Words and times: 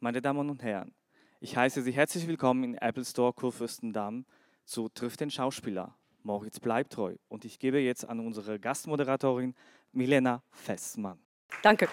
Meine 0.00 0.22
Damen 0.22 0.48
und 0.48 0.62
Herren, 0.62 0.94
ich 1.40 1.56
heiße 1.56 1.82
Sie 1.82 1.90
herzlich 1.90 2.28
willkommen 2.28 2.62
in 2.62 2.74
Apple 2.76 3.04
Store 3.04 3.32
Kurfürstendamm 3.32 4.26
zu 4.64 4.88
Trifft 4.88 5.18
den 5.18 5.28
Schauspieler. 5.28 5.92
Moritz 6.22 6.60
bleibt 6.60 6.92
treu. 6.92 7.16
Und 7.26 7.44
ich 7.44 7.58
gebe 7.58 7.80
jetzt 7.80 8.08
an 8.08 8.20
unsere 8.20 8.60
Gastmoderatorin 8.60 9.56
Milena 9.90 10.44
Festmann. 10.52 11.18
Danke. 11.64 11.88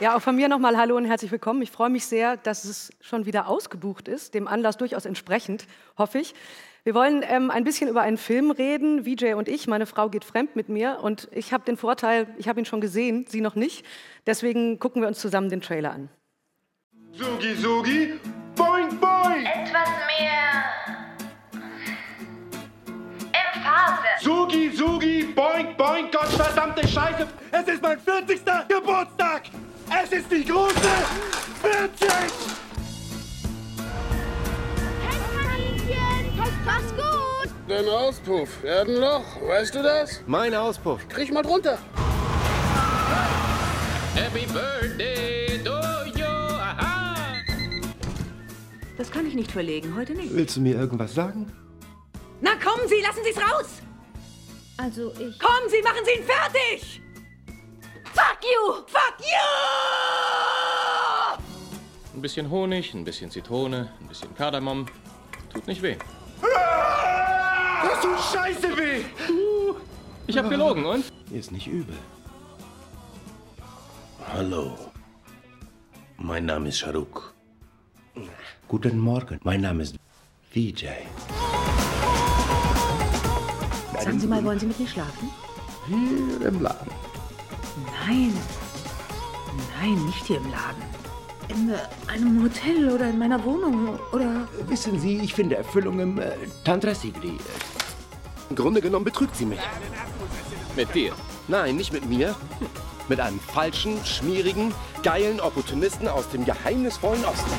Ja, 0.00 0.16
auch 0.16 0.22
von 0.22 0.34
mir 0.34 0.48
nochmal 0.48 0.78
Hallo 0.78 0.96
und 0.96 1.04
herzlich 1.04 1.30
willkommen. 1.30 1.60
Ich 1.60 1.70
freue 1.70 1.90
mich 1.90 2.06
sehr, 2.06 2.38
dass 2.38 2.64
es 2.64 2.94
schon 3.02 3.26
wieder 3.26 3.46
ausgebucht 3.46 4.08
ist, 4.08 4.32
dem 4.32 4.48
Anlass 4.48 4.78
durchaus 4.78 5.04
entsprechend, 5.04 5.66
hoffe 5.98 6.20
ich. 6.20 6.34
Wir 6.84 6.94
wollen 6.94 7.24
ähm, 7.28 7.52
ein 7.52 7.62
bisschen 7.62 7.88
über 7.88 8.00
einen 8.00 8.16
Film 8.16 8.50
reden, 8.50 9.06
Vijay 9.06 9.34
und 9.34 9.48
ich. 9.48 9.68
Meine 9.68 9.86
Frau 9.86 10.08
geht 10.08 10.24
fremd 10.24 10.56
mit 10.56 10.68
mir 10.68 10.98
und 11.00 11.28
ich 11.30 11.52
habe 11.52 11.64
den 11.64 11.76
Vorteil, 11.76 12.26
ich 12.38 12.48
habe 12.48 12.58
ihn 12.58 12.66
schon 12.66 12.80
gesehen, 12.80 13.24
sie 13.28 13.40
noch 13.40 13.54
nicht. 13.54 13.86
Deswegen 14.26 14.80
gucken 14.80 15.00
wir 15.00 15.06
uns 15.06 15.20
zusammen 15.20 15.48
den 15.48 15.60
Trailer 15.60 15.92
an. 15.92 16.08
Sugi, 17.12 17.54
Sugi, 17.54 18.14
boing, 18.56 18.88
boing! 18.98 19.46
Etwas 19.46 19.88
mehr 20.08 20.64
Emphase. 23.30 24.08
Sugi, 24.20 24.70
Sugi, 24.70 25.22
boing, 25.22 25.76
boing, 25.76 26.10
Gottverdammte 26.10 26.88
Scheiße! 26.88 27.28
Es 27.52 27.68
ist 27.68 27.82
mein 27.82 28.00
40. 28.00 28.40
Geburtstag! 28.66 29.42
Es 30.02 30.10
ist 30.10 30.32
die 30.32 30.44
große 30.44 30.74
40! 31.62 32.71
Mach's 36.64 36.90
gut. 36.92 37.50
Dein 37.68 37.88
Auspuff. 37.88 38.62
Erdenloch, 38.64 39.40
weißt 39.46 39.74
du 39.74 39.82
das? 39.82 40.22
Mein 40.26 40.54
Auspuff. 40.54 41.08
Krieg 41.08 41.32
mal 41.32 41.42
drunter. 41.42 41.78
Happy 44.14 44.46
Birthday 44.52 45.58
to 45.64 45.70
you. 46.18 46.24
Aha. 46.26 47.16
Das 48.98 49.10
kann 49.10 49.26
ich 49.26 49.34
nicht 49.34 49.50
verlegen, 49.50 49.96
heute 49.96 50.12
nicht. 50.14 50.34
Willst 50.34 50.56
du 50.56 50.60
mir 50.60 50.76
irgendwas 50.76 51.14
sagen? 51.14 51.50
Na 52.40 52.52
kommen 52.56 52.86
Sie, 52.88 53.00
lassen 53.00 53.20
Sie 53.24 53.30
es 53.30 53.38
raus! 53.38 53.66
Also 54.76 55.12
ich. 55.12 55.38
Kommen 55.38 55.68
Sie, 55.68 55.80
machen 55.82 56.04
Sie 56.04 56.20
ihn 56.20 56.24
fertig! 56.24 57.00
Fuck 58.12 58.38
you! 58.42 58.74
Fuck 58.86 59.18
you! 59.20 59.48
Ein 62.14 62.20
bisschen 62.20 62.50
Honig, 62.50 62.92
ein 62.94 63.04
bisschen 63.04 63.30
Zitrone, 63.30 63.92
ein 64.00 64.08
bisschen 64.08 64.34
Kardamom. 64.34 64.86
Tut 65.52 65.66
nicht 65.66 65.82
weh. 65.82 65.96
Das 66.42 68.00
tut 68.00 68.20
scheiße 68.32 68.76
weh! 68.76 69.04
Ich 70.26 70.36
hab 70.36 70.48
gelogen 70.48 70.84
und? 70.84 71.04
Ist 71.30 71.52
nicht 71.52 71.66
übel. 71.66 71.96
Hallo. 74.32 74.76
Mein 76.18 76.46
Name 76.46 76.68
ist 76.68 76.78
Sharuk. 76.78 77.34
Guten 78.68 78.98
Morgen. 78.98 79.38
Mein 79.44 79.60
Name 79.60 79.82
ist 79.82 79.96
Vijay. 80.52 81.06
Sagen 84.00 84.18
Sie 84.18 84.26
mal, 84.26 84.44
wollen 84.44 84.58
Sie 84.58 84.66
mit 84.66 84.78
mir 84.78 84.88
schlafen? 84.88 85.30
Hier 85.86 86.48
im 86.48 86.62
Laden. 86.62 86.92
Nein. 88.06 88.34
Nein, 89.78 90.06
nicht 90.06 90.24
hier 90.24 90.38
im 90.38 90.50
Laden. 90.50 91.01
In 91.54 91.70
äh, 91.70 91.76
einem 92.10 92.42
Hotel 92.42 92.90
oder 92.90 93.08
in 93.10 93.18
meiner 93.18 93.42
Wohnung 93.44 93.98
oder. 94.12 94.48
Wissen 94.68 94.98
Sie, 94.98 95.18
ich 95.18 95.34
finde 95.34 95.56
Erfüllung 95.56 96.00
im 96.00 96.18
äh, 96.18 96.30
Tantra 96.64 96.94
Sigri. 96.94 97.36
Im 98.48 98.56
Grunde 98.56 98.80
genommen 98.80 99.04
betrügt 99.04 99.36
sie 99.36 99.46
mich. 99.46 99.60
Mit 100.76 100.94
dir. 100.94 101.12
Nein, 101.48 101.76
nicht 101.76 101.92
mit 101.92 102.06
mir. 102.06 102.34
Mit 103.08 103.20
einem 103.20 103.40
falschen, 103.40 104.02
schmierigen, 104.04 104.72
geilen 105.02 105.40
Opportunisten 105.40 106.08
aus 106.08 106.28
dem 106.30 106.44
geheimnisvollen 106.44 107.24
Osten. 107.24 107.50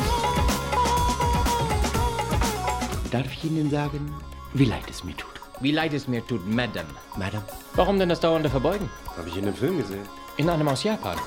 Darf 3.12 3.32
ich 3.32 3.44
Ihnen 3.44 3.70
sagen, 3.70 4.12
wie 4.54 4.66
leid 4.66 4.90
es 4.90 5.04
mir 5.04 5.16
tut? 5.16 5.30
Wie 5.60 5.72
leid 5.72 5.94
es 5.94 6.08
mir 6.08 6.26
tut, 6.26 6.48
Madame. 6.48 6.90
Madame? 7.18 7.44
Warum 7.76 8.00
denn 8.00 8.10
das 8.10 8.20
dauernde 8.20 8.50
Verbeugen? 8.50 8.90
Habe 9.18 9.30
ich 9.30 9.38
in 9.38 9.46
dem 9.46 9.54
Film 9.54 9.78
gesehen. 9.78 10.08
In 10.38 10.50
einem 10.50 10.68
aus 10.68 10.84
Japan. 10.84 11.18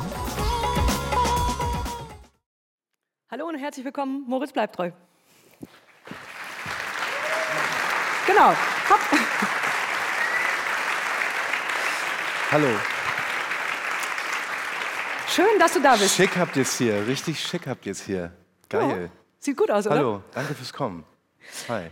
Hallo 3.39 3.49
und 3.49 3.57
herzlich 3.57 3.85
willkommen, 3.85 4.25
Moritz 4.27 4.51
bleibt 4.51 4.77
treu. 4.77 4.91
Genau. 8.27 8.49
Hopp. 8.49 9.01
Hallo. 12.51 12.67
Schön, 15.29 15.45
dass 15.59 15.75
du 15.75 15.81
da 15.81 15.97
bist. 15.97 16.17
Schick 16.17 16.35
habt 16.39 16.57
ihr 16.57 16.63
es 16.63 16.79
hier. 16.79 17.07
Richtig 17.07 17.39
schick 17.39 17.67
habt 17.67 17.85
ihr 17.85 17.93
es 17.93 18.01
hier. 18.01 18.33
Geil. 18.71 19.11
Sieht 19.39 19.59
gut 19.59 19.71
aus, 19.71 19.87
oder? 19.87 19.97
Hallo. 19.97 20.23
Danke 20.33 20.55
fürs 20.55 20.73
Kommen. 20.73 21.05
Hi. 21.69 21.91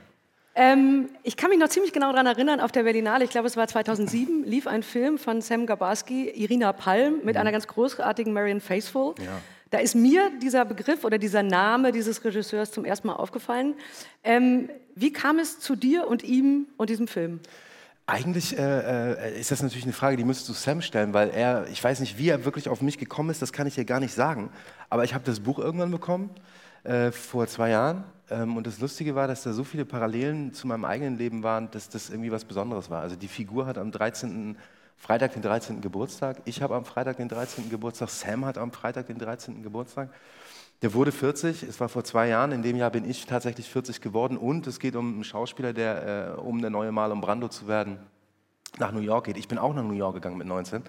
Ähm, 0.54 1.10
ich 1.24 1.36
kann 1.36 1.50
mich 1.50 1.58
noch 1.58 1.68
ziemlich 1.68 1.92
genau 1.92 2.10
daran 2.12 2.26
erinnern, 2.26 2.60
auf 2.60 2.72
der 2.72 2.84
Berlinale, 2.84 3.22
ich 3.22 3.30
glaube 3.30 3.48
es 3.48 3.56
war 3.58 3.68
2007, 3.68 4.44
lief 4.44 4.66
ein 4.66 4.82
Film 4.82 5.18
von 5.18 5.42
Sam 5.42 5.66
Gabarski, 5.66 6.30
Irina 6.30 6.72
Palm, 6.72 7.20
mit 7.22 7.36
einer 7.36 7.52
ganz 7.52 7.66
großartigen 7.66 8.32
Marion 8.32 8.62
Faithfull. 8.62 9.14
Ja. 9.18 9.42
Da 9.74 9.80
ist 9.80 9.96
mir 9.96 10.30
dieser 10.40 10.64
Begriff 10.64 11.02
oder 11.02 11.18
dieser 11.18 11.42
Name 11.42 11.90
dieses 11.90 12.24
Regisseurs 12.24 12.70
zum 12.70 12.84
ersten 12.84 13.08
Mal 13.08 13.14
aufgefallen. 13.14 13.74
Ähm, 14.22 14.70
wie 14.94 15.12
kam 15.12 15.40
es 15.40 15.58
zu 15.58 15.74
dir 15.74 16.06
und 16.06 16.22
ihm 16.22 16.68
und 16.76 16.90
diesem 16.90 17.08
Film? 17.08 17.40
Eigentlich 18.06 18.56
äh, 18.56 19.32
äh, 19.32 19.40
ist 19.40 19.50
das 19.50 19.64
natürlich 19.64 19.82
eine 19.82 19.92
Frage, 19.92 20.16
die 20.16 20.22
müsstest 20.22 20.48
du 20.48 20.52
Sam 20.52 20.80
stellen, 20.80 21.12
weil 21.12 21.30
er, 21.30 21.66
ich 21.72 21.82
weiß 21.82 21.98
nicht, 21.98 22.18
wie 22.18 22.28
er 22.28 22.44
wirklich 22.44 22.68
auf 22.68 22.82
mich 22.82 22.98
gekommen 22.98 23.30
ist, 23.30 23.42
das 23.42 23.52
kann 23.52 23.66
ich 23.66 23.74
dir 23.74 23.84
gar 23.84 23.98
nicht 23.98 24.14
sagen. 24.14 24.50
Aber 24.90 25.02
ich 25.02 25.12
habe 25.12 25.24
das 25.24 25.40
Buch 25.40 25.58
irgendwann 25.58 25.90
bekommen, 25.90 26.30
äh, 26.84 27.10
vor 27.10 27.48
zwei 27.48 27.70
Jahren. 27.70 28.04
Ähm, 28.30 28.56
und 28.56 28.68
das 28.68 28.78
Lustige 28.78 29.16
war, 29.16 29.26
dass 29.26 29.42
da 29.42 29.52
so 29.52 29.64
viele 29.64 29.84
Parallelen 29.84 30.52
zu 30.52 30.68
meinem 30.68 30.84
eigenen 30.84 31.18
Leben 31.18 31.42
waren, 31.42 31.68
dass 31.72 31.88
das 31.88 32.10
irgendwie 32.10 32.30
was 32.30 32.44
Besonderes 32.44 32.90
war. 32.90 33.02
Also 33.02 33.16
die 33.16 33.26
Figur 33.26 33.66
hat 33.66 33.78
am 33.78 33.90
13. 33.90 34.56
Freitag 34.96 35.34
den 35.34 35.42
13. 35.42 35.80
Geburtstag, 35.80 36.38
ich 36.46 36.62
habe 36.62 36.74
am 36.74 36.84
Freitag 36.84 37.18
den 37.18 37.28
13. 37.28 37.68
Geburtstag, 37.68 38.08
Sam 38.08 38.44
hat 38.46 38.56
am 38.56 38.72
Freitag 38.72 39.06
den 39.06 39.18
13. 39.18 39.62
Geburtstag. 39.62 40.08
Der 40.82 40.92
wurde 40.94 41.12
40, 41.12 41.62
es 41.62 41.78
war 41.80 41.88
vor 41.88 42.04
zwei 42.04 42.28
Jahren, 42.28 42.52
in 42.52 42.62
dem 42.62 42.76
Jahr 42.76 42.90
bin 42.90 43.08
ich 43.08 43.26
tatsächlich 43.26 43.68
40 43.68 44.00
geworden 44.00 44.36
und 44.36 44.66
es 44.66 44.78
geht 44.78 44.96
um 44.96 45.14
einen 45.14 45.24
Schauspieler, 45.24 45.72
der, 45.72 46.36
äh, 46.36 46.40
um 46.40 46.60
der 46.60 46.70
neue 46.70 46.90
Marlon 46.92 47.20
Brando 47.20 47.48
zu 47.48 47.68
werden, 47.68 47.98
nach 48.78 48.92
New 48.92 49.00
York 49.00 49.26
geht. 49.26 49.36
Ich 49.36 49.48
bin 49.48 49.58
auch 49.58 49.72
nach 49.74 49.84
New 49.84 49.92
York 49.92 50.14
gegangen 50.14 50.36
mit 50.36 50.46
19. 50.46 50.82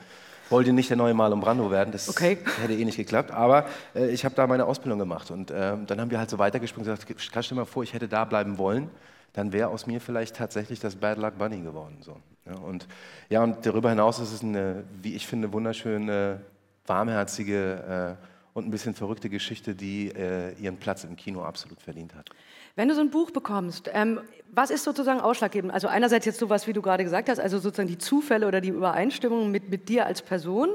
Wollte 0.50 0.74
nicht 0.74 0.90
der 0.90 0.98
neue 0.98 1.14
Marlon 1.14 1.40
Brando 1.40 1.72
werden, 1.72 1.92
das 1.92 2.08
Okay. 2.10 2.38
hätte 2.62 2.74
eh 2.74 2.86
nicht 2.86 2.98
geklappt, 2.98 3.32
aber 3.32 3.66
äh, 3.96 4.08
ich 4.10 4.26
habe 4.26 4.36
da 4.36 4.48
meine 4.48 4.66
Ausbildung 4.66 5.00
gemacht 5.00 5.30
und 5.32 5.52
äh, 5.52 5.76
dann 5.86 6.00
haben 6.02 6.12
wir 6.12 6.20
halt 6.20 6.30
so 6.30 6.38
weitergesprungen 6.40 6.90
und 6.90 7.00
gesagt, 7.06 7.32
kannst 7.32 7.52
du 7.52 7.56
dir 7.56 7.62
mal 7.62 7.66
vor, 7.66 7.84
ich 7.84 7.94
hätte 7.94 8.08
da 8.08 8.26
bleiben 8.26 8.58
wollen, 8.58 8.90
dann 9.34 9.52
wäre 9.54 9.70
aus 9.70 9.88
mir 9.88 10.00
vielleicht 10.02 10.36
tatsächlich 10.36 10.80
das 10.80 10.96
Bad 10.96 11.18
Luck 11.18 11.38
Bunny 11.38 11.62
geworden. 11.62 11.98
So. 12.02 12.18
Ja, 12.46 12.56
und, 12.56 12.88
ja, 13.30 13.44
und 13.44 13.66
darüber 13.66 13.90
hinaus 13.90 14.20
ist 14.20 14.32
es 14.32 14.44
eine, 14.44 14.84
wie 15.02 15.16
ich 15.16 15.26
finde, 15.26 15.52
wunderschöne, 15.52 16.42
warmherzige 16.86 18.18
äh, 18.20 18.26
und 18.54 18.68
ein 18.68 18.72
bisschen 18.72 18.94
verrückte 18.94 19.30
Geschichte, 19.30 19.76
die 19.76 20.10
äh, 20.10 20.54
ihren 20.60 20.78
Platz 20.78 21.04
im 21.04 21.16
Kino 21.16 21.44
absolut 21.44 21.82
verdient 21.82 22.14
hat. 22.14 22.30
Wenn 22.76 22.90
du 22.90 22.96
so 22.96 23.02
ein 23.02 23.10
Buch 23.10 23.32
bekommst, 23.32 23.90
ähm, 23.94 24.20
was 24.52 24.70
ist 24.70 24.84
sozusagen 24.84 25.20
ausschlaggebend? 25.20 25.74
Also 25.74 25.88
einerseits 25.88 26.26
jetzt 26.26 26.40
sowas, 26.40 26.68
wie 26.68 26.74
du 26.74 26.82
gerade 26.82 27.04
gesagt 27.04 27.30
hast, 27.30 27.40
also 27.40 27.58
sozusagen 27.60 27.88
die 27.88 27.98
Zufälle 27.98 28.48
oder 28.48 28.62
die 28.62 28.70
Übereinstimmung 28.70 29.52
mit, 29.52 29.70
mit 29.70 29.88
dir 29.90 30.06
als 30.06 30.22
Person. 30.22 30.70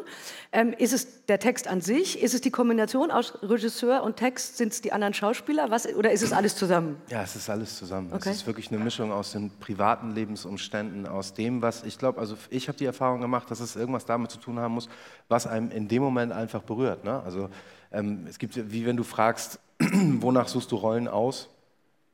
Ähm, 0.52 0.74
ist 0.76 0.92
es 0.92 1.26
der 1.26 1.38
Text 1.38 1.68
an 1.68 1.80
sich? 1.80 2.22
Ist 2.22 2.34
es 2.34 2.40
die 2.40 2.50
Kombination 2.50 3.10
aus 3.10 3.38
Regisseur 3.42 4.02
und 4.02 4.16
Text? 4.16 4.56
Sind 4.56 4.72
es 4.72 4.80
die 4.80 4.92
anderen 4.92 5.14
Schauspieler? 5.14 5.70
Was, 5.70 5.86
oder 5.94 6.10
ist 6.10 6.22
es 6.22 6.32
alles 6.32 6.56
zusammen? 6.56 7.00
Ja, 7.08 7.22
es 7.22 7.36
ist 7.36 7.48
alles 7.48 7.76
zusammen. 7.76 8.12
Okay. 8.12 8.30
Es 8.30 8.36
ist 8.36 8.46
wirklich 8.46 8.70
eine 8.70 8.82
Mischung 8.82 9.12
aus 9.12 9.32
den 9.32 9.50
privaten 9.60 10.12
Lebensumständen, 10.12 11.06
aus 11.06 11.34
dem, 11.34 11.60
was 11.60 11.84
ich 11.84 11.98
glaube, 11.98 12.18
also 12.18 12.36
ich 12.48 12.68
habe 12.68 12.78
die 12.78 12.86
Erfahrung 12.86 13.20
gemacht, 13.20 13.50
dass 13.50 13.60
es 13.60 13.76
irgendwas 13.76 14.04
damit 14.06 14.30
zu 14.30 14.38
tun 14.38 14.58
haben 14.58 14.74
muss, 14.74 14.88
was 15.28 15.46
einem 15.46 15.70
in 15.70 15.88
dem 15.88 16.02
Moment 16.02 16.32
einfach 16.32 16.62
berührt. 16.62 17.04
Ne? 17.04 17.22
Also 17.22 17.48
ähm, 17.92 18.26
es 18.28 18.38
gibt, 18.38 18.56
wie 18.72 18.86
wenn 18.86 18.96
du 18.96 19.04
fragst, 19.04 19.58
wonach 19.78 20.48
suchst 20.48 20.72
du 20.72 20.76
Rollen 20.76 21.08
aus? 21.08 21.48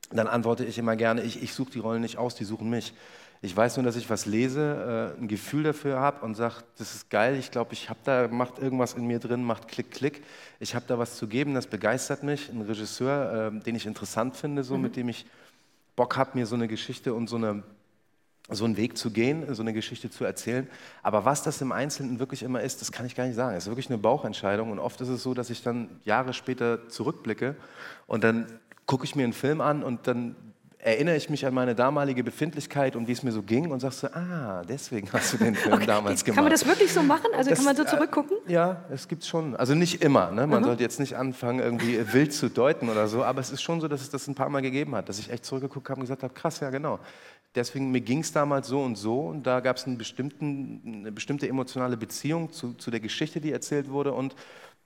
Dann 0.09 0.27
antworte 0.27 0.63
ich 0.63 0.77
immer 0.77 0.95
gerne, 0.95 1.21
ich, 1.21 1.41
ich 1.43 1.53
suche 1.53 1.71
die 1.71 1.79
Rollen 1.79 2.01
nicht 2.01 2.17
aus, 2.17 2.35
die 2.35 2.45
suchen 2.45 2.69
mich. 2.69 2.93
Ich 3.41 3.55
weiß 3.55 3.77
nur, 3.77 3.83
dass 3.83 3.95
ich 3.95 4.09
was 4.09 4.25
lese, 4.25 5.13
äh, 5.17 5.21
ein 5.21 5.27
Gefühl 5.27 5.63
dafür 5.63 5.99
habe 5.99 6.25
und 6.25 6.35
sage, 6.35 6.55
das 6.77 6.95
ist 6.95 7.09
geil, 7.09 7.35
ich 7.37 7.51
glaube, 7.51 7.73
ich 7.73 7.89
habe 7.89 7.99
da, 8.03 8.27
macht 8.27 8.57
irgendwas 8.57 8.95
in 8.95 9.05
mir 9.05 9.19
drin, 9.19 9.43
macht 9.43 9.67
Klick, 9.67 9.91
Klick. 9.91 10.23
Ich 10.59 10.73
habe 10.73 10.85
da 10.87 10.97
was 10.97 11.17
zu 11.17 11.27
geben, 11.27 11.53
das 11.53 11.67
begeistert 11.67 12.23
mich. 12.23 12.49
Ein 12.49 12.61
Regisseur, 12.61 13.51
äh, 13.53 13.59
den 13.59 13.75
ich 13.75 13.85
interessant 13.85 14.35
finde, 14.35 14.63
so, 14.63 14.77
mit 14.77 14.95
dem 14.95 15.09
ich 15.09 15.25
Bock 15.95 16.17
habe, 16.17 16.31
mir 16.33 16.45
so 16.45 16.55
eine 16.55 16.67
Geschichte 16.67 17.13
und 17.13 17.27
so, 17.27 17.35
eine, 17.35 17.63
so 18.49 18.65
einen 18.65 18.75
Weg 18.75 18.97
zu 18.97 19.11
gehen, 19.11 19.53
so 19.53 19.61
eine 19.61 19.73
Geschichte 19.73 20.09
zu 20.09 20.25
erzählen. 20.25 20.67
Aber 21.03 21.23
was 21.25 21.43
das 21.43 21.61
im 21.61 21.71
Einzelnen 21.71 22.19
wirklich 22.19 22.41
immer 22.41 22.61
ist, 22.61 22.81
das 22.81 22.91
kann 22.91 23.05
ich 23.05 23.13
gar 23.13 23.27
nicht 23.27 23.35
sagen. 23.35 23.55
Es 23.55 23.65
ist 23.65 23.69
wirklich 23.69 23.89
eine 23.89 23.99
Bauchentscheidung 23.99 24.71
und 24.71 24.79
oft 24.79 24.99
ist 25.01 25.09
es 25.09 25.21
so, 25.21 25.35
dass 25.35 25.51
ich 25.51 25.61
dann 25.61 25.89
Jahre 26.05 26.33
später 26.33 26.89
zurückblicke 26.89 27.55
und 28.07 28.23
dann 28.23 28.47
gucke 28.87 29.05
ich 29.05 29.15
mir 29.15 29.23
einen 29.25 29.33
Film 29.33 29.61
an 29.61 29.83
und 29.83 30.07
dann 30.07 30.35
erinnere 30.79 31.17
ich 31.17 31.29
mich 31.29 31.45
an 31.45 31.53
meine 31.53 31.75
damalige 31.75 32.23
Befindlichkeit 32.23 32.95
und 32.95 33.07
wie 33.07 33.11
es 33.11 33.21
mir 33.21 33.31
so 33.33 33.41
ging 33.43 33.71
und 33.71 33.81
sagst 33.81 33.99
so, 33.99 34.07
ah, 34.07 34.61
deswegen 34.69 35.11
hast 35.11 35.33
du 35.33 35.37
den 35.37 35.53
Film 35.55 35.85
damals 35.85 36.23
gemacht. 36.23 36.35
Kann 36.37 36.45
man 36.45 36.51
das 36.51 36.65
wirklich 36.65 36.93
so 36.93 37.03
machen? 37.03 37.25
Also 37.35 37.49
Das, 37.49 37.59
kann 37.59 37.65
man 37.65 37.75
so 37.75 37.83
äh, 37.83 37.87
zurückgucken? 37.87 38.37
Ja, 38.47 38.85
es 38.89 39.07
gibt 39.09 39.25
schon. 39.25 39.55
Also 39.57 39.75
nicht 39.75 40.01
immer. 40.03 40.31
Ne? 40.31 40.47
Man 40.47 40.61
Mhm. 40.61 40.65
sollte 40.65 40.83
jetzt 40.83 40.99
nicht 40.99 41.17
anfangen, 41.17 41.59
irgendwie 41.59 41.99
wild 42.13 42.31
zu 42.31 42.49
deuten 42.49 42.87
oder 42.89 43.07
so. 43.09 43.23
Aber 43.23 43.41
es 43.41 43.49
ist 43.51 43.61
schon 43.61 43.81
so, 43.81 43.87
dass 43.89 44.01
es 44.01 44.09
das 44.11 44.27
ein 44.27 44.35
paar 44.35 44.47
Mal 44.49 44.61
gegeben 44.61 44.95
hat, 44.95 45.09
dass 45.09 45.19
ich 45.19 45.29
echt 45.29 45.43
zurückgeguckt 45.45 45.89
habe 45.89 45.99
und 45.99 46.03
gesagt 46.05 46.23
habe, 46.23 46.33
krass, 46.33 46.61
ja 46.61 46.69
genau. 46.69 46.99
Deswegen, 47.55 47.91
mir 47.91 48.01
ging 48.01 48.19
es 48.19 48.31
damals 48.31 48.67
so 48.67 48.81
und 48.81 48.95
so 48.97 49.21
und 49.27 49.43
da 49.47 49.59
gab 49.59 49.77
es 49.77 49.85
eine 49.87 49.97
bestimmte 49.97 51.47
emotionale 51.49 51.97
Beziehung 51.97 52.51
zu, 52.51 52.73
zu 52.73 52.91
der 52.91 52.99
Geschichte, 52.99 53.41
die 53.41 53.51
erzählt 53.51 53.89
wurde 53.89 54.13
und 54.13 54.35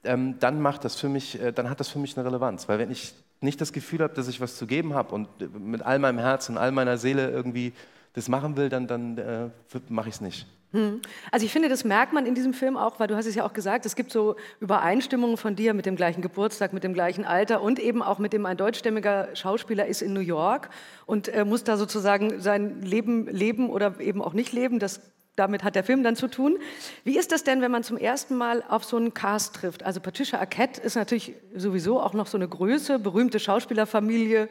ähm, 0.04 0.36
dann 0.40 0.62
macht 0.62 0.84
das 0.86 0.96
für 0.96 1.10
mich, 1.10 1.40
äh, 1.40 1.52
dann 1.52 1.70
hat 1.70 1.80
das 1.80 1.90
für 1.90 2.00
mich 2.00 2.18
eine 2.18 2.26
Relevanz. 2.26 2.68
Weil 2.68 2.80
wenn 2.80 2.90
ich 2.92 3.14
nicht 3.42 3.60
das 3.60 3.74
Gefühl 3.74 4.00
habe, 4.00 4.14
dass 4.14 4.28
ich 4.28 4.40
was 4.40 4.56
zu 4.56 4.68
geben 4.68 4.94
habe 4.94 5.14
und 5.14 5.28
äh, 5.40 5.48
mit 5.48 5.82
all 5.82 6.00
meinem 6.00 6.20
Herz 6.20 6.50
und 6.50 6.58
all 6.58 6.72
meiner 6.72 6.98
Seele 6.98 7.30
irgendwie 7.30 7.74
das 8.14 8.28
machen 8.30 8.58
will, 8.58 8.70
dann, 8.70 8.88
dann 8.88 9.18
äh, 9.18 9.50
mache 9.90 10.10
ich 10.10 10.16
es 10.16 10.22
nicht. 10.22 10.48
Hm. 10.74 11.02
Also 11.32 11.46
ich 11.46 11.52
finde, 11.52 11.68
das 11.68 11.84
merkt 11.84 12.14
man 12.14 12.26
in 12.26 12.34
diesem 12.34 12.54
Film 12.54 12.78
auch, 12.78 13.00
weil 13.00 13.08
du 13.08 13.16
hast 13.16 13.26
es 13.26 13.36
ja 13.36 13.46
auch 13.46 13.52
gesagt, 13.52 13.86
es 13.86 13.96
gibt 13.96 14.12
so 14.12 14.38
Übereinstimmungen 14.62 15.36
von 15.36 15.56
dir 15.56 15.74
mit 15.74 15.86
dem 15.86 15.98
gleichen 15.98 16.22
Geburtstag, 16.22 16.72
mit 16.72 16.84
dem 16.86 16.94
gleichen 16.94 17.26
Alter 17.26 17.62
und 17.62 17.78
eben 17.78 18.02
auch 18.02 18.20
mit 18.20 18.32
dem 18.32 18.46
ein 18.46 18.56
deutschstämmiger 18.56 19.36
Schauspieler 19.36 19.86
ist 19.86 20.02
in 20.02 20.14
New 20.14 20.22
York 20.22 20.70
und 21.06 21.28
äh, 21.28 21.44
muss 21.44 21.66
da 21.66 21.76
sozusagen 21.76 22.40
sein 22.40 22.82
Leben 22.82 23.28
leben 23.28 23.70
oder 23.70 24.00
eben 24.00 24.22
auch 24.22 24.34
nicht 24.34 24.54
leben. 24.54 24.80
Das 24.80 25.02
damit 25.36 25.64
hat 25.64 25.76
der 25.76 25.84
Film 25.84 26.04
dann 26.04 26.16
zu 26.16 26.28
tun. 26.28 26.58
Wie 27.04 27.18
ist 27.18 27.32
das 27.32 27.44
denn, 27.44 27.62
wenn 27.62 27.72
man 27.72 27.84
zum 27.84 27.98
ersten 27.98 28.36
Mal 28.36 28.64
auf 28.68 28.84
so 28.84 28.98
einen 28.98 29.14
Cast 29.14 29.56
trifft? 29.56 29.84
Also 29.84 30.00
Patricia 30.00 30.40
Arquette 30.40 30.82
ist 30.82 30.96
natürlich 30.96 31.36
sowieso 31.56 32.02
auch 32.02 32.14
noch 32.14 32.28
so 32.28 32.38
eine 32.38 32.48
Größe, 32.48 33.00
berühmte 33.00 33.40
Schauspielerfamilie. 33.40 34.50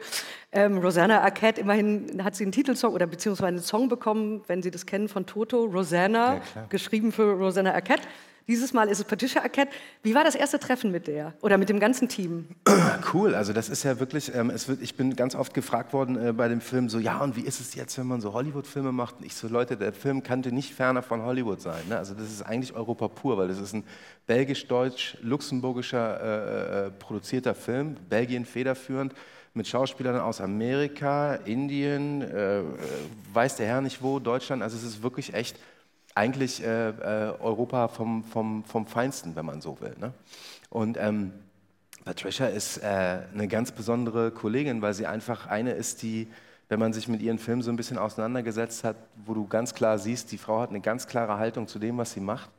Ähm, 0.51 0.79
Rosanna 0.79 1.21
Arquette, 1.21 1.61
immerhin 1.61 2.23
hat 2.23 2.35
sie 2.35 2.43
einen 2.43 2.51
Titelsong 2.51 2.93
oder 2.93 3.07
beziehungsweise 3.07 3.47
einen 3.47 3.59
Song 3.59 3.89
bekommen, 3.89 4.41
wenn 4.47 4.61
Sie 4.61 4.71
das 4.71 4.85
kennen, 4.85 5.07
von 5.07 5.25
Toto, 5.25 5.65
Rosanna, 5.65 6.41
Ja, 6.55 6.65
geschrieben 6.69 7.11
für 7.11 7.33
Rosanna 7.33 7.73
Arquette. 7.73 8.07
Dieses 8.47 8.73
Mal 8.73 8.89
ist 8.89 8.99
es 8.99 9.05
Patricia 9.05 9.41
Arquette. 9.41 9.71
Wie 10.03 10.15
war 10.15 10.23
das 10.23 10.35
erste 10.35 10.59
Treffen 10.59 10.91
mit 10.91 11.07
der 11.07 11.33
oder 11.41 11.57
mit 11.57 11.69
dem 11.69 11.79
ganzen 11.79 12.07
Team? 12.07 12.47
Cool, 13.13 13.35
also 13.35 13.51
das 13.51 13.67
ist 13.67 13.83
ja 13.83 13.99
wirklich, 13.99 14.33
ähm, 14.33 14.51
wird, 14.53 14.81
ich 14.81 14.95
bin 14.95 15.15
ganz 15.15 15.35
oft 15.35 15.53
gefragt 15.53 15.91
worden 15.91 16.15
äh, 16.15 16.33
bei 16.33 16.47
dem 16.47 16.61
Film 16.61 16.87
so, 16.87 16.97
ja 16.99 17.19
und 17.19 17.35
wie 17.35 17.41
ist 17.41 17.59
es 17.59 17.75
jetzt, 17.75 17.97
wenn 17.97 18.07
man 18.07 18.21
so 18.21 18.33
Hollywood-Filme 18.33 18.91
macht? 18.91 19.17
Und 19.19 19.25
ich 19.25 19.35
so, 19.35 19.47
Leute, 19.47 19.75
der 19.75 19.91
Film 19.91 20.23
könnte 20.23 20.51
nicht 20.51 20.73
ferner 20.73 21.01
von 21.01 21.21
Hollywood 21.23 21.61
sein. 21.61 21.81
Ne? 21.89 21.97
Also 21.97 22.13
das 22.13 22.31
ist 22.31 22.41
eigentlich 22.41 22.73
Europa 22.73 23.07
pur, 23.09 23.37
weil 23.37 23.47
das 23.47 23.59
ist 23.59 23.73
ein 23.73 23.83
belgisch-deutsch-luxemburgischer 24.27 26.21
äh, 26.21 26.87
äh, 26.87 26.91
produzierter 26.91 27.55
Film, 27.55 27.95
Belgien 28.09 28.45
federführend, 28.45 29.13
mit 29.53 29.67
Schauspielern 29.67 30.19
aus 30.19 30.39
Amerika, 30.39 31.35
Indien, 31.35 32.21
äh, 32.21 32.59
äh, 32.59 32.63
weiß 33.33 33.57
der 33.57 33.67
Herr 33.67 33.81
nicht 33.81 34.01
wo, 34.01 34.19
Deutschland. 34.19 34.63
Also 34.63 34.77
es 34.77 34.83
ist 34.83 35.03
wirklich 35.03 35.33
echt 35.33 35.57
eigentlich 36.15 36.63
äh, 36.63 36.89
äh, 36.89 37.39
Europa 37.39 37.87
vom, 37.87 38.23
vom, 38.23 38.63
vom 38.63 38.85
Feinsten, 38.85 39.35
wenn 39.35 39.45
man 39.45 39.61
so 39.61 39.79
will. 39.79 39.95
Ne? 39.99 40.13
Und 40.69 40.97
ähm, 40.99 41.33
Patricia 42.05 42.47
ist 42.47 42.77
äh, 42.77 43.19
eine 43.33 43.47
ganz 43.47 43.71
besondere 43.71 44.31
Kollegin, 44.31 44.81
weil 44.81 44.93
sie 44.93 45.05
einfach 45.05 45.47
eine 45.47 45.71
ist, 45.71 46.01
die, 46.01 46.27
wenn 46.69 46.79
man 46.79 46.93
sich 46.93 47.07
mit 47.07 47.21
ihren 47.21 47.37
Filmen 47.37 47.61
so 47.61 47.69
ein 47.71 47.75
bisschen 47.75 47.97
auseinandergesetzt 47.97 48.83
hat, 48.83 48.95
wo 49.25 49.33
du 49.33 49.47
ganz 49.47 49.73
klar 49.73 49.99
siehst, 49.99 50.31
die 50.31 50.37
Frau 50.37 50.61
hat 50.61 50.69
eine 50.69 50.81
ganz 50.81 51.07
klare 51.07 51.37
Haltung 51.37 51.67
zu 51.67 51.79
dem, 51.79 51.97
was 51.97 52.13
sie 52.13 52.21
macht. 52.21 52.49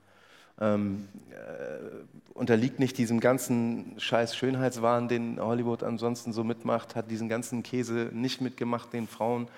Ähm, 0.61 1.09
äh, 1.31 2.35
unterliegt 2.35 2.79
nicht 2.79 2.99
diesem 2.99 3.21
ganzen 3.21 3.95
scheiß 3.99 4.37
Schönheitswahn, 4.37 5.09
den 5.09 5.41
Hollywood 5.41 5.83
ansonsten 5.83 6.33
so 6.33 6.45
mitmacht, 6.45 6.95
hat 6.95 7.11
diesen 7.11 7.29
ganzen 7.29 7.63
Käse 7.63 8.11
nicht 8.13 8.41
mitgemacht, 8.41 8.93
den 8.93 9.09
Frauen 9.09 9.49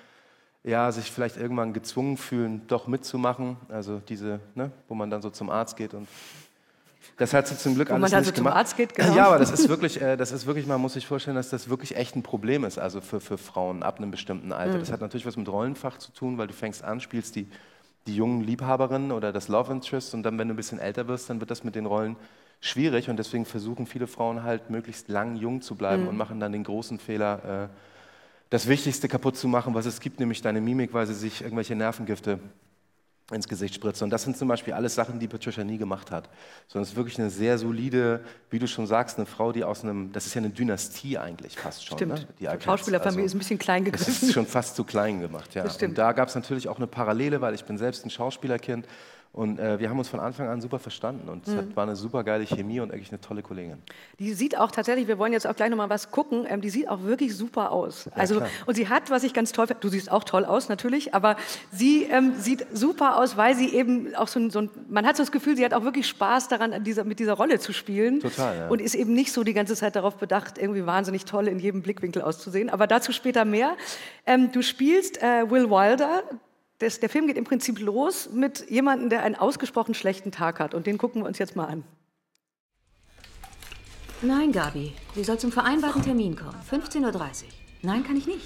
ja, 0.65 0.91
sich 0.91 1.11
vielleicht 1.11 1.37
irgendwann 1.37 1.73
gezwungen 1.73 2.17
fühlen, 2.17 2.61
doch 2.67 2.87
mitzumachen. 2.87 3.57
Also 3.69 3.99
diese, 4.09 4.39
ne, 4.55 4.71
wo 4.87 4.95
man 4.95 5.09
dann 5.09 5.21
so 5.21 5.29
zum 5.29 5.49
Arzt 5.49 5.77
geht 5.77 5.93
und 5.93 6.07
das 7.17 7.33
hat 7.33 7.47
sie 7.47 7.55
zum 7.57 7.75
Glück 7.75 7.89
Wo 7.89 7.93
man 7.93 8.01
alles 8.03 8.11
dann 8.11 8.19
nicht 8.21 8.29
so 8.29 8.33
zum 8.35 8.43
gemacht. 8.45 8.57
Arzt 8.57 8.75
geht, 8.75 8.95
genau. 8.95 9.15
Ja, 9.15 9.27
aber 9.27 9.37
das 9.39 9.51
ist 9.51 9.69
wirklich, 9.69 10.01
äh, 10.01 10.17
das 10.17 10.31
ist 10.31 10.47
wirklich, 10.47 10.65
man 10.65 10.81
muss 10.81 10.93
sich 10.93 11.05
vorstellen, 11.07 11.35
dass 11.35 11.49
das 11.49 11.69
wirklich 11.69 11.95
echt 11.95 12.15
ein 12.15 12.23
Problem 12.23 12.63
ist, 12.65 12.77
also 12.79 12.99
für, 12.99 13.21
für 13.21 13.37
Frauen 13.37 13.83
ab 13.83 13.99
einem 13.99 14.11
bestimmten 14.11 14.51
Alter. 14.51 14.75
Mhm. 14.77 14.79
Das 14.79 14.91
hat 14.91 15.01
natürlich 15.01 15.25
was 15.25 15.37
mit 15.37 15.47
Rollenfach 15.47 15.97
zu 15.99 16.11
tun, 16.11 16.37
weil 16.37 16.47
du 16.47 16.53
fängst 16.53 16.83
an, 16.83 16.99
spielst 16.99 17.35
die, 17.35 17.47
die 18.07 18.15
jungen 18.15 18.41
Liebhaberinnen 18.41 19.11
oder 19.11 19.31
das 19.31 19.47
Love 19.47 19.71
Interest 19.71 20.13
und 20.15 20.23
dann, 20.23 20.37
wenn 20.39 20.47
du 20.47 20.55
ein 20.55 20.57
bisschen 20.57 20.79
älter 20.79 21.07
wirst, 21.07 21.29
dann 21.29 21.39
wird 21.39 21.51
das 21.51 21.63
mit 21.63 21.75
den 21.75 21.85
Rollen 21.85 22.15
schwierig 22.59 23.09
und 23.09 23.17
deswegen 23.17 23.45
versuchen 23.45 23.85
viele 23.85 24.07
Frauen 24.07 24.41
halt 24.43 24.69
möglichst 24.71 25.07
lang 25.07 25.35
jung 25.35 25.61
zu 25.61 25.75
bleiben 25.75 26.03
Mhm. 26.03 26.09
und 26.09 26.17
machen 26.17 26.39
dann 26.39 26.51
den 26.51 26.63
großen 26.63 26.97
Fehler, 26.99 27.69
äh, 27.69 27.75
das 28.49 28.67
Wichtigste 28.67 29.07
kaputt 29.07 29.37
zu 29.37 29.47
machen, 29.47 29.73
was 29.73 29.85
es 29.85 29.99
gibt, 29.99 30.19
nämlich 30.19 30.41
deine 30.41 30.61
Mimik, 30.61 30.93
weil 30.93 31.07
sie 31.07 31.13
sich 31.13 31.41
irgendwelche 31.41 31.75
Nervengifte 31.75 32.39
ins 33.31 33.47
Gesicht 33.47 33.73
spritze. 33.73 34.03
Und 34.03 34.11
das 34.11 34.21
sind 34.21 34.37
zum 34.37 34.47
Beispiel 34.47 34.73
alles 34.73 34.93
Sachen, 34.93 35.19
die 35.19 35.27
Patricia 35.27 35.63
nie 35.63 35.79
gemacht 35.79 36.11
hat. 36.11 36.29
Sondern 36.67 36.83
es 36.83 36.89
ist 36.89 36.95
wirklich 36.95 37.17
eine 37.19 37.31
sehr 37.31 37.57
solide, 37.57 38.23
wie 38.51 38.59
du 38.59 38.67
schon 38.67 38.85
sagst, 38.85 39.17
eine 39.17 39.25
Frau, 39.25 39.51
die 39.51 39.63
aus 39.63 39.83
einem, 39.83 40.11
das 40.11 40.27
ist 40.27 40.35
ja 40.35 40.41
eine 40.41 40.51
Dynastie 40.51 41.17
eigentlich 41.17 41.57
fast 41.57 41.83
schon. 41.85 41.97
Stimmt. 41.97 42.13
Ne? 42.13 42.27
Die. 42.39 42.63
Schauspielerfamilie 42.63 43.25
ist 43.25 43.33
ein 43.33 43.39
bisschen 43.39 43.57
klein 43.57 43.83
Das 43.83 43.93
gegriffen. 43.93 44.27
ist 44.27 44.33
schon 44.33 44.45
fast 44.45 44.75
zu 44.75 44.83
klein 44.83 45.21
gemacht, 45.21 45.55
ja. 45.55 45.63
Das. 45.63 45.81
Und 45.81 45.97
da 45.97 46.11
gab 46.11 46.29
es 46.29 46.35
natürlich 46.35 46.67
auch 46.67 46.77
eine 46.77 46.85
Parallele, 46.85 47.41
weil 47.41 47.55
ich 47.55 47.65
bin 47.65 47.79
selbst 47.79 48.05
ein 48.05 48.11
Schauspielerkind 48.11 48.87
und 49.31 49.59
äh, 49.59 49.79
wir 49.79 49.89
haben 49.89 49.97
uns 49.99 50.07
von 50.07 50.19
Anfang 50.21 50.47
an 50.47 50.61
super 50.61 50.79
verstanden 50.79 51.27
und 51.27 51.45
es 51.45 51.53
Mhm. 51.53 51.57
hat, 51.57 51.75
war 51.75 51.83
eine 51.83 51.95
super 51.97 52.23
geile 52.23 52.45
Chemie 52.45 52.79
und 52.79 52.93
eigentlich 52.93 53.11
eine 53.11 53.19
tolle 53.19 53.41
Kollegin. 53.41 53.77
Die 54.19 54.33
sieht 54.33 54.57
auch 54.57 54.71
tatsächlich, 54.71 55.07
wir 55.09 55.17
wollen 55.17 55.33
jetzt 55.33 55.45
auch 55.45 55.55
gleich 55.55 55.69
noch 55.69 55.77
mal 55.77 55.89
was 55.89 56.09
gucken, 56.11 56.45
ähm, 56.47 56.61
die 56.61 56.69
sieht 56.69 56.87
auch 56.87 57.03
wirklich 57.03 57.35
super 57.35 57.71
aus. 57.71 58.09
Also, 58.15 58.37
klar. 58.37 58.49
und 58.65 58.75
sie 58.75 58.87
hat, 58.87 59.09
was 59.09 59.23
ich 59.23 59.33
ganz 59.33 59.51
toll 59.51 59.67
finde, 59.67 59.81
du 59.81 59.89
siehst 59.89 60.09
auch 60.09 60.23
toll 60.23 60.45
aus 60.45 60.69
natürlich, 60.69 61.13
aber 61.13 61.35
sie 61.71 62.03
ähm, 62.03 62.33
sieht 62.37 62.65
super 62.71 63.17
aus, 63.17 63.35
weil 63.35 63.55
sie 63.55 63.75
eben 63.75 64.15
auch 64.15 64.29
so 64.29 64.39
ein, 64.39 64.51
so 64.51 64.59
ein, 64.59 64.69
man 64.89 65.05
hat 65.05 65.17
so 65.17 65.23
das 65.23 65.31
Gefühl, 65.33 65.57
sie 65.57 65.65
hat 65.65 65.73
auch 65.73 65.83
wirklich 65.83 66.07
Spaß 66.07 66.47
daran, 66.47 66.71
an 66.71 66.83
dieser, 66.85 67.03
mit 67.03 67.19
dieser 67.19 67.33
Rolle 67.33 67.59
zu 67.59 67.73
spielen. 67.73 68.21
Total, 68.21 68.57
ja. 68.57 68.67
Und 68.69 68.79
ist 68.79 68.95
eben 68.95 69.13
nicht 69.13 69.33
so 69.33 69.43
die 69.43 69.53
ganze 69.53 69.75
Zeit 69.75 69.95
darauf 69.97 70.15
bedacht, 70.15 70.57
irgendwie 70.57 70.85
wahnsinnig 70.85 71.25
toll 71.25 71.49
in 71.49 71.59
jedem 71.59 71.81
Blickwinkel 71.81 72.21
auszusehen. 72.21 72.69
Aber 72.69 72.87
dazu 72.87 73.11
später 73.11 73.43
mehr. 73.43 73.75
Ähm, 74.25 74.51
du 74.53 74.61
spielst 74.61 75.21
äh, 75.21 75.49
Will 75.51 75.69
Wilder. 75.69 76.23
Das, 76.79 76.99
der 76.99 77.09
Film 77.09 77.27
geht 77.27 77.37
im 77.37 77.45
Prinzip 77.45 77.79
los 77.79 78.29
mit 78.31 78.69
jemandem, 78.69 79.09
der 79.09 79.23
einen 79.23 79.35
ausgesprochen 79.35 79.93
schlechten 79.93 80.31
Tag 80.31 80.59
hat. 80.59 80.73
Und 80.73 80.87
den 80.87 80.97
gucken 80.97 81.21
wir 81.21 81.27
uns 81.27 81.39
jetzt 81.39 81.55
mal 81.55 81.65
an. 81.65 81.83
Nein, 84.21 84.51
Gabi, 84.51 84.93
sie 85.13 85.23
soll 85.23 85.39
zum 85.39 85.51
vereinbarten 85.51 86.01
Termin 86.01 86.35
kommen. 86.35 86.57
15.30 86.69 87.03
Uhr. 87.03 87.49
Nein, 87.81 88.03
kann 88.03 88.17
ich 88.17 88.27
nicht. 88.27 88.45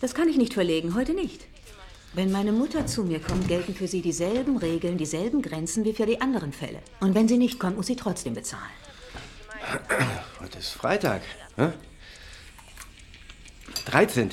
Das 0.00 0.14
kann 0.14 0.28
ich 0.28 0.36
nicht 0.36 0.54
verlegen, 0.54 0.94
heute 0.94 1.14
nicht. 1.14 1.46
Wenn 2.12 2.32
meine 2.32 2.52
Mutter 2.52 2.86
zu 2.86 3.04
mir 3.04 3.20
kommt, 3.20 3.46
gelten 3.46 3.74
für 3.74 3.86
sie 3.86 4.02
dieselben 4.02 4.56
Regeln, 4.56 4.98
dieselben 4.98 5.42
Grenzen 5.42 5.84
wie 5.84 5.92
für 5.92 6.06
die 6.06 6.20
anderen 6.20 6.52
Fälle. 6.52 6.80
Und 7.00 7.14
wenn 7.14 7.28
sie 7.28 7.38
nicht 7.38 7.60
kommt, 7.60 7.76
muss 7.76 7.86
sie 7.86 7.96
trotzdem 7.96 8.34
bezahlen. 8.34 8.62
Heute 10.40 10.58
ist 10.58 10.70
Freitag. 10.70 11.22
Ne? 11.56 11.72
13. 13.86 14.30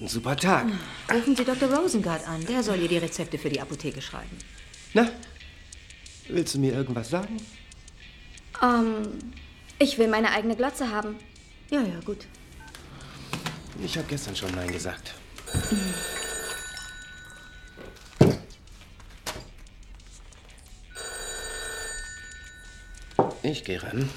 Ein 0.00 0.08
super 0.08 0.36
Tag. 0.36 0.66
Rufen 1.12 1.36
Sie 1.36 1.44
Dr. 1.44 1.72
Rosengart 1.72 2.26
an, 2.26 2.44
der 2.46 2.62
soll 2.62 2.80
ihr 2.80 2.88
die 2.88 2.98
Rezepte 2.98 3.38
für 3.38 3.50
die 3.50 3.60
Apotheke 3.60 4.00
schreiben. 4.00 4.38
Na, 4.92 5.10
willst 6.28 6.54
du 6.54 6.58
mir 6.58 6.72
irgendwas 6.72 7.10
sagen? 7.10 7.36
Ähm, 8.62 9.08
ich 9.78 9.98
will 9.98 10.08
meine 10.08 10.30
eigene 10.30 10.56
Glotze 10.56 10.90
haben. 10.90 11.16
Ja, 11.70 11.80
ja, 11.80 12.00
gut. 12.04 12.26
Ich 13.82 13.96
habe 13.96 14.06
gestern 14.08 14.36
schon 14.36 14.52
Nein 14.52 14.70
gesagt. 14.70 15.14
Ich 23.42 23.64
gehe 23.64 23.82
ran. 23.82 24.08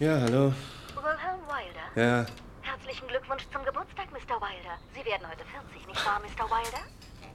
Ja, 0.00 0.18
hallo. 0.18 0.54
Wilhelm 0.96 1.42
Wilder. 1.44 1.86
Ja, 1.94 2.26
Herzlichen 2.62 3.06
Glückwunsch 3.06 3.42
zum 3.52 3.62
Geburtstag, 3.66 4.10
Mr. 4.10 4.40
Wilder. 4.40 4.80
Sie 4.94 5.04
werden 5.04 5.28
heute 5.28 5.44
40, 5.44 5.86
nicht 5.86 6.06
wahr, 6.06 6.22
Mr. 6.24 6.48
Wilder? 6.48 6.80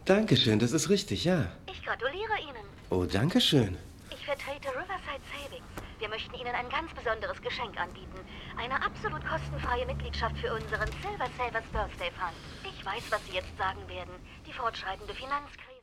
danke 0.05 0.36
schön, 0.36 0.57
das 0.57 0.72
ist 0.72 0.89
richtig, 0.89 1.25
ja. 1.25 1.45
Ich 1.72 1.86
gratuliere 1.86 2.34
Ihnen. 2.41 2.65
Oh, 2.89 3.05
danke 3.05 3.39
schön. 3.39 3.77
Ich 4.10 4.25
vertrete 4.25 4.69
Riverside 4.69 5.22
Savings. 5.29 5.62
Wir 6.00 6.10
möchten 6.10 6.34
Ihnen 6.34 6.55
ein 6.55 6.67
ganz 6.69 6.91
besonderes 6.95 7.39
Geschenk 7.39 7.79
anbieten. 7.79 8.17
Eine 8.57 8.81
absolut 8.84 9.22
kostenfreie 9.24 9.86
Mitgliedschaft 9.86 10.36
für 10.39 10.51
unseren 10.51 10.89
Silver 11.05 11.29
Savers 11.38 11.69
Birthday 11.72 12.10
Fund. 12.17 12.34
Ich 12.63 12.84
weiß, 12.84 13.03
was 13.12 13.24
Sie 13.27 13.34
jetzt 13.34 13.55
sagen 13.60 13.88
werden. 13.88 14.15
Die 14.48 14.53
fortschreitende 14.53 15.13
Finanzkrise. 15.13 15.75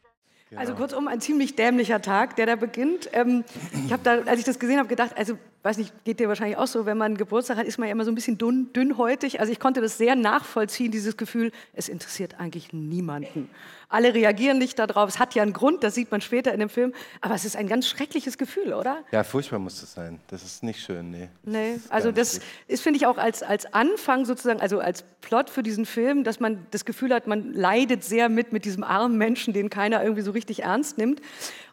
Also 0.57 0.75
kurzum, 0.75 1.07
ein 1.07 1.21
ziemlich 1.21 1.55
dämlicher 1.55 2.03
Tag, 2.03 2.35
der 2.35 2.47
da 2.47 2.57
beginnt. 2.57 3.09
Ähm, 3.13 3.45
ich 3.87 3.93
habe 3.93 4.03
da, 4.03 4.19
als 4.29 4.41
ich 4.41 4.45
das 4.45 4.59
gesehen 4.59 4.79
habe, 4.81 4.89
gedacht, 4.89 5.17
also 5.17 5.39
weiß 5.63 5.79
nicht, 5.79 6.05
geht 6.05 6.19
dir 6.19 6.29
wahrscheinlich 6.29 6.57
auch 6.57 6.67
so, 6.67 6.87
wenn 6.87 6.99
man 6.99 7.17
Geburtstag 7.17 7.57
hat, 7.57 7.67
ist 7.67 7.79
man 7.79 7.89
ja 7.89 7.93
immer 7.93 8.05
so 8.05 8.11
ein 8.11 8.17
bisschen 8.17 8.37
dünn, 8.37 8.73
dünnhäutig. 8.73 9.39
Also 9.39 9.53
ich 9.53 9.61
konnte 9.61 9.81
das 9.81 9.97
sehr 9.97 10.17
nachvollziehen, 10.17 10.91
dieses 10.91 11.17
Gefühl, 11.17 11.53
es 11.73 11.89
interessiert 11.89 12.41
eigentlich 12.41 12.73
niemanden. 12.73 13.49
Alle 13.89 14.15
reagieren 14.15 14.59
nicht 14.59 14.79
darauf. 14.79 15.09
Es 15.09 15.19
hat 15.19 15.35
ja 15.35 15.43
einen 15.43 15.53
Grund, 15.53 15.85
das 15.85 15.95
sieht 15.95 16.11
man 16.11 16.21
später 16.21 16.53
in 16.53 16.59
dem 16.59 16.69
Film. 16.69 16.93
Aber 17.21 17.35
es 17.35 17.45
ist 17.45 17.57
ein 17.57 17.69
ganz 17.69 17.87
schreckliches 17.87 18.39
Gefühl, 18.39 18.73
oder? 18.73 19.05
Ja, 19.13 19.23
furchtbar 19.23 19.59
muss 19.59 19.81
das 19.81 19.93
sein. 19.93 20.19
Das 20.29 20.43
ist 20.43 20.63
nicht 20.63 20.81
schön, 20.81 21.11
nee. 21.11 21.29
Nee, 21.45 21.79
also 21.91 22.11
das 22.11 22.41
ist, 22.67 22.83
finde 22.83 22.97
ich, 22.97 23.07
auch 23.07 23.19
als, 23.19 23.43
als 23.43 23.73
Anfang 23.73 24.25
sozusagen, 24.25 24.61
also 24.61 24.81
als 24.81 25.05
Plot 25.21 25.51
für 25.51 25.63
diesen 25.63 25.87
Film, 25.87 26.25
dass 26.25 26.41
man 26.41 26.67
das 26.71 26.85
Gefühl 26.85 27.15
hat, 27.15 27.27
man 27.27 27.53
leidet 27.53 28.03
sehr 28.03 28.29
mit, 28.29 28.53
mit 28.53 28.65
diesem 28.65 28.83
armen 28.83 29.17
Menschen, 29.17 29.53
den 29.53 29.71
keiner 29.71 30.03
irgendwie 30.03 30.23
so 30.23 30.33
richtig 30.33 30.63
ernst 30.65 30.99
nimmt. 30.99 31.21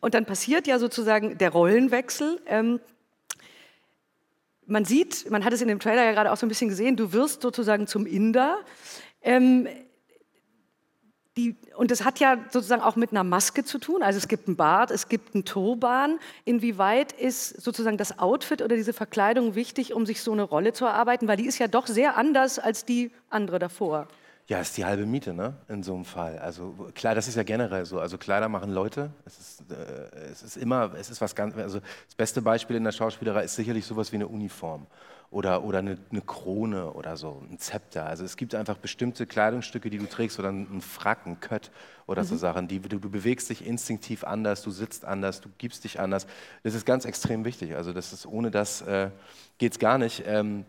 Und 0.01 0.13
dann 0.13 0.25
passiert 0.25 0.67
ja 0.67 0.77
sozusagen 0.77 1.37
der 1.37 1.49
Rollenwechsel. 1.51 2.39
Ähm, 2.45 2.79
man 4.69 4.85
sieht, 4.85 5.29
man 5.29 5.43
hat 5.43 5.53
es 5.53 5.61
in 5.61 5.67
dem 5.67 5.79
Trailer 5.79 6.03
ja 6.05 6.11
gerade 6.11 6.31
auch 6.31 6.37
so 6.37 6.45
ein 6.45 6.49
bisschen 6.49 6.69
gesehen, 6.69 6.95
du 6.95 7.11
wirst 7.13 7.41
sozusagen 7.41 7.87
zum 7.87 8.05
Inder. 8.05 8.57
Ähm, 9.21 9.67
die, 11.37 11.55
und 11.77 11.89
das 11.91 12.03
hat 12.03 12.19
ja 12.19 12.37
sozusagen 12.49 12.81
auch 12.81 12.95
mit 12.95 13.11
einer 13.11 13.23
Maske 13.23 13.63
zu 13.63 13.77
tun. 13.77 14.03
Also 14.03 14.17
es 14.17 14.27
gibt 14.27 14.47
einen 14.47 14.57
Bart, 14.57 14.91
es 14.91 15.07
gibt 15.07 15.33
einen 15.33 15.45
Turban. 15.45 16.19
Inwieweit 16.43 17.13
ist 17.13 17.61
sozusagen 17.61 17.97
das 17.97 18.19
Outfit 18.19 18.61
oder 18.61 18.75
diese 18.75 18.93
Verkleidung 18.93 19.55
wichtig, 19.55 19.93
um 19.93 20.05
sich 20.05 20.21
so 20.21 20.33
eine 20.33 20.43
Rolle 20.43 20.73
zu 20.73 20.85
erarbeiten? 20.85 21.27
Weil 21.27 21.37
die 21.37 21.45
ist 21.45 21.57
ja 21.57 21.67
doch 21.67 21.87
sehr 21.87 22.17
anders 22.17 22.59
als 22.59 22.83
die 22.83 23.11
andere 23.29 23.57
davor. 23.59 24.07
Ja, 24.49 24.59
ist 24.59 24.75
die 24.77 24.83
halbe 24.83 25.05
Miete, 25.05 25.31
ne? 25.31 25.53
In 25.67 25.83
so 25.83 25.93
einem 25.93 26.05
Fall. 26.05 26.39
Also 26.39 26.89
klar, 26.95 27.13
das 27.13 27.27
ist 27.27 27.35
ja 27.35 27.43
generell 27.43 27.85
so. 27.85 27.99
Also 27.99 28.17
Kleider 28.17 28.49
machen 28.49 28.71
Leute. 28.71 29.11
Es 29.23 29.37
ist, 29.37 29.71
äh, 29.71 30.31
es 30.31 30.41
ist 30.41 30.57
immer, 30.57 30.91
es 30.95 31.11
ist 31.11 31.21
was 31.21 31.35
ganz. 31.35 31.55
Also 31.55 31.79
das 31.79 32.15
beste 32.17 32.41
Beispiel 32.41 32.75
in 32.75 32.83
der 32.83 32.91
Schauspielerei 32.91 33.43
ist 33.43 33.55
sicherlich 33.55 33.85
sowas 33.85 34.11
wie 34.11 34.15
eine 34.15 34.27
Uniform 34.27 34.87
oder, 35.29 35.63
oder 35.63 35.77
eine, 35.77 35.99
eine 36.09 36.21
Krone 36.21 36.93
oder 36.93 37.15
so, 37.15 37.43
ein 37.47 37.59
Zepter. 37.59 38.07
Also 38.07 38.25
es 38.25 38.37
gibt 38.37 38.55
einfach 38.55 38.77
bestimmte 38.77 39.27
Kleidungsstücke, 39.27 39.91
die 39.91 39.99
du 39.99 40.07
trägst 40.07 40.39
oder 40.39 40.49
ein 40.49 40.81
Frack, 40.81 41.27
ein 41.27 41.39
Kött 41.39 41.69
oder 42.07 42.23
mhm. 42.23 42.27
so 42.27 42.35
Sachen. 42.35 42.67
Die, 42.67 42.79
du, 42.79 42.97
du 42.99 43.09
bewegst 43.11 43.51
dich 43.51 43.63
instinktiv 43.63 44.23
anders, 44.23 44.63
du 44.63 44.71
sitzt 44.71 45.05
anders, 45.05 45.41
du 45.41 45.49
gibst 45.59 45.83
dich 45.83 45.99
anders. 45.99 46.25
Das 46.63 46.73
ist 46.73 46.87
ganz 46.87 47.05
extrem 47.05 47.45
wichtig. 47.45 47.75
Also 47.75 47.93
das 47.93 48.13
ist 48.13 48.25
ohne 48.25 48.49
das 48.49 48.81
äh, 48.81 49.11
geht 49.59 49.73
es 49.73 49.79
gar 49.79 49.99
nicht. 49.99 50.23
Ähm, 50.25 50.65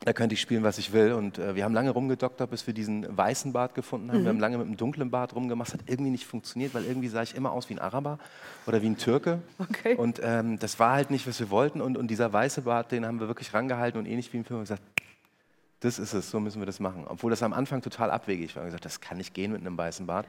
da 0.00 0.14
könnte 0.14 0.32
ich 0.32 0.40
spielen, 0.40 0.62
was 0.62 0.78
ich 0.78 0.92
will. 0.92 1.12
Und 1.12 1.38
äh, 1.38 1.54
wir 1.54 1.64
haben 1.64 1.74
lange 1.74 1.90
rumgedoktert, 1.90 2.50
bis 2.50 2.66
wir 2.66 2.72
diesen 2.72 3.16
weißen 3.16 3.52
Bart 3.52 3.74
gefunden 3.74 4.10
haben. 4.10 4.20
Mhm. 4.20 4.22
Wir 4.22 4.28
haben 4.30 4.40
lange 4.40 4.58
mit 4.58 4.66
einem 4.66 4.76
dunklen 4.76 5.10
Bart 5.10 5.34
rumgemacht. 5.34 5.74
Hat 5.74 5.80
irgendwie 5.86 6.10
nicht 6.10 6.26
funktioniert, 6.26 6.72
weil 6.72 6.84
irgendwie 6.84 7.08
sah 7.08 7.22
ich 7.22 7.34
immer 7.34 7.52
aus 7.52 7.68
wie 7.68 7.74
ein 7.74 7.78
Araber 7.78 8.18
oder 8.66 8.80
wie 8.80 8.86
ein 8.86 8.96
Türke. 8.96 9.42
Okay. 9.58 9.94
Und 9.96 10.20
ähm, 10.22 10.58
das 10.58 10.78
war 10.78 10.92
halt 10.92 11.10
nicht, 11.10 11.26
was 11.26 11.38
wir 11.38 11.50
wollten. 11.50 11.80
Und, 11.82 11.98
und 11.98 12.08
dieser 12.08 12.32
weiße 12.32 12.62
Bart, 12.62 12.92
den 12.92 13.04
haben 13.04 13.20
wir 13.20 13.28
wirklich 13.28 13.52
rangehalten 13.52 14.00
und 14.00 14.06
ähnlich 14.06 14.32
wie 14.32 14.38
im 14.38 14.44
Film 14.44 14.60
gesagt, 14.60 14.82
das 15.80 15.98
ist 15.98 16.12
es, 16.12 16.30
so 16.30 16.40
müssen 16.40 16.60
wir 16.60 16.66
das 16.66 16.80
machen. 16.80 17.04
Obwohl 17.06 17.30
das 17.30 17.42
am 17.42 17.52
Anfang 17.52 17.82
total 17.82 18.10
abwegig 18.10 18.56
war. 18.56 18.62
Wir 18.62 18.62
haben 18.62 18.68
gesagt, 18.68 18.84
das 18.86 19.00
kann 19.00 19.18
nicht 19.18 19.34
gehen 19.34 19.52
mit 19.52 19.60
einem 19.60 19.76
weißen 19.76 20.06
Bart. 20.06 20.26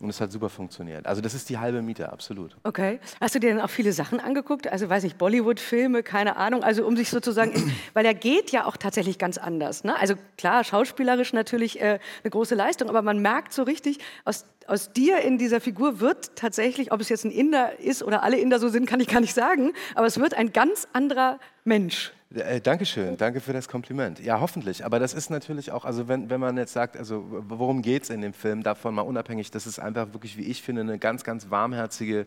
Und 0.00 0.10
es 0.10 0.20
hat 0.20 0.32
super 0.32 0.50
funktioniert. 0.50 1.06
Also 1.06 1.22
das 1.22 1.34
ist 1.34 1.48
die 1.48 1.58
halbe 1.58 1.80
Miete, 1.80 2.12
absolut. 2.12 2.56
Okay. 2.64 3.00
Hast 3.20 3.34
du 3.34 3.38
dir 3.38 3.54
dann 3.54 3.60
auch 3.60 3.70
viele 3.70 3.92
Sachen 3.92 4.20
angeguckt? 4.20 4.66
Also 4.66 4.88
weiß 4.88 5.04
ich, 5.04 5.16
Bollywood-Filme, 5.16 6.02
keine 6.02 6.36
Ahnung. 6.36 6.62
Also 6.62 6.84
um 6.84 6.96
sich 6.96 7.10
sozusagen, 7.10 7.72
weil 7.94 8.04
er 8.04 8.14
geht 8.14 8.50
ja 8.50 8.66
auch 8.66 8.76
tatsächlich 8.76 9.18
ganz 9.18 9.38
anders. 9.38 9.84
Ne? 9.84 9.96
Also 9.98 10.14
klar, 10.36 10.64
schauspielerisch 10.64 11.32
natürlich 11.32 11.80
äh, 11.80 12.00
eine 12.22 12.30
große 12.30 12.54
Leistung, 12.54 12.88
aber 12.88 13.02
man 13.02 13.20
merkt 13.20 13.52
so 13.52 13.62
richtig, 13.62 13.98
aus, 14.24 14.46
aus 14.66 14.92
dir 14.92 15.20
in 15.20 15.38
dieser 15.38 15.60
Figur 15.60 16.00
wird 16.00 16.36
tatsächlich, 16.36 16.92
ob 16.92 17.00
es 17.00 17.08
jetzt 17.08 17.24
ein 17.24 17.30
Inder 17.30 17.78
ist 17.78 18.02
oder 18.02 18.22
alle 18.22 18.36
Inder 18.36 18.58
so 18.58 18.68
sind, 18.68 18.86
kann 18.86 19.00
ich 19.00 19.08
gar 19.08 19.20
nicht 19.20 19.34
sagen, 19.34 19.72
aber 19.94 20.06
es 20.06 20.18
wird 20.18 20.34
ein 20.34 20.52
ganz 20.52 20.88
anderer 20.92 21.38
Mensch. 21.64 22.12
Äh, 22.34 22.60
Dankeschön, 22.60 23.16
danke 23.16 23.40
für 23.40 23.52
das 23.52 23.68
Kompliment. 23.68 24.18
Ja, 24.20 24.40
hoffentlich. 24.40 24.84
Aber 24.84 24.98
das 24.98 25.14
ist 25.14 25.30
natürlich 25.30 25.70
auch, 25.70 25.84
also 25.84 26.08
wenn, 26.08 26.30
wenn 26.30 26.40
man 26.40 26.56
jetzt 26.56 26.72
sagt, 26.72 26.96
also 26.96 27.24
worum 27.28 27.80
geht 27.82 28.04
es 28.04 28.10
in 28.10 28.20
dem 28.20 28.32
Film, 28.32 28.62
davon 28.62 28.94
mal 28.94 29.02
unabhängig, 29.02 29.50
dass 29.50 29.66
es 29.66 29.78
einfach 29.78 30.12
wirklich, 30.12 30.36
wie 30.36 30.44
ich 30.44 30.62
finde, 30.62 30.80
eine 30.82 30.98
ganz, 30.98 31.22
ganz 31.22 31.50
warmherzige, 31.50 32.26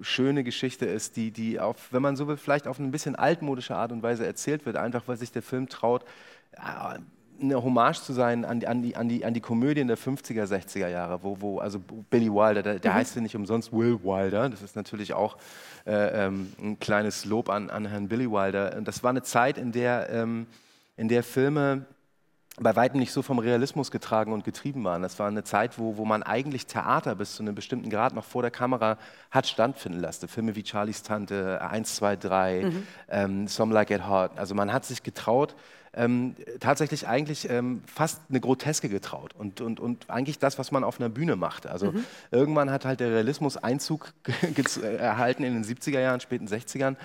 schöne 0.00 0.44
Geschichte 0.44 0.84
ist, 0.84 1.16
die, 1.16 1.30
die 1.30 1.58
auf, 1.58 1.90
wenn 1.92 2.02
man 2.02 2.16
so 2.16 2.28
will, 2.28 2.36
vielleicht 2.36 2.66
auf 2.68 2.78
eine 2.78 2.88
bisschen 2.88 3.16
altmodische 3.16 3.74
Art 3.74 3.92
und 3.92 4.02
Weise 4.02 4.26
erzählt 4.26 4.66
wird, 4.66 4.76
einfach 4.76 5.04
weil 5.06 5.16
sich 5.16 5.32
der 5.32 5.42
Film 5.42 5.68
traut, 5.68 6.04
äh, 6.52 6.98
eine 7.40 7.62
Hommage 7.62 8.02
zu 8.02 8.12
sein 8.12 8.44
an 8.44 8.60
die, 8.60 8.66
an 8.66 8.82
die, 8.82 8.96
an 8.96 9.08
die, 9.08 9.24
an 9.24 9.34
die 9.34 9.40
Komödien 9.40 9.88
der 9.88 9.98
50er, 9.98 10.44
60er 10.44 10.88
Jahre, 10.88 11.22
wo, 11.22 11.40
wo 11.40 11.58
also 11.58 11.78
Billy 11.78 12.30
Wilder, 12.30 12.62
der, 12.62 12.78
der 12.78 12.92
mhm. 12.92 12.96
heißt 12.96 13.16
ja 13.16 13.22
nicht 13.22 13.36
umsonst 13.36 13.72
Will 13.72 13.98
Wilder, 14.02 14.48
das 14.48 14.62
ist 14.62 14.76
natürlich 14.76 15.14
auch 15.14 15.36
äh, 15.86 16.26
ähm, 16.26 16.52
ein 16.60 16.78
kleines 16.78 17.24
Lob 17.24 17.48
an, 17.48 17.70
an 17.70 17.86
Herrn 17.86 18.08
Billy 18.08 18.30
Wilder. 18.30 18.76
Und 18.76 18.88
das 18.88 19.02
war 19.02 19.10
eine 19.10 19.22
Zeit, 19.22 19.58
in 19.58 19.72
der, 19.72 20.10
ähm, 20.10 20.46
in 20.96 21.08
der 21.08 21.22
Filme 21.22 21.86
bei 22.58 22.74
weitem 22.74 22.98
nicht 22.98 23.12
so 23.12 23.20
vom 23.20 23.38
Realismus 23.38 23.90
getragen 23.90 24.32
und 24.32 24.44
getrieben 24.44 24.82
waren. 24.84 25.02
Das 25.02 25.18
war 25.18 25.28
eine 25.28 25.44
Zeit, 25.44 25.78
wo, 25.78 25.98
wo 25.98 26.04
man 26.04 26.22
eigentlich 26.22 26.66
Theater 26.66 27.14
bis 27.14 27.34
zu 27.36 27.42
einem 27.42 27.54
bestimmten 27.54 27.90
Grad 27.90 28.14
noch 28.14 28.24
vor 28.24 28.42
der 28.42 28.50
Kamera 28.50 28.96
hat 29.30 29.46
stattfinden 29.46 30.00
lassen. 30.00 30.26
Filme 30.26 30.56
wie 30.56 30.64
Charlies 30.64 31.02
Tante, 31.02 31.60
1, 31.60 31.96
2, 31.96 32.16
3, 32.16 32.62
mhm. 32.62 32.86
ähm, 33.08 33.48
Some 33.48 33.74
Like 33.74 33.90
It 33.90 34.08
Hot. 34.08 34.38
Also 34.38 34.54
man 34.54 34.72
hat 34.72 34.86
sich 34.86 35.02
getraut, 35.02 35.54
ähm, 35.96 36.36
tatsächlich 36.60 37.08
eigentlich 37.08 37.48
ähm, 37.50 37.82
fast 37.86 38.20
eine 38.28 38.40
Groteske 38.40 38.88
getraut 38.88 39.34
und, 39.36 39.60
und, 39.60 39.80
und 39.80 40.08
eigentlich 40.10 40.38
das, 40.38 40.58
was 40.58 40.70
man 40.70 40.84
auf 40.84 41.00
einer 41.00 41.08
Bühne 41.08 41.36
macht. 41.36 41.66
Also 41.66 41.92
mhm. 41.92 42.04
irgendwann 42.30 42.70
hat 42.70 42.84
halt 42.84 43.00
der 43.00 43.10
Realismus 43.10 43.56
Einzug 43.56 44.12
erhalten 44.82 45.42
in 45.42 45.54
den 45.54 45.64
70er 45.64 46.00
Jahren, 46.00 46.20
späten 46.20 46.46
60ern 46.46 46.96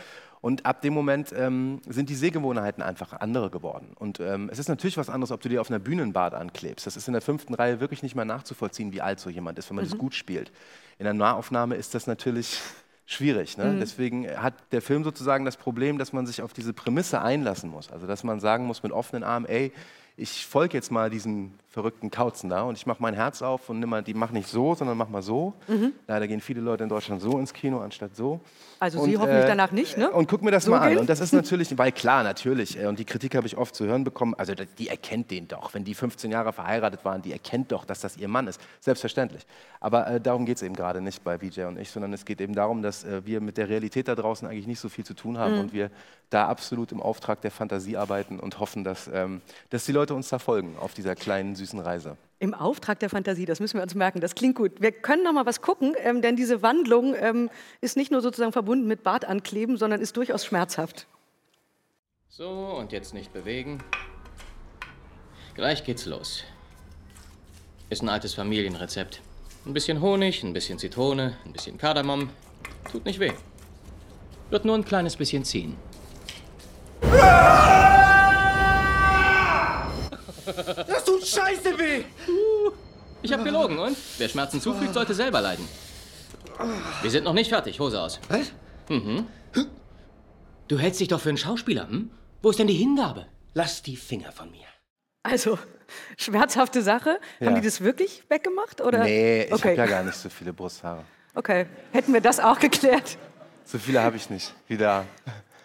und 0.42 0.66
ab 0.66 0.82
dem 0.82 0.94
Moment 0.94 1.32
ähm, 1.38 1.82
sind 1.88 2.10
die 2.10 2.16
Sehgewohnheiten 2.16 2.82
einfach 2.82 3.14
andere 3.14 3.52
geworden. 3.52 3.94
Und 3.98 4.20
ähm, 4.20 4.50
es 4.52 4.58
ist 4.58 4.70
natürlich 4.70 4.98
was 4.98 5.10
anderes, 5.10 5.32
ob 5.32 5.40
du 5.42 5.50
dir 5.50 5.62
auf 5.62 5.70
einer 5.70 5.80
Bühne 5.80 6.02
ein 6.02 6.14
Bad 6.14 6.34
anklebst. 6.34 6.88
Das 6.88 6.98
ist 6.98 7.08
in 7.08 7.14
der 7.14 7.22
fünften 7.22 7.54
Reihe 7.54 7.80
wirklich 7.80 8.02
nicht 8.02 8.16
mehr 8.16 8.26
nachzuvollziehen, 8.26 8.92
wie 8.92 9.02
alt 9.02 9.20
so 9.20 9.30
jemand 9.30 9.60
ist, 9.60 9.70
wenn 9.70 9.76
man 9.76 9.86
mhm. 9.86 9.90
das 9.92 10.00
gut 10.00 10.16
spielt. 10.16 10.52
In 10.98 11.06
der 11.06 11.14
Nahaufnahme 11.14 11.76
ist 11.76 11.94
das 11.94 12.08
natürlich 12.08 12.60
schwierig. 13.06 13.58
Ne? 13.58 13.66
Mhm. 13.66 13.80
Deswegen 13.80 14.30
hat 14.30 14.54
der 14.72 14.82
Film 14.82 15.04
sozusagen 15.04 15.46
das 15.46 15.58
Problem, 15.58 15.98
dass 15.98 16.14
man 16.14 16.26
sich 16.26 16.42
auf 16.42 16.54
diese 16.54 16.74
Prämisse 16.74 17.22
einlassen 17.22 17.70
muss. 17.70 17.92
Also 17.92 18.08
dass 18.08 18.24
man 18.24 18.40
sagen 18.40 18.66
muss 18.66 18.84
mit 18.84 18.92
offenen 18.92 19.24
Armen, 19.24 19.46
ey, 19.46 19.72
ich 20.18 20.46
folge 20.46 20.78
jetzt 20.78 20.92
mal 20.92 21.10
diesen 21.10 21.54
verrückten 21.72 22.12
Kauzen 22.12 22.50
da 22.50 22.64
und 22.64 22.78
ich 22.78 22.86
mache 22.86 23.02
mein 23.02 23.14
Herz 23.14 23.42
auf 23.42 23.70
und 23.70 23.80
nimm 23.80 23.90
mal, 23.90 24.04
die 24.04 24.14
mach 24.14 24.32
nicht 24.32 24.50
so, 24.50 24.76
sondern 24.76 24.98
mach 24.98 25.08
mal 25.08 25.22
so. 25.22 25.54
Mhm. 25.70 25.94
Leider 26.06 26.28
gehen 26.28 26.42
viele 26.42 26.60
Leute 26.60 26.84
in 26.84 26.90
Deutschland 26.90 27.22
so 27.22 27.40
ins 27.40 27.54
Kino 27.54 27.80
anstatt 27.80 28.14
so. 28.14 28.42
Also 28.78 29.00
und, 29.00 29.10
Sie 29.10 29.18
hoffentlich 29.18 29.46
äh, 29.46 29.48
danach 29.48 29.72
nicht, 29.72 29.98
ne? 29.98 30.12
Und 30.12 30.28
guck 30.28 30.42
mir 30.42 30.52
das 30.52 30.66
so 30.66 30.72
mal 30.72 30.80
an. 30.80 30.98
Und 30.98 31.10
das 31.10 31.22
ist 31.22 31.32
natürlich, 31.34 31.78
weil 31.78 31.94
klar, 31.94 32.24
natürlich, 32.24 32.78
äh, 32.78 32.88
und 32.88 33.00
die 33.00 33.06
Kritik 33.06 33.36
habe 33.36 33.48
ich 33.48 33.56
oft 33.56 33.74
zu 33.74 33.86
hören 33.86 34.04
bekommen, 34.04 34.36
also 34.38 34.54
die 34.78 34.90
erkennt 34.90 35.32
den 35.32 35.48
doch. 35.48 35.74
Wenn 35.74 35.86
die 35.86 35.94
15 35.94 36.30
Jahre 36.30 36.52
verheiratet 36.52 37.06
waren, 37.06 37.22
die 37.22 37.32
erkennt 37.32 37.72
doch, 37.72 37.86
dass 37.86 38.02
das 38.02 38.18
ihr 38.18 38.28
Mann 38.28 38.48
ist. 38.48 38.60
Selbstverständlich. 38.82 39.46
Aber 39.80 40.08
äh, 40.08 40.20
darum 40.20 40.46
geht 40.46 40.58
es 40.58 40.64
eben 40.64 40.76
gerade 40.76 41.00
nicht 41.00 41.24
bei 41.24 41.40
Vijay 41.40 41.68
und 41.68 41.80
ich, 41.80 41.90
sondern 41.90 42.12
es 42.12 42.26
geht 42.26 42.42
eben 42.42 42.54
darum, 42.54 42.82
dass 42.82 43.06
äh, 43.06 43.22
wir 43.24 43.40
mit 43.40 43.58
der 43.58 43.70
Realität 43.70 44.10
da 44.10 44.16
draußen 44.16 44.46
eigentlich 44.46 44.68
nicht 44.68 44.80
so 44.80 44.90
viel 44.90 45.06
zu 45.06 45.14
tun 45.14 45.38
haben 45.38 45.54
mhm. 45.54 45.60
und 45.62 45.74
wir 45.74 45.90
da 46.32 46.48
absolut 46.48 46.92
im 46.92 47.02
Auftrag 47.02 47.42
der 47.42 47.52
Fantasie 47.52 47.98
arbeiten 47.98 48.40
und 48.40 48.60
hoffen, 48.60 48.84
dass, 48.84 49.10
ähm, 49.14 49.42
dass 49.70 49.86
die 49.86 49.92
Leute 49.92 50.16
uns 50.16 50.30
da 50.30 50.40
folgen 50.40 50.76
auf 50.80 50.94
dieser 50.94 51.16
kleinen, 51.16 51.56
süßen 51.62 51.80
Reise. 51.80 52.18
Im 52.40 52.54
Auftrag 52.54 53.00
der 53.00 53.10
Fantasie, 53.10 53.46
das 53.46 53.60
müssen 53.60 53.78
wir 53.78 53.84
uns 53.84 53.94
merken, 53.94 54.20
das 54.20 54.34
klingt 54.34 54.56
gut. 54.56 54.82
Wir 54.82 54.92
können 54.92 55.24
noch 55.24 55.34
mal 55.34 55.46
was 55.46 55.62
gucken, 55.62 55.94
ähm, 56.00 56.22
denn 56.22 56.36
diese 56.36 56.62
Wandlung 56.62 57.16
ähm, 57.16 57.50
ist 57.82 57.98
nicht 57.98 58.12
nur 58.12 58.22
sozusagen 58.22 58.52
verbunden 58.52 58.88
mit 58.88 59.04
Bart 59.04 59.26
ankleben, 59.26 59.78
sondern 59.78 60.02
ist 60.02 60.18
durchaus 60.18 60.46
schmerzhaft. 60.46 61.08
So, 62.30 62.50
und 62.50 62.92
jetzt 62.92 63.14
nicht 63.14 63.32
bewegen. 63.32 63.84
Gleich 65.54 65.84
geht's 65.84 66.06
los. 66.06 66.44
Ist 67.90 68.02
ein 68.02 68.10
altes 68.10 68.34
Familienrezept. 68.34 69.22
Ein 69.66 69.74
bisschen 69.74 70.02
Honig, 70.02 70.44
ein 70.44 70.54
bisschen 70.54 70.80
Zitrone, 70.80 71.38
ein 71.46 71.54
bisschen 71.54 71.78
Kardamom. 71.78 72.30
Tut 72.92 73.06
nicht 73.06 73.20
weh. 73.20 73.34
Wird 74.50 74.66
nur 74.66 74.76
ein 74.76 74.86
kleines 74.86 75.16
bisschen 75.16 75.46
ziehen. 75.46 75.76
Das 80.46 81.01
scheiße 81.26 81.78
weh! 81.78 82.04
Ich 83.22 83.32
hab 83.32 83.44
gelogen 83.44 83.78
und 83.80 83.98
wer 84.18 84.30
Schmerzen 84.30 84.62
zufügt, 84.62 84.94
sollte 84.94 85.14
selber 85.14 85.42
leiden. 85.42 85.68
Wir 87.02 87.12
sind 87.12 87.24
noch 87.24 87.34
nicht 87.34 87.50
fertig. 87.50 87.80
Hose 87.80 88.00
aus. 88.02 88.20
Was? 88.30 88.52
Mhm. 88.90 89.28
Du 90.68 90.80
hältst 90.80 91.00
dich 91.00 91.08
doch 91.08 91.20
für 91.20 91.30
einen 91.30 91.38
Schauspieler, 91.38 91.88
hm? 91.88 92.12
Wo 92.42 92.50
ist 92.50 92.60
denn 92.60 92.68
die 92.68 92.74
Hingabe? 92.74 93.28
Lass 93.54 93.82
die 93.82 93.98
Finger 93.98 94.32
von 94.32 94.50
mir. 94.52 94.66
Also, 95.24 95.60
schmerzhafte 96.18 96.82
Sache. 96.82 97.20
Ja. 97.40 97.48
Haben 97.48 97.56
die 97.56 97.62
das 97.62 97.82
wirklich 97.82 98.24
weggemacht? 98.30 98.82
Oder? 98.82 99.04
Nee, 99.04 99.44
ich 99.44 99.54
okay. 99.54 99.70
habe 99.70 99.78
ja 99.78 99.86
gar 99.86 100.04
nicht 100.04 100.18
so 100.18 100.30
viele 100.30 100.54
Brusthaare. 100.54 101.04
Okay, 101.36 101.68
hätten 101.92 102.14
wir 102.14 102.22
das 102.22 102.40
auch 102.40 102.60
geklärt. 102.60 103.18
So 103.66 103.78
viele 103.78 104.02
habe 104.02 104.18
ich 104.18 104.30
nicht. 104.30 104.54
Wieder. 104.68 105.06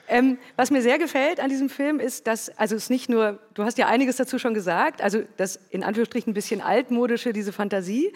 Ähm, 0.08 0.38
was 0.56 0.70
mir 0.70 0.82
sehr 0.82 0.98
gefällt 0.98 1.40
an 1.40 1.50
diesem 1.50 1.68
Film 1.68 2.00
ist, 2.00 2.26
dass, 2.26 2.48
also 2.58 2.76
es 2.76 2.84
ist 2.84 2.90
nicht 2.90 3.08
nur, 3.08 3.38
du 3.54 3.64
hast 3.64 3.78
ja 3.78 3.86
einiges 3.86 4.16
dazu 4.16 4.38
schon 4.38 4.54
gesagt, 4.54 5.02
also 5.02 5.22
das 5.36 5.58
in 5.70 5.82
Anführungsstrichen 5.82 6.30
ein 6.30 6.34
bisschen 6.34 6.60
altmodische, 6.60 7.32
diese 7.32 7.52
Fantasie. 7.52 8.12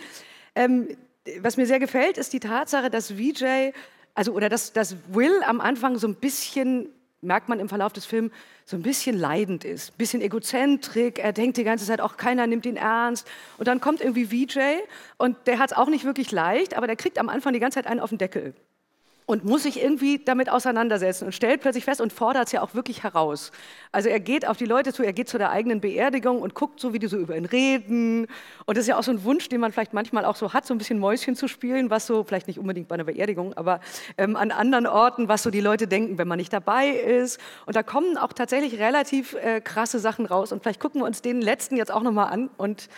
Ähm, 0.54 0.88
was 1.40 1.56
mir 1.56 1.66
sehr 1.66 1.80
gefällt, 1.80 2.18
ist 2.18 2.32
die 2.32 2.40
Tatsache, 2.40 2.90
dass 2.90 3.12
VJ, 3.12 3.72
also 4.14 4.32
oder 4.32 4.48
dass, 4.48 4.72
dass 4.72 4.96
Will 5.12 5.42
am 5.44 5.60
Anfang 5.60 5.98
so 5.98 6.06
ein 6.06 6.14
bisschen 6.14 6.88
merkt 7.22 7.48
man 7.48 7.60
im 7.60 7.68
Verlauf 7.68 7.92
des 7.92 8.06
Films, 8.06 8.32
so 8.64 8.76
ein 8.76 8.82
bisschen 8.82 9.18
leidend 9.18 9.64
ist, 9.64 9.90
ein 9.90 9.98
bisschen 9.98 10.22
egozentrik. 10.22 11.18
Er 11.18 11.32
denkt 11.32 11.58
die 11.58 11.64
ganze 11.64 11.84
Zeit 11.84 12.00
auch, 12.00 12.16
keiner 12.16 12.46
nimmt 12.46 12.64
ihn 12.64 12.76
ernst. 12.76 13.28
Und 13.58 13.68
dann 13.68 13.80
kommt 13.80 14.00
irgendwie 14.00 14.24
VJ 14.24 14.60
und 15.18 15.36
der 15.46 15.58
hat 15.58 15.72
es 15.72 15.76
auch 15.76 15.88
nicht 15.88 16.04
wirklich 16.04 16.32
leicht, 16.32 16.76
aber 16.76 16.86
der 16.86 16.96
kriegt 16.96 17.18
am 17.18 17.28
Anfang 17.28 17.52
die 17.52 17.60
ganze 17.60 17.74
Zeit 17.74 17.86
einen 17.86 18.00
auf 18.00 18.08
den 18.08 18.18
Deckel 18.18 18.54
und 19.30 19.44
muss 19.44 19.62
sich 19.62 19.80
irgendwie 19.80 20.18
damit 20.18 20.50
auseinandersetzen 20.50 21.26
und 21.26 21.32
stellt 21.32 21.60
plötzlich 21.60 21.84
fest 21.84 22.00
und 22.00 22.12
fordert 22.12 22.46
es 22.46 22.52
ja 22.52 22.62
auch 22.62 22.74
wirklich 22.74 23.04
heraus. 23.04 23.52
Also 23.92 24.08
er 24.08 24.18
geht 24.18 24.44
auf 24.44 24.56
die 24.56 24.64
Leute 24.64 24.92
zu, 24.92 25.04
er 25.04 25.12
geht 25.12 25.28
zu 25.28 25.38
der 25.38 25.50
eigenen 25.50 25.80
Beerdigung 25.80 26.42
und 26.42 26.56
guckt 26.56 26.80
so, 26.80 26.92
wie 26.92 26.98
die 26.98 27.06
so 27.06 27.16
über 27.16 27.36
ihn 27.36 27.44
reden. 27.44 28.26
Und 28.66 28.76
das 28.76 28.82
ist 28.82 28.88
ja 28.88 28.98
auch 28.98 29.04
so 29.04 29.12
ein 29.12 29.22
Wunsch, 29.22 29.48
den 29.48 29.60
man 29.60 29.70
vielleicht 29.70 29.92
manchmal 29.92 30.24
auch 30.24 30.34
so 30.34 30.52
hat, 30.52 30.66
so 30.66 30.74
ein 30.74 30.78
bisschen 30.78 30.98
Mäuschen 30.98 31.36
zu 31.36 31.46
spielen, 31.46 31.90
was 31.90 32.08
so, 32.08 32.24
vielleicht 32.24 32.48
nicht 32.48 32.58
unbedingt 32.58 32.88
bei 32.88 32.94
einer 32.94 33.04
Beerdigung, 33.04 33.54
aber 33.54 33.78
ähm, 34.18 34.34
an 34.34 34.50
anderen 34.50 34.88
Orten, 34.88 35.28
was 35.28 35.44
so 35.44 35.50
die 35.50 35.60
Leute 35.60 35.86
denken, 35.86 36.18
wenn 36.18 36.26
man 36.26 36.38
nicht 36.38 36.52
dabei 36.52 36.88
ist. 36.88 37.38
Und 37.66 37.76
da 37.76 37.84
kommen 37.84 38.16
auch 38.16 38.32
tatsächlich 38.32 38.80
relativ 38.80 39.34
äh, 39.34 39.60
krasse 39.60 40.00
Sachen 40.00 40.26
raus. 40.26 40.50
Und 40.50 40.62
vielleicht 40.62 40.80
gucken 40.80 41.02
wir 41.02 41.06
uns 41.06 41.22
den 41.22 41.40
letzten 41.40 41.76
jetzt 41.76 41.92
auch 41.92 42.02
nochmal 42.02 42.32
an 42.32 42.50
und 42.56 42.88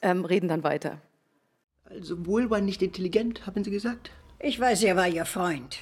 ähm, 0.00 0.24
reden 0.24 0.48
dann 0.48 0.64
weiter. 0.64 1.02
Also 1.84 2.24
Wohl 2.24 2.48
war 2.48 2.62
nicht 2.62 2.80
intelligent, 2.80 3.46
haben 3.46 3.62
Sie 3.62 3.70
gesagt? 3.70 4.10
Ich 4.42 4.58
weiß, 4.58 4.82
er 4.84 4.96
war 4.96 5.06
Ihr 5.08 5.26
Freund. 5.26 5.78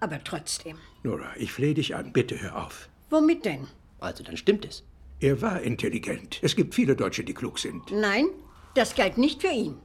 Aber 0.00 0.22
trotzdem. 0.22 0.76
Nora, 1.02 1.30
ich 1.36 1.52
flehe 1.52 1.74
dich 1.74 1.94
an, 1.94 2.12
bitte 2.12 2.40
hör 2.40 2.66
auf. 2.66 2.88
Womit 3.08 3.44
denn? 3.44 3.66
Also 4.00 4.22
dann 4.22 4.36
stimmt 4.36 4.66
es. 4.66 4.84
Er 5.20 5.40
war 5.40 5.62
intelligent. 5.62 6.38
Es 6.42 6.56
gibt 6.56 6.74
viele 6.74 6.94
Deutsche, 6.94 7.24
die 7.24 7.32
klug 7.32 7.58
sind. 7.58 7.90
Nein, 7.90 8.26
das 8.74 8.94
galt 8.94 9.16
nicht 9.16 9.40
für 9.40 9.48
ihn. 9.52 9.80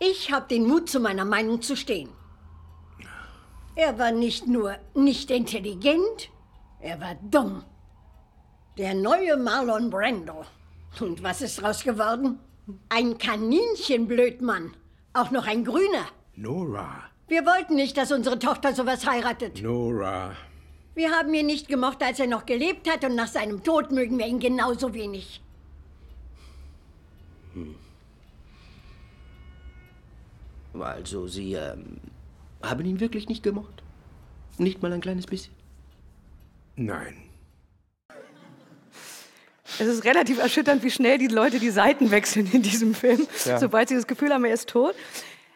Ich 0.00 0.32
habe 0.32 0.48
den 0.48 0.66
Mut, 0.66 0.88
zu 0.88 0.98
meiner 0.98 1.24
Meinung 1.24 1.62
zu 1.62 1.76
stehen. 1.76 2.08
Er 3.76 3.98
war 3.98 4.10
nicht 4.10 4.48
nur 4.48 4.76
nicht 4.94 5.30
intelligent, 5.30 6.30
er 6.80 7.00
war 7.00 7.14
dumm. 7.30 7.64
Der 8.76 8.94
neue 8.94 9.36
Marlon 9.36 9.90
Brando. 9.90 10.44
Und 10.98 11.22
was 11.22 11.40
ist 11.40 11.62
draus 11.62 11.84
geworden? 11.84 12.40
Ein 12.88 13.16
Kaninchenblödmann. 13.16 14.74
Auch 15.12 15.30
noch 15.30 15.46
ein 15.46 15.64
Grüner. 15.64 16.06
Nora. 16.34 17.11
Wir 17.32 17.46
wollten 17.46 17.76
nicht, 17.76 17.96
dass 17.96 18.12
unsere 18.12 18.38
Tochter 18.38 18.74
sowas 18.74 19.06
heiratet. 19.06 19.62
Nora. 19.62 20.36
Wir 20.94 21.12
haben 21.12 21.32
ihn 21.32 21.46
nicht 21.46 21.66
gemocht, 21.66 22.02
als 22.02 22.20
er 22.20 22.26
noch 22.26 22.44
gelebt 22.44 22.86
hat, 22.90 23.06
und 23.06 23.14
nach 23.14 23.26
seinem 23.26 23.64
Tod 23.64 23.90
mögen 23.90 24.18
wir 24.18 24.26
ihn 24.26 24.38
genauso 24.38 24.92
wenig. 24.92 25.40
Hm. 27.54 27.74
Also, 30.78 31.26
Sie 31.26 31.54
ähm, 31.54 32.00
haben 32.62 32.84
ihn 32.84 33.00
wirklich 33.00 33.30
nicht 33.30 33.42
gemocht? 33.42 33.82
Nicht 34.58 34.82
mal 34.82 34.92
ein 34.92 35.00
kleines 35.00 35.24
bisschen? 35.24 35.54
Nein. 36.76 37.16
Es 39.78 39.86
ist 39.86 40.04
relativ 40.04 40.38
erschütternd, 40.38 40.82
wie 40.82 40.90
schnell 40.90 41.16
die 41.16 41.28
Leute 41.28 41.58
die 41.58 41.70
Seiten 41.70 42.10
wechseln 42.10 42.50
in 42.52 42.60
diesem 42.60 42.94
Film, 42.94 43.26
Ja. 43.46 43.58
sobald 43.58 43.88
sie 43.88 43.94
das 43.94 44.06
Gefühl 44.06 44.34
haben, 44.34 44.44
er 44.44 44.52
ist 44.52 44.68
tot. 44.68 44.94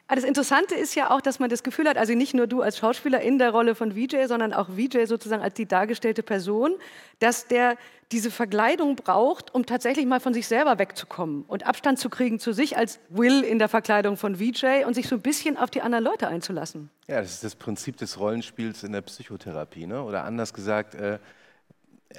Aber 0.09 0.17
das 0.17 0.25
Interessante 0.25 0.77
ist 0.77 0.95
ja 0.95 1.11
auch, 1.11 1.21
dass 1.21 1.41
man 1.41 1.51
das 1.51 1.65
Gefühl 1.65 1.89
hat, 1.89 1.97
also 1.97 2.15
nicht 2.15 2.33
nur 2.33 2.47
du 2.47 2.63
als 2.63 2.79
Schauspieler 2.79 3.21
in 3.21 3.39
der 3.39 3.51
Rolle 3.51 3.75
von 3.75 3.97
Vijay, 3.97 4.29
sondern 4.29 4.53
auch 4.53 4.69
Vijay 4.77 5.07
sozusagen 5.07 5.43
als 5.43 5.55
die 5.55 5.67
dargestellte 5.67 6.23
Person, 6.23 6.75
dass 7.19 7.49
der 7.49 7.77
diese 8.13 8.31
Verkleidung 8.31 8.95
braucht, 8.95 9.53
um 9.53 9.67
tatsächlich 9.67 10.07
mal 10.07 10.21
von 10.21 10.33
sich 10.33 10.47
selber 10.47 10.79
wegzukommen 10.79 11.45
und 11.49 11.67
Abstand 11.67 11.99
zu 11.99 12.09
kriegen 12.09 12.39
zu 12.39 12.53
sich 12.53 12.77
als 12.77 13.01
Will 13.09 13.43
in 13.43 13.59
der 13.59 13.69
Verkleidung 13.69 14.17
von 14.17 14.39
Vijay 14.39 14.85
und 14.85 14.95
sich 14.95 15.09
so 15.09 15.17
ein 15.17 15.23
bisschen 15.23 15.57
auf 15.57 15.71
die 15.71 15.83
anderen 15.83 16.05
Leute 16.05 16.29
einzulassen. 16.29 16.89
Ja, 17.09 17.21
das 17.21 17.33
ist 17.33 17.45
das 17.45 17.57
Prinzip 17.57 17.97
des 17.97 18.21
Rollenspiels 18.21 18.85
in 18.85 18.93
der 18.93 19.03
Psychotherapie. 19.03 19.89
Ne? 19.89 20.01
Oder 20.01 20.25
anders 20.25 20.55
gesagt, 20.55 20.95
äh, 20.95 21.19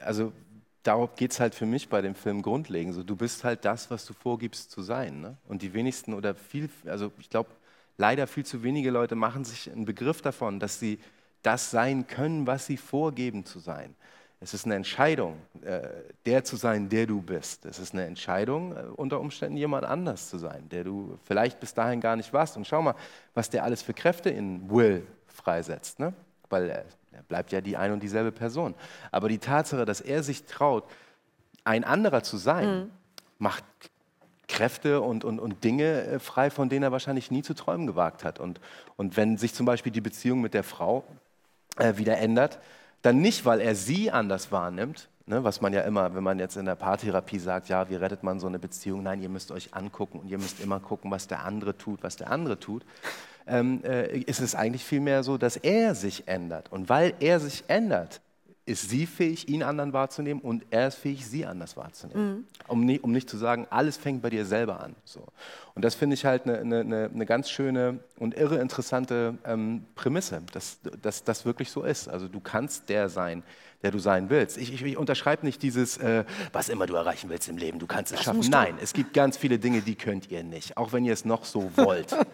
also 0.03 0.33
darauf 0.83 1.15
geht 1.15 1.31
es 1.31 1.39
halt 1.39 1.55
für 1.55 1.65
mich 1.65 1.87
bei 1.87 2.01
dem 2.01 2.15
Film 2.15 2.41
grundlegend. 2.41 2.93
So, 2.93 3.03
du 3.03 3.15
bist 3.15 3.45
halt 3.45 3.63
das, 3.63 3.89
was 3.89 4.05
du 4.05 4.13
vorgibst 4.13 4.71
zu 4.71 4.81
sein. 4.81 5.21
Ne? 5.21 5.37
Und 5.47 5.61
die 5.61 5.73
wenigsten 5.73 6.13
oder 6.13 6.35
viel, 6.35 6.69
also 6.85 7.13
ich 7.17 7.29
glaube, 7.29 7.49
leider 7.97 8.27
viel 8.27 8.45
zu 8.45 8.63
wenige 8.63 8.91
Leute 8.91 9.15
machen 9.15 9.43
sich 9.43 9.71
einen 9.71 9.85
Begriff 9.85 10.21
davon, 10.21 10.59
dass 10.59 10.79
sie 10.79 10.99
das 11.41 11.71
sein 11.71 12.07
können, 12.07 12.47
was 12.47 12.65
sie 12.65 12.77
vorgeben 12.77 13.45
zu 13.45 13.59
sein. 13.59 13.95
Es 14.39 14.53
ist 14.53 14.65
eine 14.65 14.75
Entscheidung, 14.75 15.37
äh, 15.63 15.81
der 16.25 16.43
zu 16.43 16.57
sein, 16.57 16.89
der 16.89 17.07
du 17.07 17.21
bist. 17.21 17.65
Es 17.65 17.79
ist 17.79 17.93
eine 17.93 18.05
Entscheidung, 18.05 18.75
äh, 18.75 18.81
unter 18.95 19.19
Umständen 19.19 19.57
jemand 19.57 19.83
anders 19.83 20.29
zu 20.29 20.37
sein, 20.37 20.69
der 20.69 20.83
du 20.83 21.17
vielleicht 21.23 21.59
bis 21.59 21.73
dahin 21.73 22.01
gar 22.01 22.15
nicht 22.15 22.31
warst. 22.33 22.55
Und 22.55 22.67
schau 22.67 22.81
mal, 22.83 22.93
was 23.33 23.49
der 23.49 23.63
alles 23.63 23.81
für 23.81 23.95
Kräfte 23.95 24.29
in 24.29 24.69
Will 24.69 25.07
freisetzt. 25.25 25.99
Ne? 25.99 26.13
Weil 26.49 26.69
er, 26.69 26.85
er 27.13 27.23
bleibt 27.23 27.51
ja 27.51 27.61
die 27.61 27.77
ein 27.77 27.91
und 27.91 28.03
dieselbe 28.03 28.31
Person. 28.31 28.75
Aber 29.11 29.27
die 29.27 29.39
Tatsache, 29.39 29.85
dass 29.85 30.01
er 30.01 30.21
sich 30.21 30.45
traut, 30.45 30.83
ein 31.63 31.83
anderer 31.83 32.21
zu 32.21 32.37
sein, 32.37 32.91
macht 33.39 33.63
Kräfte 34.47 35.01
und, 35.01 35.23
und, 35.23 35.39
und 35.39 35.63
Dinge 35.63 36.03
äh, 36.03 36.19
frei, 36.19 36.49
von 36.49 36.69
denen 36.69 36.83
er 36.83 36.91
wahrscheinlich 36.91 37.31
nie 37.31 37.43
zu 37.43 37.53
träumen 37.53 37.87
gewagt 37.87 38.23
hat. 38.23 38.39
Und, 38.39 38.59
und 38.95 39.17
wenn 39.17 39.37
sich 39.37 39.53
zum 39.53 39.65
Beispiel 39.65 39.91
die 39.91 40.01
Beziehung 40.01 40.41
mit 40.41 40.53
der 40.53 40.63
Frau 40.63 41.03
äh, 41.77 41.97
wieder 41.97 42.17
ändert, 42.17 42.59
dann 43.01 43.19
nicht, 43.19 43.45
weil 43.45 43.61
er 43.61 43.75
sie 43.75 44.11
anders 44.11 44.51
wahrnimmt, 44.51 45.09
ne, 45.27 45.43
was 45.43 45.61
man 45.61 45.73
ja 45.73 45.81
immer, 45.81 46.15
wenn 46.15 46.23
man 46.23 46.39
jetzt 46.39 46.57
in 46.57 46.65
der 46.65 46.75
Paartherapie 46.75 47.39
sagt, 47.39 47.69
ja, 47.69 47.89
wie 47.89 47.95
rettet 47.95 48.23
man 48.23 48.39
so 48.39 48.47
eine 48.47 48.59
Beziehung? 48.59 49.03
Nein, 49.03 49.21
ihr 49.21 49.29
müsst 49.29 49.51
euch 49.51 49.73
angucken 49.73 50.19
und 50.19 50.29
ihr 50.29 50.37
müsst 50.37 50.59
immer 50.61 50.79
gucken, 50.79 51.11
was 51.11 51.27
der 51.27 51.43
andere 51.43 51.77
tut, 51.77 52.03
was 52.03 52.15
der 52.15 52.31
andere 52.31 52.59
tut. 52.59 52.83
Ähm, 53.45 53.81
äh, 53.83 54.17
ist 54.19 54.41
es 54.41 54.55
eigentlich 54.55 54.83
vielmehr 54.83 55.23
so, 55.23 55.37
dass 55.37 55.55
er 55.55 55.95
sich 55.95 56.27
ändert. 56.27 56.71
Und 56.71 56.89
weil 56.89 57.13
er 57.19 57.39
sich 57.39 57.63
ändert, 57.67 58.21
ist 58.67 58.89
sie 58.89 59.05
fähig, 59.05 59.47
ihn 59.47 59.63
anderen 59.63 59.93
wahrzunehmen 59.93 60.41
und 60.41 60.65
er 60.71 60.89
ist 60.89 60.95
fähig, 60.95 61.25
sie 61.25 61.45
anders 61.45 61.77
wahrzunehmen. 61.77 62.45
Um, 62.67 62.85
nie, 62.85 62.99
um 62.99 63.11
nicht 63.11 63.29
zu 63.29 63.37
sagen, 63.37 63.65
alles 63.69 63.95
fängt 63.95 64.21
bei 64.21 64.29
dir 64.29 64.45
selber 64.45 64.81
an. 64.81 64.95
So. 65.05 65.23
Und 65.73 65.85
das 65.85 65.95
finde 65.95 66.15
ich 66.15 66.25
halt 66.25 66.43
eine 66.43 66.65
ne, 66.65 66.83
ne, 66.83 67.09
ne 67.13 67.25
ganz 67.25 67.49
schöne 67.49 67.99
und 68.19 68.35
irre 68.35 68.57
interessante 68.57 69.37
ähm, 69.45 69.85
Prämisse, 69.95 70.41
dass, 70.51 70.79
dass 71.01 71.23
das 71.23 71.45
wirklich 71.45 71.71
so 71.71 71.83
ist. 71.83 72.09
Also 72.09 72.27
du 72.27 72.41
kannst 72.41 72.89
der 72.89 73.07
sein, 73.07 73.41
der 73.83 73.91
du 73.91 73.99
sein 73.99 74.29
willst. 74.29 74.57
Ich, 74.57 74.73
ich, 74.73 74.83
ich 74.83 74.97
unterschreibe 74.97 75.45
nicht 75.45 75.63
dieses, 75.63 75.97
äh, 75.97 76.25
was 76.51 76.67
immer 76.67 76.87
du 76.87 76.95
erreichen 76.95 77.29
willst 77.29 77.47
im 77.47 77.57
Leben, 77.57 77.79
du 77.79 77.87
kannst 77.87 78.11
es 78.11 78.21
schaffen. 78.21 78.37
musst 78.37 78.49
du. 78.49 78.57
Nein, 78.57 78.75
es 78.81 78.91
gibt 78.91 79.13
ganz 79.13 79.37
viele 79.37 79.59
Dinge, 79.59 79.81
die 79.81 79.95
könnt 79.95 80.29
ihr 80.29 80.43
nicht, 80.43 80.75
auch 80.75 80.91
wenn 80.91 81.05
ihr 81.05 81.13
es 81.13 81.23
noch 81.23 81.45
so 81.45 81.71
wollt. 81.77 82.15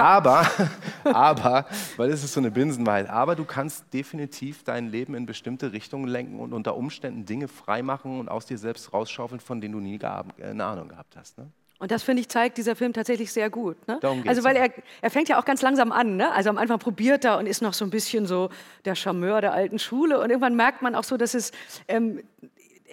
Aber, 0.00 0.46
aber, 1.04 1.66
weil 1.96 2.10
es 2.10 2.24
ist 2.24 2.32
so 2.32 2.40
eine 2.40 2.50
Binsenwahrheit, 2.50 3.08
aber 3.08 3.36
du 3.36 3.44
kannst 3.44 3.92
definitiv 3.92 4.64
dein 4.64 4.90
Leben 4.90 5.14
in 5.14 5.26
bestimmte 5.26 5.72
Richtungen 5.72 6.06
lenken 6.06 6.40
und 6.40 6.52
unter 6.52 6.76
Umständen 6.76 7.26
Dinge 7.26 7.48
freimachen 7.48 8.20
und 8.20 8.28
aus 8.28 8.46
dir 8.46 8.58
selbst 8.58 8.92
rausschaufeln, 8.92 9.40
von 9.40 9.60
denen 9.60 9.72
du 9.72 9.80
nie 9.80 10.00
eine 10.02 10.64
Ahnung 10.64 10.88
gehabt 10.88 11.16
hast. 11.16 11.38
Ne? 11.38 11.50
Und 11.82 11.90
das, 11.90 12.04
finde 12.04 12.20
ich, 12.20 12.28
zeigt 12.28 12.58
dieser 12.58 12.76
Film 12.76 12.92
tatsächlich 12.92 13.32
sehr 13.32 13.50
gut. 13.50 13.76
Ne? 13.88 13.98
Also, 14.24 14.44
weil 14.44 14.54
er, 14.54 14.70
er 15.00 15.10
fängt 15.10 15.28
ja 15.28 15.40
auch 15.40 15.44
ganz 15.44 15.62
langsam 15.62 15.90
an. 15.90 16.16
Ne? 16.16 16.30
Also 16.30 16.48
am 16.48 16.56
Anfang 16.56 16.78
probiert 16.78 17.24
er 17.24 17.38
und 17.38 17.46
ist 17.46 17.60
noch 17.60 17.74
so 17.74 17.84
ein 17.84 17.90
bisschen 17.90 18.24
so 18.24 18.50
der 18.84 18.94
Charmeur 18.94 19.40
der 19.40 19.52
alten 19.52 19.80
Schule. 19.80 20.20
Und 20.20 20.30
irgendwann 20.30 20.54
merkt 20.54 20.82
man 20.82 20.94
auch 20.94 21.02
so, 21.02 21.16
dass 21.16 21.34
es 21.34 21.50
ähm, 21.88 22.22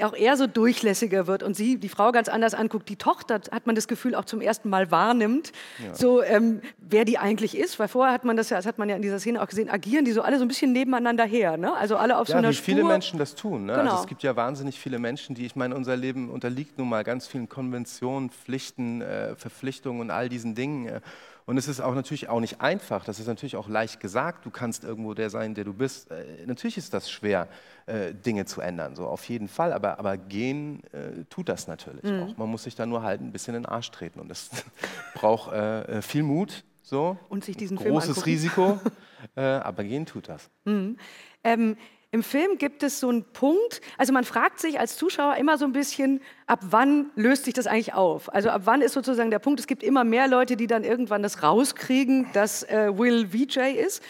auch 0.04 0.14
er 0.14 0.38
so 0.38 0.48
durchlässiger 0.48 1.28
wird 1.28 1.44
und 1.44 1.56
sie 1.56 1.78
die 1.78 1.90
Frau 1.90 2.12
ganz 2.12 2.30
anders 2.30 2.54
anguckt. 2.54 2.90
Die 2.90 2.96
Tochter 2.96 3.42
hat 3.52 3.66
man 3.68 3.76
das 3.76 3.88
Gefühl 3.88 4.16
auch 4.16 4.26
zum 4.26 4.42
ersten 4.42 4.70
Mal 4.70 4.92
wahrnimmt, 4.92 5.52
Ja. 5.84 5.94
so 5.94 6.22
ähm, 6.24 6.62
wer 6.78 7.06
die 7.06 7.18
eigentlich 7.18 7.58
ist. 7.58 7.80
Weil 7.80 7.88
vorher 7.88 8.14
hat 8.14 8.24
man 8.26 8.38
das 8.38 8.50
ja, 8.50 8.58
das 8.58 8.66
hat 8.66 8.78
man 8.78 8.90
ja 8.90 8.96
in 8.96 9.02
dieser 9.02 9.20
Szene 9.20 9.42
auch 9.42 9.48
gesehen, 9.48 9.70
agieren 9.70 10.06
die 10.06 10.12
so 10.12 10.22
alle 10.22 10.38
so 10.38 10.46
ein 10.46 10.48
bisschen 10.48 10.72
nebeneinander 10.72 11.26
her. 11.26 11.58
Ne? 11.58 11.74
Also 11.76 11.98
alle 11.98 12.18
auf 12.18 12.28
ja, 12.28 12.34
so 12.34 12.38
einer 12.38 12.50
wie 12.50 12.54
Spur. 12.54 12.66
viele 12.66 12.84
Menschen 12.84 13.20
das 13.20 13.36
tun. 13.36 13.66
Ne? 13.66 13.74
Genau. 13.74 13.92
Also 13.92 14.02
es 14.04 14.08
gibt 14.08 14.24
ja 14.24 14.36
wahnsinnig 14.36 14.80
viele 14.80 15.00
Menschen, 15.00 15.36
die, 15.36 15.46
ich 15.46 15.56
meine, 15.56 15.76
unser 15.76 15.96
Leben 15.98 16.30
unterliegt 16.30 16.78
nun 16.78 16.90
mal 16.90 17.04
ganz 17.04 17.28
vielen 17.28 17.50
Konventionen, 17.50 18.30
Pflichten, 18.30 19.02
äh, 19.02 19.36
Verpflichtungen 19.36 20.02
und 20.02 20.12
all 20.12 20.30
diesen 20.30 20.56
Dingen. 20.56 20.88
Äh. 20.88 21.02
Und 21.50 21.58
es 21.58 21.68
ist 21.68 21.82
auch 21.82 21.96
natürlich 21.96 22.30
auch 22.30 22.40
nicht 22.40 22.62
einfach. 22.62 23.04
Das 23.04 23.20
ist 23.20 23.26
natürlich 23.26 23.56
auch 23.56 23.68
leicht 23.68 24.00
gesagt. 24.00 24.46
Du 24.46 24.52
kannst 24.52 24.84
irgendwo 24.84 25.16
der 25.16 25.32
sein, 25.32 25.56
der 25.56 25.64
du 25.64 25.74
bist. 25.74 26.12
Äh, 26.12 26.46
natürlich 26.46 26.78
ist 26.78 26.94
das 26.94 27.10
schwer, 27.10 27.48
äh, 27.88 28.14
Dinge 28.14 28.46
zu 28.46 28.62
ändern, 28.62 28.96
so 28.96 29.08
auf 29.08 29.28
jeden 29.28 29.48
Fall. 29.48 29.74
Aber, 29.74 29.98
aber 29.98 30.16
gehen 30.16 30.84
äh, 30.94 31.24
tut 31.28 31.50
das 31.50 31.68
natürlich 31.68 32.04
Mhm. 32.04 32.22
auch. 32.22 32.38
Man 32.38 32.50
muss 32.50 32.66
sich 32.66 32.76
da 32.76 32.86
nur 32.86 33.02
halt 33.02 33.22
ein 33.22 33.32
bisschen 33.32 33.56
in 33.56 33.64
den 33.64 33.66
Arsch 33.66 33.90
treten. 33.90 34.20
Und 34.20 34.30
das 34.30 34.52
braucht 35.16 35.52
äh, 35.52 35.98
äh, 35.98 36.02
viel 36.04 36.22
Mut. 36.22 36.64
So. 36.84 37.18
Und 37.30 37.44
sich 37.44 37.58
diesen 37.58 37.80
Film 37.80 37.94
Großes 37.96 38.10
angucken. 38.10 38.30
Risiko. 38.30 38.80
äh, 39.36 39.42
aber 39.42 39.84
gehen 39.86 40.06
tut 40.06 40.30
das. 40.30 40.52
Mhm. 40.66 40.98
Ähm, 41.44 41.78
Im 42.12 42.24
Film 42.24 42.58
gibt 42.58 42.82
es 42.82 43.00
so 43.00 43.10
einen 43.10 43.24
Punkt, 43.24 43.82
also 44.00 44.14
man 44.14 44.24
fragt 44.24 44.60
sich 44.60 44.80
als 44.80 44.98
Zuschauer 44.98 45.36
immer 45.36 45.60
so 45.60 45.66
ein 45.66 45.74
bisschen, 45.74 46.22
ab 46.48 46.60
wann 46.64 47.12
löst 47.16 47.46
sich 47.46 47.54
das 47.54 47.68
eigentlich 47.68 47.94
auf? 47.94 48.34
Also 48.34 48.50
ab 48.50 48.62
wann 48.66 48.82
ist 48.82 48.94
sozusagen 48.94 49.30
der 49.30 49.38
Punkt, 49.38 49.60
es 49.60 49.68
gibt 49.68 49.84
immer 49.84 50.04
mehr 50.04 50.28
Leute, 50.28 50.56
die 50.58 50.66
dann 50.66 50.84
irgendwann 50.84 51.22
das 51.22 51.44
rauskriegen, 51.44 52.26
dass 52.34 52.64
äh, 52.64 52.98
Will 52.98 53.28
VJ 53.32 53.60
ist. 53.78 54.02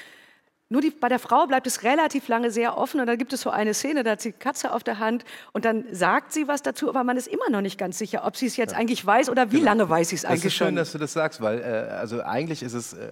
Nur 0.69 0.81
die, 0.81 0.91
bei 0.91 1.09
der 1.09 1.19
Frau 1.19 1.45
bleibt 1.47 1.67
es 1.67 1.83
relativ 1.83 2.29
lange 2.29 2.51
sehr 2.51 2.77
offen 2.77 3.01
und 3.01 3.07
dann 3.07 3.17
gibt 3.17 3.33
es 3.33 3.41
so 3.41 3.49
eine 3.49 3.73
Szene, 3.73 4.03
da 4.03 4.11
hat 4.11 4.21
sie 4.21 4.31
Katze 4.31 4.71
auf 4.71 4.83
der 4.83 4.99
Hand 4.99 5.25
und 5.51 5.65
dann 5.65 5.83
sagt 5.91 6.31
sie 6.31 6.47
was 6.47 6.61
dazu, 6.61 6.87
aber 6.87 7.03
man 7.03 7.17
ist 7.17 7.27
immer 7.27 7.49
noch 7.49 7.61
nicht 7.61 7.77
ganz 7.77 7.97
sicher, 7.97 8.23
ob 8.23 8.37
sie 8.37 8.45
es 8.45 8.55
jetzt 8.55 8.75
eigentlich 8.75 9.05
weiß 9.05 9.29
oder 9.29 9.51
wie 9.51 9.59
lange 9.59 9.89
weiß 9.89 10.09
sie 10.09 10.15
es 10.15 10.21
Genau. 10.21 10.35
Das 10.35 10.41
eigentlich 10.41 10.45
ist 10.45 10.57
schön, 10.57 10.67
schon. 10.67 10.75
dass 10.77 10.91
du 10.93 10.99
das 10.99 11.11
sagst, 11.11 11.41
weil 11.41 11.59
äh, 11.59 11.91
also 11.91 12.21
eigentlich 12.21 12.63
ist 12.63 12.73
es 12.73 12.93
äh, 12.93 13.11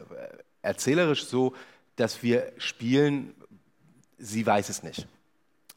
erzählerisch 0.61 1.25
so, 1.25 1.53
dass 1.97 2.21
wir 2.23 2.53
spielen 2.57 3.33
sie 4.17 4.45
weiß 4.45 4.69
es 4.69 4.83
nicht. 4.83 5.07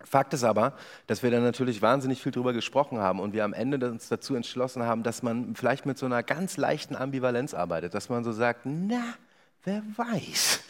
Fakt 0.03 0.33
ist 0.33 0.45
aber, 0.45 0.75
dass 1.07 1.23
wir 1.23 1.31
da 1.31 1.41
natürlich 1.41 1.83
wahnsinnig 1.83 2.23
viel 2.23 2.33
drüber 2.33 2.53
gesprochen 2.53 2.99
haben 2.99 3.21
und 3.21 3.35
wir 3.35 3.45
am 3.45 3.53
Ende 3.53 3.91
uns 3.91 4.09
dazu 4.09 4.35
entschlossen 4.35 4.83
haben, 4.83 5.03
dass 5.03 5.23
man 5.23 5.55
vielleicht 5.55 5.85
mit 5.85 5.99
so 5.99 6.07
einer 6.07 6.23
ganz 6.23 6.57
leichten 6.57 6.97
Ambivalenz 6.97 7.53
arbeitet, 7.53 7.95
dass 7.95 8.09
man 8.09 8.25
so 8.25 8.33
sagt, 8.33 8.61
na, 8.65 9.03
wer 9.65 9.83
weiß. 9.97 10.61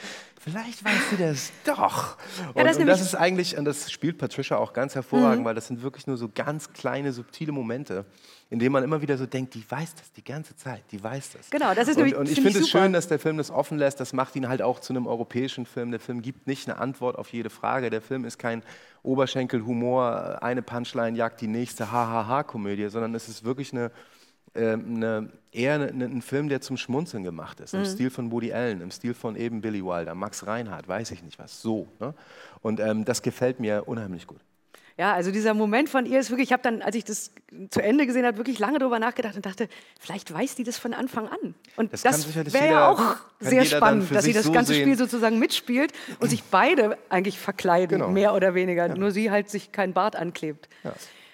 Vielleicht 0.43 0.83
weiß 0.83 1.11
sie 1.11 1.17
das 1.19 1.53
doch. 1.67 2.17
Ja, 2.39 2.49
und, 2.55 2.65
das 2.65 2.79
und 2.79 2.87
das 2.87 3.01
ist 3.03 3.15
eigentlich, 3.15 3.59
und 3.59 3.67
das 3.67 3.91
spielt 3.93 4.17
Patricia 4.17 4.57
auch 4.57 4.73
ganz 4.73 4.95
hervorragend, 4.95 5.41
Mhm. 5.43 5.45
weil 5.45 5.55
das 5.55 5.67
sind 5.67 5.83
wirklich 5.83 6.07
nur 6.07 6.17
so 6.17 6.31
ganz 6.35 6.73
kleine, 6.73 7.13
subtile 7.13 7.53
Momente, 7.53 8.07
in 8.49 8.59
denen 8.59 8.73
man 8.73 8.83
immer 8.83 9.03
wieder 9.03 9.19
so 9.19 9.27
denkt, 9.27 9.53
die 9.55 9.71
weiß 9.71 9.95
das 9.97 10.11
die 10.13 10.25
ganze 10.25 10.57
Zeit, 10.57 10.83
die 10.93 11.03
weiß 11.05 11.33
das. 11.33 11.51
Genau, 11.51 11.75
das 11.75 11.89
ist 11.89 11.99
und, 11.99 12.15
und 12.15 12.29
ich 12.29 12.41
finde 12.41 12.59
es 12.59 12.71
schön, 12.71 12.93
dass 12.95 13.07
der 13.07 13.19
Film 13.19 13.37
das 13.37 13.51
offen 13.51 13.77
lässt. 13.79 14.01
Das 14.01 14.15
macht 14.15 14.35
ihn 14.35 14.49
halt 14.49 14.63
auch 14.63 14.81
zu 14.81 14.95
einem 14.95 15.07
europäischen 15.07 15.67
Film. 15.67 15.91
Der 15.91 16.01
Film 16.01 16.23
gibt 16.23 16.47
nicht 16.47 16.69
eine 16.69 16.79
Antwort 16.79 17.17
auf 17.19 17.33
jede 17.35 17.51
Frage. 17.51 17.91
Der 17.91 18.01
Film 18.01 18.25
ist 18.25 18.39
kein 18.39 18.63
Oberschenkelhumor, 19.03 20.43
eine 20.43 20.63
Punchline 20.63 21.17
jagt 21.17 21.41
die 21.41 21.47
nächste 21.49 21.93
Ha-Ha-Ha-Komödie, 21.93 22.89
sondern 22.89 23.15
es 23.15 23.29
ist 23.29 23.45
wirklich 23.45 23.73
eine, 23.73 23.91
äh, 24.55 24.73
eine, 24.73 25.31
eher 25.53 25.75
eine, 25.75 26.05
ein 26.05 26.23
Film, 26.23 26.49
der 26.49 26.61
zum 26.61 26.77
Schmunzeln 26.77 27.23
gemacht 27.25 27.61
ist. 27.61 27.75
Im 27.75 27.81
Mhm. 27.81 27.87
Stil 27.87 28.11
von 28.11 28.31
Woody 28.33 28.53
Allen, 28.53 28.81
im 28.81 28.91
Stil 28.91 29.15
von 29.15 29.37
eben 29.37 29.61
Billy 29.61 29.85
Wilder, 29.85 30.15
Max 30.15 30.47
Reinhardt, 30.47 30.87
weiß 30.89 31.11
ich 31.13 31.23
nicht 31.23 31.39
was. 31.39 31.61
So. 31.63 31.89
Ne? 32.01 32.15
Und 32.63 32.81
ähm, 32.81 33.05
das 33.05 33.23
gefällt 33.23 33.61
mir 33.61 33.85
unheimlich 33.87 34.27
gut. 34.27 34.41
Ja, 34.99 35.15
also 35.15 35.31
dieser 35.31 35.55
Moment 35.55 35.89
von 35.89 36.05
ihr 36.05 36.21
ist 36.21 36.29
wirklich, 36.29 36.49
ich 36.49 36.53
habe 36.53 36.63
dann, 36.63 36.83
als 36.83 36.95
ich 36.95 37.05
das 37.05 37.31
zu 37.71 37.81
Ende 37.81 38.07
gesehen 38.07 38.27
habe, 38.27 38.37
wirklich 38.37 38.59
lange 38.59 38.79
darüber 38.79 38.99
nachgedacht 38.99 39.35
und 39.35 39.47
dachte, 39.47 39.67
vielleicht 39.99 40.31
weiß 40.35 40.57
die 40.57 40.65
das 40.65 40.77
von 40.77 40.93
Anfang 40.93 41.27
an. 41.27 41.55
Und 41.77 41.91
Das 41.93 42.03
das, 42.03 42.35
wäre 42.53 42.69
ja 42.69 42.89
auch 42.91 43.17
sehr 43.39 43.65
spannend, 43.65 44.15
dass 44.15 44.25
sie 44.27 44.35
das 44.35 44.45
so 44.45 44.53
ganze 44.53 44.75
sehen. 44.75 44.83
Spiel 44.83 44.99
sozusagen 44.99 45.39
mitspielt 45.39 45.93
und 46.19 46.29
sich 46.29 46.43
beide 46.45 46.99
eigentlich 47.09 47.39
verkleiden, 47.39 48.01
Genau. 48.01 48.11
mehr 48.11 48.35
oder 48.35 48.55
weniger. 48.55 48.89
Nur 48.95 49.11
sie 49.11 49.31
halt 49.31 49.49
sich 49.49 49.73
keinen 49.73 49.95
Bart 49.95 50.17
anklebt. 50.17 50.69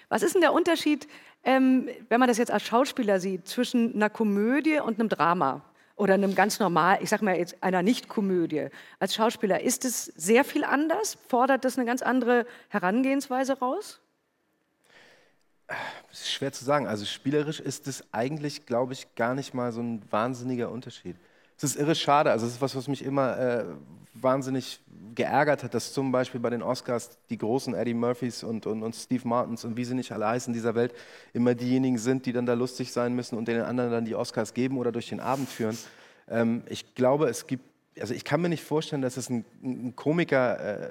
Was 0.07 0.23
ist 0.23 0.33
denn 0.35 0.41
der 0.41 0.53
Unterschied, 0.53 1.05
ähm, 1.47 1.87
wenn 2.09 2.19
man 2.19 2.27
das 2.27 2.37
jetzt 2.37 2.51
als 2.51 2.63
Schauspieler 2.63 3.21
sieht, 3.21 3.47
zwischen 3.47 3.95
einer 3.95 4.09
Komödie 4.09 4.79
und 4.81 4.99
einem 4.99 5.07
Drama? 5.07 5.61
Oder 5.95 6.13
einem 6.13 6.35
ganz 6.35 6.59
normal, 6.59 6.99
ich 7.01 7.09
sag 7.09 7.21
mal 7.23 7.37
jetzt 7.37 7.63
einer 7.63 7.81
Nicht-Komödie. 7.81 8.67
Als 8.99 9.15
Schauspieler, 9.15 9.61
ist 9.61 9.85
es 9.85 10.05
sehr 10.05 10.43
viel 10.43 10.63
anders? 10.63 11.17
Fordert 11.27 11.65
das 11.65 11.77
eine 11.77 11.87
ganz 11.87 12.03
andere 12.03 12.45
Herangehensweise 12.67 13.57
raus? 13.57 13.99
Das 15.67 16.19
ist 16.21 16.31
schwer 16.31 16.51
zu 16.51 16.65
sagen. 16.65 16.85
Also 16.85 17.05
spielerisch 17.05 17.61
ist 17.61 17.87
es 17.87 18.03
eigentlich, 18.11 18.65
glaube 18.65 18.91
ich, 18.93 19.15
gar 19.15 19.33
nicht 19.33 19.53
mal 19.53 19.71
so 19.71 19.81
ein 19.81 20.03
wahnsinniger 20.11 20.69
Unterschied. 20.69 21.15
Es 21.57 21.63
ist 21.63 21.75
irre 21.75 21.95
schade. 21.95 22.31
Also 22.31 22.45
es 22.45 22.53
ist 22.53 22.61
was, 22.61 22.75
was 22.75 22.87
mich 22.87 23.03
immer 23.03 23.37
äh, 23.37 23.65
wahnsinnig 24.13 24.79
geärgert 25.15 25.63
hat, 25.63 25.73
dass 25.73 25.93
zum 25.93 26.11
Beispiel 26.11 26.39
bei 26.39 26.51
den 26.51 26.61
Oscars 26.61 27.17
die 27.29 27.37
großen 27.37 27.73
Eddie 27.73 27.95
Murphys 27.95 28.43
und, 28.43 28.67
und, 28.67 28.83
und 28.83 28.95
Steve 28.95 29.27
Martins 29.27 29.65
und 29.65 29.75
wie 29.75 29.83
sie 29.83 29.95
nicht 29.95 30.11
alle 30.11 30.27
heißen 30.27 30.53
dieser 30.53 30.75
Welt 30.75 30.93
immer 31.33 31.55
diejenigen 31.55 31.97
sind, 31.97 32.25
die 32.27 32.33
dann 32.33 32.45
da 32.45 32.53
lustig 32.53 32.91
sein 32.91 33.13
müssen 33.13 33.35
und 33.35 33.47
den 33.47 33.61
anderen 33.61 33.91
dann 33.91 34.05
die 34.05 34.15
Oscars 34.15 34.53
geben 34.53 34.77
oder 34.77 34.91
durch 34.91 35.09
den 35.09 35.19
Abend 35.19 35.49
führen. 35.49 35.77
Ähm, 36.29 36.61
ich 36.69 36.93
glaube, 36.93 37.27
es 37.27 37.47
gibt, 37.47 37.63
also 37.99 38.13
ich 38.13 38.23
kann 38.23 38.41
mir 38.41 38.49
nicht 38.49 38.63
vorstellen, 38.63 39.01
dass 39.01 39.17
es 39.17 39.29
einen, 39.29 39.43
einen 39.63 39.95
Komiker 39.95 40.59
äh, 40.59 40.89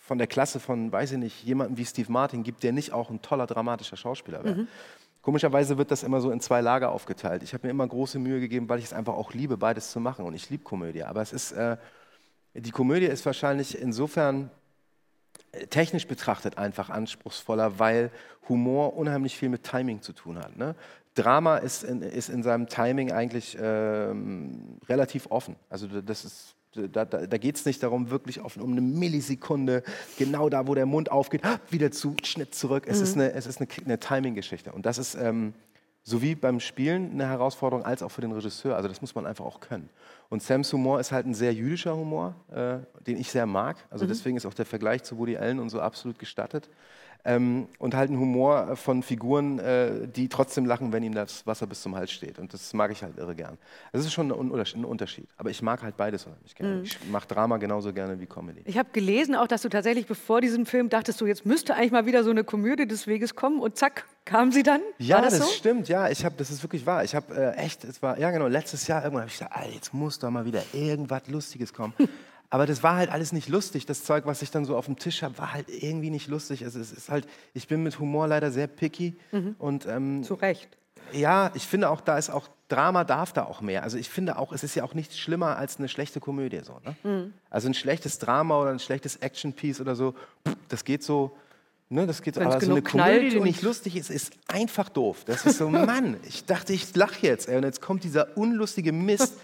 von 0.00 0.16
der 0.16 0.26
Klasse 0.26 0.58
von, 0.58 0.90
weiß 0.90 1.12
ich 1.12 1.18
nicht, 1.18 1.44
jemanden 1.44 1.76
wie 1.76 1.84
Steve 1.84 2.10
Martin 2.10 2.42
gibt, 2.42 2.62
der 2.62 2.72
nicht 2.72 2.92
auch 2.92 3.10
ein 3.10 3.20
toller 3.20 3.46
dramatischer 3.46 3.96
Schauspieler 3.96 4.42
wäre. 4.42 4.56
Mhm. 4.56 4.68
Komischerweise 5.22 5.76
wird 5.76 5.90
das 5.90 6.02
immer 6.02 6.20
so 6.20 6.30
in 6.30 6.40
zwei 6.40 6.60
Lager 6.60 6.92
aufgeteilt. 6.92 7.42
Ich 7.42 7.52
habe 7.52 7.66
mir 7.66 7.70
immer 7.70 7.86
große 7.86 8.18
Mühe 8.18 8.40
gegeben, 8.40 8.68
weil 8.68 8.78
ich 8.78 8.86
es 8.86 8.92
einfach 8.92 9.14
auch 9.14 9.34
liebe, 9.34 9.56
beides 9.58 9.90
zu 9.90 10.00
machen. 10.00 10.24
Und 10.24 10.34
ich 10.34 10.48
liebe 10.48 10.64
Komödie. 10.64 11.04
Aber 11.04 11.20
es 11.20 11.32
ist, 11.32 11.52
äh, 11.52 11.76
die 12.54 12.70
Komödie 12.70 13.06
ist 13.06 13.26
wahrscheinlich 13.26 13.78
insofern 13.78 14.50
äh, 15.52 15.66
technisch 15.66 16.06
betrachtet 16.06 16.56
einfach 16.56 16.88
anspruchsvoller, 16.88 17.78
weil 17.78 18.10
Humor 18.48 18.96
unheimlich 18.96 19.36
viel 19.36 19.50
mit 19.50 19.62
Timing 19.62 20.00
zu 20.00 20.14
tun 20.14 20.38
hat. 20.38 20.56
Ne? 20.56 20.74
Drama 21.14 21.58
ist 21.58 21.84
in, 21.84 22.02
ist 22.02 22.30
in 22.30 22.42
seinem 22.42 22.66
Timing 22.66 23.12
eigentlich 23.12 23.58
ähm, 23.60 24.78
relativ 24.88 25.26
offen. 25.30 25.56
Also 25.68 25.86
das 25.86 26.24
ist, 26.24 26.54
da, 26.72 27.04
da, 27.04 27.26
da 27.26 27.38
geht 27.38 27.56
es 27.56 27.64
nicht 27.64 27.82
darum, 27.82 28.10
wirklich 28.10 28.40
auf, 28.40 28.56
um 28.56 28.72
eine 28.72 28.80
Millisekunde, 28.80 29.82
genau 30.18 30.48
da, 30.48 30.66
wo 30.66 30.74
der 30.74 30.86
Mund 30.86 31.10
aufgeht, 31.10 31.42
wieder 31.70 31.90
zu, 31.90 32.14
Schnitt 32.22 32.54
zurück. 32.54 32.84
Es 32.86 33.00
ist 33.00 33.16
Mhm. 33.16 33.22
eine, 33.22 33.32
es 33.32 33.46
ist 33.46 33.60
eine, 33.60 33.68
eine 33.84 33.98
Timing-Geschichte. 33.98 34.72
Und 34.72 34.86
das 34.86 34.98
ist 34.98 35.14
ähm, 35.16 35.52
sowie 36.02 36.34
beim 36.34 36.60
Spielen 36.60 37.10
eine 37.12 37.26
Herausforderung, 37.26 37.84
als 37.84 38.02
auch 38.02 38.10
für 38.10 38.20
den 38.22 38.32
Regisseur. 38.32 38.76
Also 38.76 38.88
das 38.88 39.00
muss 39.00 39.14
man 39.14 39.26
einfach 39.26 39.44
auch 39.44 39.60
können. 39.60 39.90
Und 40.28 40.42
Sams 40.42 40.72
Humor 40.72 41.00
ist 41.00 41.12
halt 41.12 41.26
ein 41.26 41.34
sehr 41.34 41.52
jüdischer 41.52 41.96
Humor, 41.96 42.34
äh, 42.52 42.78
den 43.04 43.18
ich 43.18 43.30
sehr 43.30 43.46
mag. 43.46 43.76
Also 43.90 44.04
Mhm. 44.04 44.08
deswegen 44.08 44.36
ist 44.36 44.46
auch 44.46 44.54
der 44.54 44.66
Vergleich 44.66 45.02
zu 45.02 45.18
Woody 45.18 45.36
Allen 45.36 45.58
und 45.58 45.68
so 45.70 45.80
absolut 45.80 46.18
gestattet. 46.18 46.70
Ähm, 47.24 47.68
und 47.78 47.94
halt 47.94 48.10
ein 48.10 48.18
Humor 48.18 48.76
von 48.76 49.02
Figuren, 49.02 49.58
äh, 49.58 50.08
die 50.08 50.28
trotzdem 50.28 50.64
lachen, 50.64 50.92
wenn 50.92 51.02
ihnen 51.02 51.14
das 51.14 51.46
Wasser 51.46 51.66
bis 51.66 51.82
zum 51.82 51.94
Hals 51.94 52.10
steht. 52.10 52.38
Und 52.38 52.52
das 52.54 52.72
mag 52.72 52.90
ich 52.90 53.02
halt 53.02 53.18
irre 53.18 53.34
gern. 53.34 53.58
Das 53.92 54.04
ist 54.04 54.12
schon 54.12 54.30
ein 54.30 54.84
Unterschied. 54.84 55.28
Aber 55.36 55.50
ich 55.50 55.60
mag 55.62 55.82
halt 55.82 55.96
beides 55.96 56.24
unheimlich 56.26 56.54
gerne. 56.54 56.76
Mhm. 56.76 56.82
Ich 56.84 56.98
mache 57.10 57.28
Drama 57.28 57.58
genauso 57.58 57.92
gerne 57.92 58.18
wie 58.20 58.26
Comedy. 58.26 58.62
Ich 58.64 58.78
habe 58.78 58.88
gelesen 58.92 59.34
auch, 59.34 59.46
dass 59.46 59.62
du 59.62 59.68
tatsächlich 59.68 60.06
bevor 60.06 60.40
diesem 60.40 60.66
Film 60.66 60.88
dachtest, 60.88 61.20
du 61.20 61.26
jetzt 61.26 61.44
müsste 61.44 61.74
eigentlich 61.74 61.92
mal 61.92 62.06
wieder 62.06 62.24
so 62.24 62.30
eine 62.30 62.44
Komödie 62.44 62.86
des 62.86 63.06
Weges 63.06 63.34
kommen 63.34 63.60
und 63.60 63.76
zack, 63.76 64.06
kam 64.24 64.52
sie 64.52 64.62
dann? 64.62 64.80
Ja, 64.98 65.20
das, 65.20 65.38
das, 65.38 65.48
so? 65.48 65.52
stimmt. 65.54 65.88
Ja, 65.88 66.08
ich 66.08 66.24
habe, 66.24 66.34
das 66.38 66.50
ist 66.50 66.62
wirklich 66.62 66.86
wahr. 66.86 67.04
Ich 67.04 67.14
habe 67.14 67.34
äh, 67.34 67.56
echt, 67.56 67.84
es 67.84 68.00
war, 68.02 68.18
ja 68.18 68.30
genau, 68.30 68.46
letztes 68.46 68.86
Jahr 68.86 69.02
irgendwann 69.02 69.22
habe 69.22 69.30
ich 69.30 69.38
gesagt, 69.38 69.54
jetzt 69.74 69.92
muss 69.92 70.18
doch 70.18 70.30
mal 70.30 70.44
wieder 70.44 70.62
irgendwas 70.72 71.26
Lustiges 71.28 71.72
kommen. 71.72 71.94
Aber 72.50 72.66
das 72.66 72.82
war 72.82 72.96
halt 72.96 73.10
alles 73.10 73.32
nicht 73.32 73.48
lustig. 73.48 73.86
Das 73.86 74.02
Zeug, 74.02 74.26
was 74.26 74.42
ich 74.42 74.50
dann 74.50 74.64
so 74.64 74.76
auf 74.76 74.86
dem 74.86 74.98
Tisch 74.98 75.22
habe, 75.22 75.38
war 75.38 75.52
halt 75.52 75.68
irgendwie 75.68 76.10
nicht 76.10 76.26
lustig. 76.26 76.64
Also 76.64 76.80
es 76.80 76.90
ist 76.90 77.08
halt, 77.08 77.26
ich 77.54 77.68
bin 77.68 77.84
mit 77.84 78.00
Humor 78.00 78.26
leider 78.26 78.50
sehr 78.50 78.66
picky. 78.66 79.16
Mhm. 79.30 79.54
Und, 79.58 79.86
ähm, 79.86 80.24
Zu 80.24 80.34
Recht. 80.34 80.76
Ja, 81.12 81.52
ich 81.54 81.66
finde 81.66 81.90
auch, 81.90 82.00
da 82.00 82.18
ist 82.18 82.28
auch, 82.30 82.48
Drama 82.68 83.04
darf 83.04 83.32
da 83.32 83.44
auch 83.44 83.60
mehr. 83.60 83.82
Also 83.84 83.98
ich 83.98 84.08
finde 84.08 84.36
auch, 84.36 84.52
es 84.52 84.64
ist 84.64 84.74
ja 84.74 84.84
auch 84.84 84.94
nichts 84.94 85.18
schlimmer 85.18 85.56
als 85.56 85.78
eine 85.78 85.88
schlechte 85.88 86.20
Komödie. 86.20 86.60
So, 86.62 86.80
ne? 86.84 86.96
Mhm. 87.02 87.32
Also 87.50 87.68
ein 87.68 87.74
schlechtes 87.74 88.18
Drama 88.18 88.60
oder 88.60 88.70
ein 88.70 88.78
schlechtes 88.78 89.16
Action-Piece 89.16 89.80
oder 89.80 89.94
so, 89.94 90.14
das 90.68 90.84
geht 90.84 91.02
so, 91.02 91.36
ne, 91.88 92.06
das 92.06 92.22
geht 92.22 92.34
so. 92.34 92.40
Aber 92.40 92.60
so 92.60 92.70
eine 92.70 92.82
Komödie, 92.82 93.30
die 93.30 93.40
nicht 93.40 93.62
lustig 93.62 93.96
ist, 93.96 94.10
ist 94.10 94.32
einfach 94.48 94.88
doof. 94.88 95.24
Das 95.24 95.46
ist 95.46 95.58
so, 95.58 95.68
Mann, 95.68 96.16
ich 96.28 96.44
dachte, 96.46 96.72
ich 96.72 96.94
lache 96.94 97.26
jetzt. 97.26 97.48
Ey, 97.48 97.56
und 97.56 97.64
jetzt 97.64 97.80
kommt 97.80 98.04
dieser 98.04 98.36
unlustige 98.36 98.92
Mist. 98.92 99.34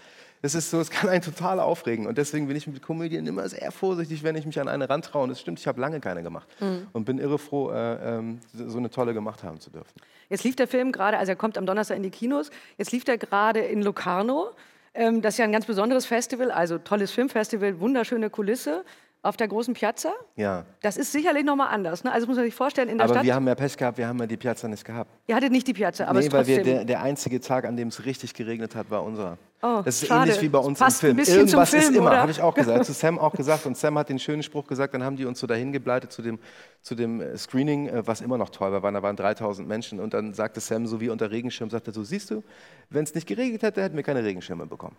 Das 0.41 0.53
ist 0.55 0.69
so, 0.69 0.79
es 0.79 0.89
kann 0.89 1.09
einen 1.09 1.21
total 1.21 1.59
aufregen. 1.59 2.05
Und 2.05 2.17
deswegen 2.17 2.47
bin 2.47 2.55
ich 2.55 2.67
mit 2.67 2.81
Komödien 2.81 3.25
immer 3.25 3.47
sehr 3.49 3.71
vorsichtig, 3.71 4.23
wenn 4.23 4.35
ich 4.35 4.45
mich 4.45 4.59
an 4.59 4.67
eine 4.67 4.89
rantraue. 4.89 5.23
Und 5.23 5.31
es 5.31 5.39
stimmt, 5.39 5.59
ich 5.59 5.67
habe 5.67 5.81
lange 5.81 5.99
keine 5.99 6.23
gemacht. 6.23 6.47
Mhm. 6.59 6.87
Und 6.93 7.05
bin 7.05 7.17
irre 7.17 7.39
froh, 7.39 7.71
äh, 7.71 8.17
ähm, 8.17 8.39
so 8.53 8.77
eine 8.77 8.89
tolle 8.89 9.13
gemacht 9.13 9.43
haben 9.43 9.59
zu 9.59 9.69
dürfen. 9.69 9.93
Jetzt 10.29 10.43
lief 10.43 10.55
der 10.55 10.67
Film 10.67 10.91
gerade, 10.91 11.17
also 11.17 11.31
er 11.31 11.35
kommt 11.35 11.57
am 11.57 11.65
Donnerstag 11.65 11.97
in 11.97 12.03
die 12.03 12.09
Kinos, 12.09 12.51
jetzt 12.77 12.91
lief 12.91 13.03
der 13.03 13.17
gerade 13.17 13.61
in 13.61 13.81
Locarno. 13.81 14.51
Ähm, 14.93 15.21
das 15.21 15.35
ist 15.35 15.37
ja 15.37 15.45
ein 15.45 15.51
ganz 15.51 15.65
besonderes 15.65 16.05
Festival, 16.05 16.51
also 16.51 16.77
tolles 16.77 17.11
Filmfestival, 17.11 17.79
wunderschöne 17.79 18.29
Kulisse 18.29 18.83
auf 19.27 19.37
der 19.37 19.47
großen 19.47 19.73
Piazza. 19.73 20.13
Ja. 20.35 20.65
Das 20.81 20.95
ist 20.97 21.11
sicherlich 21.11 21.43
nochmal 21.43 21.67
anders. 21.69 22.03
Ne? 22.03 22.11
Also 22.11 22.27
muss 22.27 22.37
man 22.37 22.45
sich 22.45 22.55
vorstellen, 22.55 22.87
in 22.87 22.97
der 22.97 23.05
Aber 23.05 23.15
Stadt, 23.15 23.25
wir 23.25 23.35
haben 23.35 23.47
ja 23.47 23.55
Pech 23.55 23.75
gehabt, 23.75 23.97
wir 23.97 24.07
haben 24.07 24.19
ja 24.19 24.25
die 24.25 24.37
Piazza 24.37 24.67
nicht 24.67 24.85
gehabt. 24.85 25.11
ihr 25.27 25.35
hattet 25.35 25.51
nicht 25.51 25.67
die 25.67 25.73
Piazza, 25.73 26.05
aber 26.05 26.19
nee, 26.19 26.27
ist 26.27 26.33
weil 26.33 26.47
wir 26.47 26.63
der, 26.63 26.85
der 26.85 27.01
einzige 27.01 27.39
Tag, 27.41 27.65
an 27.65 27.75
dem 27.75 27.89
es 27.89 28.05
richtig 28.05 28.33
geregnet 28.33 28.75
hat, 28.75 28.89
war 28.89 29.03
unserer. 29.03 29.37
Oh, 29.61 29.81
das 29.83 30.03
ist 30.03 30.07
schade. 30.07 30.29
ähnlich 30.29 30.41
wie 30.41 30.49
bei 30.49 30.59
uns 30.59 30.77
Passt 30.77 31.03
im 31.03 31.17
ein 31.17 31.25
Film. 31.25 31.39
Irgendwas 31.39 31.73
ist 31.73 31.83
Film, 31.83 31.95
immer, 31.95 32.07
oder? 32.11 32.21
habe 32.21 32.31
ich 32.31 32.41
auch 32.41 32.53
gesagt. 32.53 32.85
Zu 32.85 32.93
Sam 32.93 33.17
auch 33.17 33.33
gesagt. 33.33 33.65
Und 33.65 33.75
Sam 33.75 33.97
hat 33.97 34.07
den 34.07 34.19
schönen 34.19 34.43
Spruch 34.43 34.67
gesagt, 34.67 34.93
dann 34.93 35.03
haben 35.03 35.15
die 35.15 35.25
uns 35.25 35.39
so 35.39 35.47
dahin 35.47 35.71
gebleitet 35.71 36.11
zu 36.11 36.21
dem, 36.21 36.37
zu 36.83 36.93
dem 36.93 37.21
äh, 37.21 37.35
Screening, 37.37 37.87
äh, 37.87 38.05
was 38.05 38.21
immer 38.21 38.37
noch 38.37 38.49
toll 38.49 38.71
war, 38.71 38.91
da 38.91 39.01
waren 39.01 39.15
3000 39.15 39.67
Menschen. 39.67 39.99
Und 39.99 40.13
dann 40.13 40.33
sagte 40.33 40.59
Sam 40.59 40.85
so 40.85 41.01
wie 41.01 41.09
unter 41.09 41.31
Regenschirm, 41.31 41.69
sagte 41.71 41.91
so, 41.91 42.03
siehst 42.03 42.29
du, 42.29 42.43
wenn 42.91 43.03
es 43.03 43.15
nicht 43.15 43.27
geregnet 43.27 43.63
hätte, 43.63 43.81
hätten 43.81 43.95
wir 43.95 44.03
keine 44.03 44.23
Regenschirme 44.23 44.67
bekommen. 44.67 44.95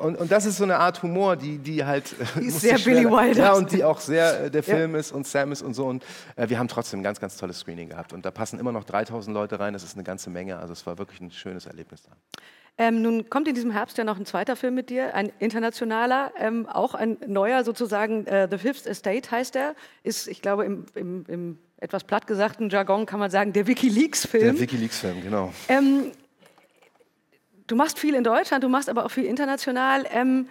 Und, 0.00 0.16
und 0.16 0.32
das 0.32 0.46
ist 0.46 0.56
so 0.56 0.64
eine 0.64 0.78
Art 0.78 1.02
Humor, 1.02 1.36
die, 1.36 1.58
die 1.58 1.84
halt. 1.84 2.14
Die 2.40 2.46
ist 2.46 2.60
sehr 2.60 2.78
Billy 2.78 3.04
Wilder. 3.04 3.44
Ja, 3.44 3.52
und 3.52 3.70
die 3.70 3.84
auch 3.84 4.00
sehr 4.00 4.44
äh, 4.44 4.50
der 4.50 4.62
Ja. 4.62 4.76
Film 4.76 4.94
ist 4.94 5.12
und 5.12 5.26
Sam 5.26 5.52
ist 5.52 5.62
und 5.62 5.74
so. 5.74 5.86
Und 5.86 6.04
äh, 6.36 6.48
wir 6.48 6.58
haben 6.58 6.68
trotzdem 6.68 7.00
ein 7.00 7.02
ganz, 7.02 7.20
ganz 7.20 7.36
tolles 7.36 7.58
Screening 7.58 7.90
gehabt. 7.90 8.12
Und 8.12 8.24
da 8.24 8.30
passen 8.30 8.58
immer 8.58 8.72
noch 8.72 8.84
3000 8.84 9.34
Leute 9.34 9.60
rein. 9.60 9.72
Das 9.74 9.82
ist 9.82 9.94
eine 9.94 10.04
ganze 10.04 10.30
Menge. 10.30 10.58
Also 10.58 10.72
es 10.72 10.86
war 10.86 10.96
wirklich 10.98 11.20
ein 11.20 11.30
schönes 11.30 11.66
Erlebnis 11.66 12.02
da. 12.02 12.12
Ähm, 12.78 13.02
nun 13.02 13.28
kommt 13.28 13.46
in 13.46 13.54
diesem 13.54 13.72
Herbst 13.72 13.98
ja 13.98 14.04
noch 14.04 14.16
ein 14.16 14.24
zweiter 14.24 14.56
Film 14.56 14.74
mit 14.74 14.88
dir, 14.88 15.14
ein 15.14 15.30
internationaler, 15.38 16.32
ähm, 16.38 16.66
auch 16.66 16.94
ein 16.94 17.18
neuer 17.26 17.62
sozusagen, 17.62 18.26
äh, 18.26 18.48
The 18.50 18.56
Fifth 18.56 18.86
Estate 18.86 19.30
heißt 19.30 19.54
er, 19.56 19.74
ist, 20.02 20.28
ich 20.28 20.40
glaube, 20.40 20.64
im, 20.64 20.86
im, 20.94 21.24
im 21.28 21.58
etwas 21.76 22.04
platt 22.04 22.26
gesagten 22.26 22.70
Jargon 22.70 23.04
kann 23.04 23.20
man 23.20 23.30
sagen, 23.30 23.52
der 23.52 23.66
WikiLeaks-Film. 23.66 24.54
Der 24.54 24.60
WikiLeaks-Film, 24.60 25.22
genau. 25.22 25.52
Ähm, 25.68 26.12
du 27.70 27.76
machst 27.76 27.98
viel 27.98 28.14
in 28.14 28.24
Deutschland, 28.24 28.64
du 28.64 28.68
machst 28.68 28.88
aber 28.88 29.04
auch 29.06 29.10
viel 29.10 29.24
international. 29.24 30.04
Ähm, 30.12 30.48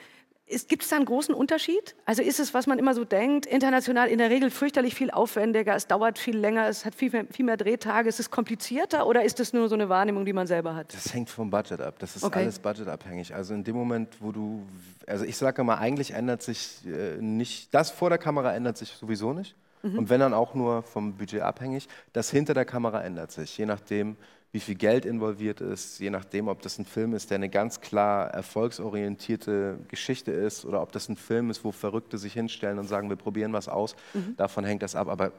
Gibt 0.67 0.82
es 0.82 0.89
da 0.89 0.95
einen 0.95 1.05
großen 1.05 1.36
Unterschied? 1.36 1.95
Also 2.05 2.23
ist 2.23 2.39
es, 2.39 2.55
was 2.55 2.65
man 2.65 2.79
immer 2.79 2.95
so 2.95 3.05
denkt, 3.05 3.45
international 3.45 4.08
in 4.08 4.17
der 4.17 4.32
Regel 4.32 4.49
fürchterlich 4.49 4.95
viel 4.95 5.12
aufwendiger, 5.12 5.75
es 5.75 5.86
dauert 5.86 6.17
viel 6.17 6.36
länger, 6.36 6.67
es 6.67 6.86
hat 6.86 6.95
viel 6.95 7.12
mehr, 7.12 7.25
viel 7.29 7.45
mehr 7.45 7.55
Drehtage, 7.58 8.10
es 8.10 8.19
ist 8.19 8.32
komplizierter 8.32 9.05
oder 9.05 9.23
ist 9.23 9.39
das 9.39 9.53
nur 9.53 9.69
so 9.69 9.75
eine 9.75 9.89
Wahrnehmung, 9.89 10.25
die 10.25 10.34
man 10.34 10.47
selber 10.47 10.73
hat? 10.75 10.91
Das 10.91 11.13
hängt 11.13 11.29
vom 11.29 11.51
Budget 11.51 11.79
ab. 11.82 11.95
Das 11.99 12.15
ist 12.15 12.23
Okay. 12.23 12.39
alles 12.39 12.58
budgetabhängig. 12.58 13.36
Also 13.36 13.53
in 13.53 13.63
dem 13.63 13.75
Moment, 13.75 14.15
wo 14.21 14.32
du, 14.32 14.65
also 15.05 15.23
ich 15.23 15.38
sage 15.38 15.62
immer, 15.62 15.77
eigentlich 15.77 16.15
ändert 16.15 16.41
sich 16.41 16.79
äh, 16.88 17.17
nicht, 17.21 17.71
das 17.75 17.91
vor 17.91 18.10
der 18.10 18.17
Kamera 18.17 18.51
ändert 18.55 18.75
sich 18.77 18.89
sowieso 18.93 19.34
nicht. 19.34 19.55
Mhm. 19.84 19.99
Und 19.99 20.10
wenn 20.10 20.19
dann 20.19 20.34
auch 20.34 20.55
nur 20.55 20.82
vom 20.82 21.13
Budget 21.15 21.41
abhängig. 21.41 21.88
Das 22.12 22.32
hinter 22.32 22.55
der 22.55 22.65
Kamera 22.65 23.03
ändert 23.03 23.32
sich, 23.32 23.55
je 23.58 23.67
nachdem, 23.67 24.17
wie 24.51 24.59
viel 24.59 24.75
Geld 24.75 25.05
involviert 25.05 25.62
ist, 25.62 25.99
je 25.99 26.09
nachdem, 26.09 26.47
ob 26.47 26.62
das 26.63 26.79
ein 26.79 26.85
Film 26.85 27.13
ist, 27.13 27.29
der 27.29 27.35
eine 27.35 27.49
ganz 27.49 27.81
klar 27.81 28.29
erfolgsorientierte 28.33 29.79
Geschichte 29.88 30.31
ist 30.31 30.65
oder 30.65 30.81
ob 30.81 30.91
das 30.91 31.07
ein 31.09 31.15
Film 31.15 31.49
ist, 31.49 31.63
wo 31.63 31.71
Verrückte 31.71 32.17
sich 32.17 32.33
hinstellen 32.33 32.79
und 32.79 32.88
sagen, 32.88 33.09
wir 33.09 33.15
probieren 33.15 33.53
was 33.53 33.67
aus. 33.69 33.95
Mhm. 34.13 34.35
Davon 34.38 34.63
hängt 34.65 34.81
das 34.81 34.95
ab. 34.95 35.07
Aber 35.07 35.31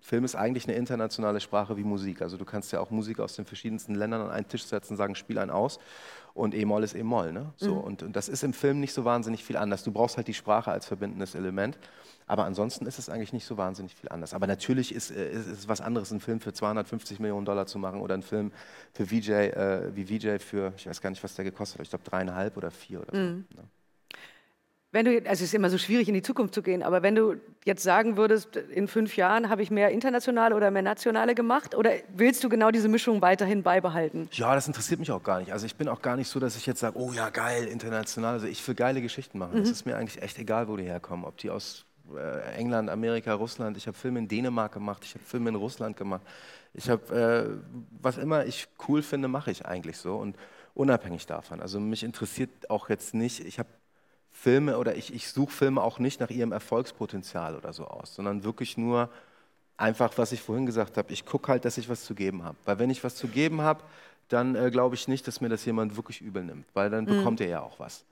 Film 0.00 0.24
ist 0.24 0.34
eigentlich 0.34 0.66
eine 0.68 0.76
internationale 0.76 1.40
Sprache 1.40 1.76
wie 1.76 1.84
Musik. 1.84 2.22
Also 2.22 2.36
du 2.36 2.44
kannst 2.44 2.72
ja 2.72 2.80
auch 2.80 2.90
Musik 2.90 3.20
aus 3.20 3.34
den 3.36 3.44
verschiedensten 3.44 3.94
Ländern 3.94 4.20
an 4.22 4.30
einen 4.30 4.48
Tisch 4.48 4.64
setzen, 4.64 4.96
sagen, 4.96 5.14
spiel 5.14 5.38
einen 5.38 5.50
aus. 5.50 5.78
Und 6.34 6.54
E-Moll 6.54 6.82
ist 6.82 6.94
E-Moll. 6.94 7.32
Ne? 7.32 7.52
So, 7.56 7.74
Mhm. 7.74 7.80
und, 7.80 8.02
und 8.04 8.16
das 8.16 8.28
ist 8.28 8.42
im 8.42 8.52
Film 8.52 8.80
nicht 8.80 8.92
so 8.94 9.04
wahnsinnig 9.04 9.44
viel 9.44 9.56
anders. 9.56 9.84
Du 9.84 9.92
brauchst 9.92 10.16
halt 10.16 10.28
die 10.28 10.34
Sprache 10.34 10.70
als 10.70 10.86
verbindendes 10.86 11.34
Element. 11.34 11.78
Aber 12.32 12.46
ansonsten 12.46 12.86
ist 12.86 12.98
es 12.98 13.10
eigentlich 13.10 13.34
nicht 13.34 13.44
so 13.44 13.58
wahnsinnig 13.58 13.94
viel 13.94 14.08
anders. 14.08 14.32
Aber 14.32 14.46
natürlich 14.46 14.94
ist, 14.94 15.10
äh, 15.10 15.32
es 15.32 15.68
was 15.68 15.82
anderes, 15.82 16.10
einen 16.12 16.20
Film 16.22 16.40
für 16.40 16.54
250 16.54 17.20
Millionen 17.20 17.44
Dollar 17.44 17.66
zu 17.66 17.78
machen 17.78 18.00
oder 18.00 18.14
einen 18.14 18.22
Film 18.22 18.52
für 18.94 19.04
VJ, 19.04 19.32
äh, 19.32 19.94
wie 19.94 20.06
VJ 20.06 20.38
für, 20.38 20.72
ich 20.78 20.86
weiß 20.86 21.02
gar 21.02 21.10
nicht, 21.10 21.22
was 21.22 21.34
der 21.34 21.44
gekostet 21.44 21.78
hat, 21.78 21.84
ich 21.84 21.90
glaube 21.90 22.06
dreieinhalb 22.08 22.56
oder 22.56 22.70
vier 22.70 23.02
oder 23.02 23.10
so. 23.12 23.18
Mhm. 23.18 23.44
Wenn 24.92 25.04
du, 25.04 25.10
also 25.18 25.28
es 25.30 25.40
ist 25.42 25.54
immer 25.54 25.68
so 25.68 25.76
schwierig, 25.76 26.08
in 26.08 26.14
die 26.14 26.22
Zukunft 26.22 26.54
zu 26.54 26.62
gehen, 26.62 26.82
aber 26.82 27.02
wenn 27.02 27.14
du 27.14 27.34
jetzt 27.66 27.82
sagen 27.82 28.16
würdest, 28.16 28.56
in 28.56 28.88
fünf 28.88 29.14
Jahren 29.16 29.50
habe 29.50 29.62
ich 29.62 29.70
mehr 29.70 29.90
internationale 29.90 30.54
oder 30.54 30.70
mehr 30.70 30.80
nationale 30.82 31.34
gemacht, 31.34 31.74
oder 31.74 31.90
willst 32.16 32.42
du 32.44 32.48
genau 32.48 32.70
diese 32.70 32.88
Mischung 32.88 33.20
weiterhin 33.20 33.62
beibehalten? 33.62 34.30
Ja, 34.32 34.54
das 34.54 34.66
interessiert 34.66 35.00
mich 35.00 35.10
auch 35.10 35.22
gar 35.22 35.40
nicht. 35.40 35.52
Also 35.52 35.66
ich 35.66 35.76
bin 35.76 35.86
auch 35.88 36.00
gar 36.00 36.16
nicht 36.16 36.28
so, 36.28 36.40
dass 36.40 36.56
ich 36.56 36.64
jetzt 36.64 36.80
sage, 36.80 36.98
oh 36.98 37.12
ja, 37.12 37.28
geil, 37.28 37.64
international. 37.66 38.32
Also 38.32 38.46
ich 38.46 38.66
will 38.66 38.74
geile 38.74 39.02
Geschichten 39.02 39.38
machen. 39.38 39.58
Es 39.58 39.66
Mhm. 39.68 39.72
ist 39.72 39.84
mir 39.86 39.96
eigentlich 39.98 40.22
echt 40.22 40.38
egal, 40.38 40.68
wo 40.68 40.76
die 40.78 40.84
herkommen. 40.84 41.26
Ob 41.26 41.36
die 41.36 41.50
aus 41.50 41.84
England, 42.56 42.90
Amerika, 42.90 43.34
Russland. 43.34 43.76
Ich 43.76 43.86
habe 43.86 43.96
Filme 43.96 44.18
in 44.18 44.28
Dänemark 44.28 44.72
gemacht, 44.72 45.02
ich 45.04 45.14
habe 45.14 45.24
Filme 45.24 45.50
in 45.50 45.54
Russland 45.56 45.96
gemacht. 45.96 46.22
Ich 46.74 46.88
habe, 46.90 47.14
äh, 47.14 47.80
was 48.00 48.18
immer 48.18 48.44
ich 48.46 48.68
cool 48.88 49.02
finde, 49.02 49.28
mache 49.28 49.50
ich 49.50 49.64
eigentlich 49.66 49.96
so. 49.98 50.16
Und 50.16 50.36
unabhängig 50.74 51.26
davon. 51.26 51.60
Also 51.60 51.80
mich 51.80 52.02
interessiert 52.02 52.50
auch 52.70 52.88
jetzt 52.88 53.14
nicht, 53.14 53.40
ich 53.40 53.58
habe 53.58 53.68
Filme 54.30 54.78
oder 54.78 54.96
ich, 54.96 55.12
ich 55.14 55.28
suche 55.28 55.52
Filme 55.52 55.82
auch 55.82 55.98
nicht 55.98 56.20
nach 56.20 56.30
ihrem 56.30 56.52
Erfolgspotenzial 56.52 57.56
oder 57.56 57.72
so 57.72 57.86
aus, 57.86 58.14
sondern 58.14 58.44
wirklich 58.44 58.76
nur 58.78 59.10
einfach, 59.76 60.16
was 60.16 60.32
ich 60.32 60.40
vorhin 60.42 60.66
gesagt 60.66 60.96
habe, 60.96 61.12
ich 61.12 61.26
gucke 61.26 61.50
halt, 61.52 61.64
dass 61.64 61.78
ich 61.78 61.88
was 61.88 62.04
zu 62.04 62.14
geben 62.14 62.44
habe. 62.44 62.56
Weil 62.64 62.78
wenn 62.78 62.90
ich 62.90 63.04
was 63.04 63.14
zu 63.16 63.28
geben 63.28 63.60
habe, 63.62 63.82
dann 64.28 64.54
äh, 64.54 64.70
glaube 64.70 64.94
ich 64.94 65.08
nicht, 65.08 65.26
dass 65.28 65.40
mir 65.40 65.48
das 65.50 65.64
jemand 65.64 65.96
wirklich 65.96 66.20
übel 66.22 66.44
nimmt, 66.44 66.66
weil 66.74 66.88
dann 66.90 67.04
Mhm. 67.04 67.08
bekommt 67.08 67.40
er 67.40 67.48
ja 67.48 67.60
auch 67.62 67.78
was. 67.78 68.04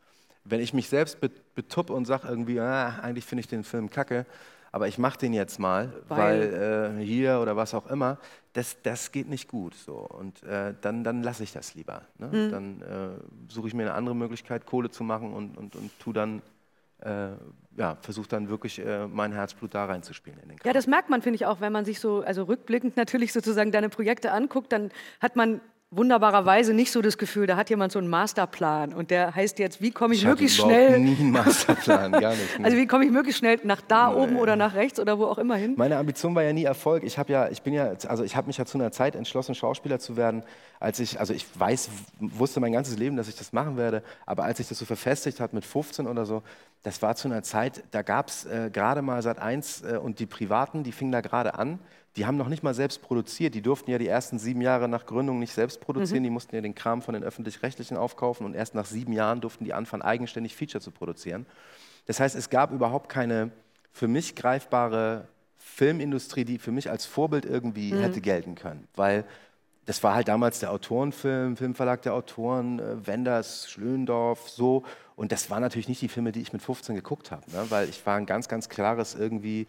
Wenn 0.45 0.61
ich 0.61 0.73
mich 0.73 0.89
selbst 0.89 1.21
bet- 1.21 1.55
betuppe 1.55 1.93
und 1.93 2.07
sage 2.07 2.29
irgendwie, 2.29 2.61
ah, 2.61 2.99
eigentlich 3.03 3.25
finde 3.25 3.41
ich 3.41 3.49
den 3.49 3.65
Film 3.65 3.91
kacke, 3.91 4.27
aber 4.73 4.87
ich 4.87 4.99
mache 4.99 5.19
den 5.19 5.33
jetzt 5.33 5.59
mal, 5.59 5.93
weil, 6.09 6.95
äh, 7.01 7.05
hier 7.05 7.41
oder 7.41 7.57
was 7.57 7.75
auch 7.75 7.89
immer, 7.89 8.19
das, 8.53 8.77
das 8.83 9.11
geht 9.11 9.29
nicht 9.29 9.49
gut. 9.49 9.75
So. 9.75 9.95
Und 9.95 10.43
äh, 10.45 10.75
dann, 10.81 11.03
dann 11.03 11.23
lasse 11.23 11.43
ich 11.43 11.53
das 11.53 11.75
lieber. 11.75 12.03
Ne? 12.19 12.29
Mhm. 12.29 12.51
Dann 12.51 12.83
äh, 12.83 13.53
suche 13.53 13.69
ich 13.69 13.75
mir 13.75 13.83
eine 13.83 13.95
andere 13.95 14.15
Möglichkeit, 14.15 14.67
Kohle 14.67 14.91
zu 14.91 15.03
machen 15.03 15.33
und, 15.33 15.57
und, 15.59 15.75
und 15.75 15.91
tu 15.99 16.13
dann, 16.13 16.41
äh, 17.01 17.31
ja, 17.77 17.97
versuche 18.01 18.29
dann 18.29 18.49
wirklich 18.49 18.79
äh, 18.79 19.09
mein 19.09 19.33
Herzblut 19.33 19.75
da 19.75 19.87
reinzuspielen 19.87 20.39
in 20.41 20.49
den 20.51 20.59
Ja, 20.65 20.73
das 20.73 20.87
merkt 20.87 21.11
man, 21.11 21.23
finde 21.23 21.37
ich, 21.37 21.47
auch, 21.47 21.61
wenn 21.61 21.73
man 21.73 21.85
sich 21.85 21.99
so, 21.99 22.21
also 22.21 22.45
rückblickend 22.45 22.97
natürlich 22.97 23.33
sozusagen 23.33 23.73
deine 23.73 23.89
Projekte 23.89 24.31
anguckt, 24.33 24.73
dann 24.73 24.91
hat 25.21 25.35
man 25.35 25.61
wunderbarerweise 25.93 26.73
nicht 26.73 26.93
so 26.93 27.03
das 27.03 27.19
Gefühl, 27.19 27.49
da 27.49 27.57
hat 27.57 27.69
jemand 27.69 27.91
so 27.91 27.99
einen 27.99 28.09
Masterplan 28.09 28.95
und 28.95 29.11
der 29.11 29.35
heißt 29.35 29.59
jetzt, 29.59 29.83
wie 29.83 29.91
komme 29.91 30.15
ich, 30.15 30.21
Ich 30.21 30.27
möglichst 30.27 30.59
schnell, 30.59 31.01
nie 31.01 31.17
einen 31.19 31.33
Masterplan, 31.33 32.13
gar 32.13 32.31
nicht. 32.31 32.59
ne. 32.59 32.65
also 32.65 32.77
wie 32.77 32.87
komme 32.87 33.05
ich 33.05 33.11
möglichst 33.11 33.41
schnell 33.41 33.59
nach 33.65 33.81
da 33.81 34.15
oben 34.15 34.37
oder 34.37 34.55
nach 34.55 34.75
rechts 34.75 35.01
oder 35.01 35.19
wo 35.19 35.25
auch 35.25 35.39
immer 35.39 35.57
hin? 35.57 35.75
Meine 35.77 35.97
Ambition 35.97 36.33
war 36.37 36.45
ja 36.45 36.53
nie 36.53 36.63
Erfolg. 36.63 37.03
Ich 37.03 37.19
habe 37.19 37.33
ja, 37.33 37.49
ich 37.49 37.63
bin 37.63 37.75
ja, 37.75 37.93
also 38.07 38.23
ich 38.23 38.37
habe 38.37 38.47
mich 38.47 38.57
ja 38.57 38.67
zu 38.67 38.79
einer 38.79 38.93
Zeit 38.93 39.17
entschlossen, 39.17 39.57
Schauspieler 39.57 39.99
zu 39.99 40.17
werden, 40.17 40.45
als 40.79 41.01
ich, 41.01 41.19
also 41.19 41.35
ich 41.35 41.45
weiß, 41.59 41.91
wusste 42.21 42.61
mein 42.61 42.73
ganzes 42.73 42.97
Leben, 42.97 43.17
dass 43.17 43.29
ich 43.29 43.35
das 43.35 43.53
machen 43.53 43.77
werde, 43.77 44.05
aber 44.27 44.45
als 44.45 44.61
ich 44.61 44.69
das 44.69 44.79
so 44.79 44.85
verfestigt 44.85 45.41
hat 45.41 45.53
mit 45.53 45.65
15 45.65 46.07
oder 46.07 46.25
so, 46.25 46.43
das 46.85 47.03
war 47.03 47.17
zu 47.17 47.27
einer 47.27 47.43
Zeit, 47.43 47.83
da 47.91 48.03
gab 48.03 48.29
es 48.29 48.47
äh, 48.47 48.71
gerade 48.73 49.03
mal 49.03 49.21
Sat 49.23 49.39
1 49.41 49.83
äh, 49.83 49.97
und 49.97 50.21
die 50.21 50.27
Privaten, 50.27 50.85
die 50.85 50.93
fingen 50.93 51.13
da 51.13 51.21
gerade 51.21 51.59
an. 51.59 51.81
Die 52.21 52.27
haben 52.27 52.37
noch 52.37 52.49
nicht 52.49 52.63
mal 52.63 52.75
selbst 52.75 53.01
produziert. 53.01 53.55
Die 53.55 53.63
durften 53.63 53.91
ja 53.91 53.97
die 53.97 54.07
ersten 54.07 54.39
sieben 54.39 54.61
Jahre 54.61 54.91
nach 54.91 55.07
Gründung 55.07 55.39
nicht 55.39 55.55
selbst 55.55 55.81
produzieren. 55.81 56.19
Mhm. 56.19 56.25
Die 56.25 56.31
mussten 56.31 56.55
ja 56.55 56.61
den 56.61 56.75
Kram 56.75 57.01
von 57.01 57.15
den 57.15 57.25
Öffentlich-Rechtlichen 57.25 57.97
aufkaufen 57.97 58.45
und 58.45 58.53
erst 58.53 58.75
nach 58.75 58.85
sieben 58.85 59.15
Jahren 59.15 59.41
durften 59.41 59.65
die 59.65 59.73
anfangen, 59.73 60.03
eigenständig 60.03 60.55
Feature 60.55 60.83
zu 60.83 60.91
produzieren. 60.91 61.47
Das 62.05 62.21
heißt, 62.21 62.37
es 62.37 62.51
gab 62.51 62.73
überhaupt 62.73 63.09
keine 63.09 63.53
für 63.91 64.07
mich 64.07 64.37
greifbare 64.37 65.29
Filmindustrie, 65.57 66.45
die 66.45 66.59
für 66.59 66.73
mich 66.73 66.91
als 66.91 67.07
Vorbild 67.07 67.47
irgendwie 67.47 67.95
Mhm. 67.95 68.01
hätte 68.01 68.21
gelten 68.21 68.55
können. 68.55 68.87
Weil 68.97 69.25
das 69.87 70.03
war 70.03 70.15
halt 70.15 70.29
damals 70.29 70.59
der 70.61 70.73
Autorenfilm, 70.73 71.57
Filmverlag 71.57 72.03
der 72.03 72.13
Autoren, 72.13 72.81
äh, 72.81 73.07
Wenders, 73.07 73.71
Schlöndorff, 73.71 74.47
so. 74.51 74.85
Und 75.17 75.33
das 75.33 75.49
waren 75.49 75.63
natürlich 75.63 75.89
nicht 75.89 76.03
die 76.03 76.09
Filme, 76.09 76.33
die 76.33 76.43
ich 76.43 76.53
mit 76.53 76.61
15 76.61 76.95
geguckt 76.95 77.31
habe, 77.31 77.51
ne? 77.51 77.65
weil 77.71 77.89
ich 77.89 78.05
war 78.05 78.17
ein 78.17 78.27
ganz, 78.27 78.47
ganz 78.47 78.69
klares 78.69 79.15
irgendwie 79.15 79.67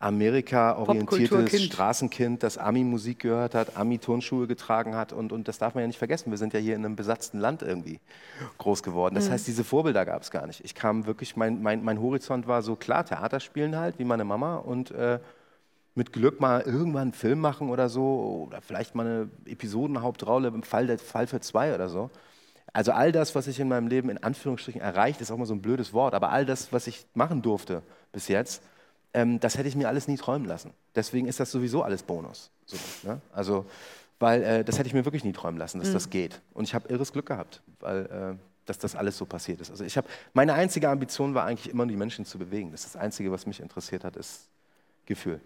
Amerika-orientiertes. 0.00 1.62
Straßenkind, 1.62 2.42
das 2.42 2.58
Ami-Musik 2.58 3.20
gehört 3.20 3.54
hat, 3.54 3.76
Ami-Turnschuhe 3.76 4.46
getragen 4.46 4.94
hat. 4.96 5.12
Und, 5.12 5.30
und 5.30 5.46
das 5.46 5.58
darf 5.58 5.74
man 5.74 5.82
ja 5.82 5.86
nicht 5.86 5.98
vergessen. 5.98 6.30
Wir 6.30 6.38
sind 6.38 6.52
ja 6.54 6.58
hier 6.58 6.74
in 6.74 6.84
einem 6.84 6.96
besatzten 6.96 7.38
Land 7.38 7.62
irgendwie 7.62 8.00
groß 8.58 8.82
geworden. 8.82 9.14
Das 9.14 9.28
Mhm. 9.28 9.32
heißt, 9.32 9.46
diese 9.46 9.62
Vorbilder 9.62 10.04
gab 10.06 10.22
es 10.22 10.30
gar 10.30 10.46
nicht. 10.46 10.64
Ich 10.64 10.74
kam 10.74 11.06
wirklich, 11.06 11.36
mein, 11.36 11.62
mein, 11.62 11.84
mein 11.84 12.00
Horizont 12.00 12.46
war 12.48 12.62
so 12.62 12.76
klar, 12.76 13.04
Theater 13.04 13.40
spielen 13.40 13.76
halt, 13.76 13.98
wie 13.98 14.04
meine 14.04 14.24
Mama. 14.24 14.56
Und 14.56 14.90
äh, 14.90 15.20
mit 15.94 16.12
Glück 16.12 16.40
mal 16.40 16.62
irgendwann 16.62 17.02
einen 17.02 17.12
Film 17.12 17.40
machen 17.40 17.68
oder 17.68 17.88
so. 17.90 18.46
Oder 18.48 18.62
vielleicht 18.62 18.94
mal 18.94 19.06
eine 19.06 19.30
Episodenhauptrolle 19.46 20.48
im 20.48 20.62
Fall, 20.62 20.86
der, 20.86 20.98
Fall 20.98 21.26
für 21.26 21.40
zwei 21.40 21.74
oder 21.74 21.88
so. 21.90 22.10
Also 22.72 22.92
all 22.92 23.12
das, 23.12 23.34
was 23.34 23.48
ich 23.48 23.58
in 23.60 23.68
meinem 23.68 23.88
Leben 23.88 24.08
in 24.10 24.18
Anführungsstrichen 24.22 24.80
erreicht, 24.80 25.20
ist 25.20 25.30
auch 25.30 25.36
mal 25.36 25.44
so 25.44 25.54
ein 25.54 25.60
blödes 25.60 25.92
Wort, 25.92 26.14
aber 26.14 26.30
all 26.30 26.46
das, 26.46 26.72
was 26.72 26.86
ich 26.86 27.04
machen 27.14 27.42
durfte 27.42 27.82
bis 28.12 28.28
jetzt, 28.28 28.62
ähm, 29.14 29.40
das 29.40 29.56
hätte 29.58 29.68
ich 29.68 29.76
mir 29.76 29.88
alles 29.88 30.08
nie 30.08 30.16
träumen 30.16 30.46
lassen. 30.46 30.72
Deswegen 30.94 31.26
ist 31.26 31.40
das 31.40 31.50
sowieso 31.50 31.82
alles 31.82 32.02
Bonus. 32.02 32.50
So, 32.66 32.76
ne? 33.02 33.20
Also, 33.32 33.66
weil 34.18 34.42
äh, 34.42 34.64
das 34.64 34.78
hätte 34.78 34.86
ich 34.86 34.94
mir 34.94 35.04
wirklich 35.04 35.24
nie 35.24 35.32
träumen 35.32 35.58
lassen, 35.58 35.78
dass 35.78 35.88
Mhm. 35.88 35.94
das 35.94 36.10
geht. 36.10 36.40
Und 36.52 36.64
ich 36.64 36.74
habe 36.74 36.88
irres 36.88 37.12
Glück 37.12 37.26
gehabt, 37.26 37.62
weil 37.80 38.06
äh, 38.06 38.44
dass 38.66 38.78
das 38.78 38.94
alles 38.94 39.16
so 39.16 39.26
passiert 39.26 39.60
ist. 39.60 39.70
Also 39.70 39.84
ich 39.84 39.96
habe 39.96 40.06
meine 40.32 40.52
einzige 40.52 40.88
Ambition 40.88 41.34
war 41.34 41.44
eigentlich 41.46 41.70
immer, 41.70 41.86
die 41.86 41.96
Menschen 41.96 42.24
zu 42.24 42.38
bewegen. 42.38 42.70
Das 42.70 42.84
ist 42.84 42.94
das 42.94 43.00
Einzige, 43.02 43.32
was 43.32 43.46
mich 43.46 43.58
interessiert 43.60 44.04
hat, 44.04 44.16
ist 44.16 44.48
Gefühl. 45.06 45.40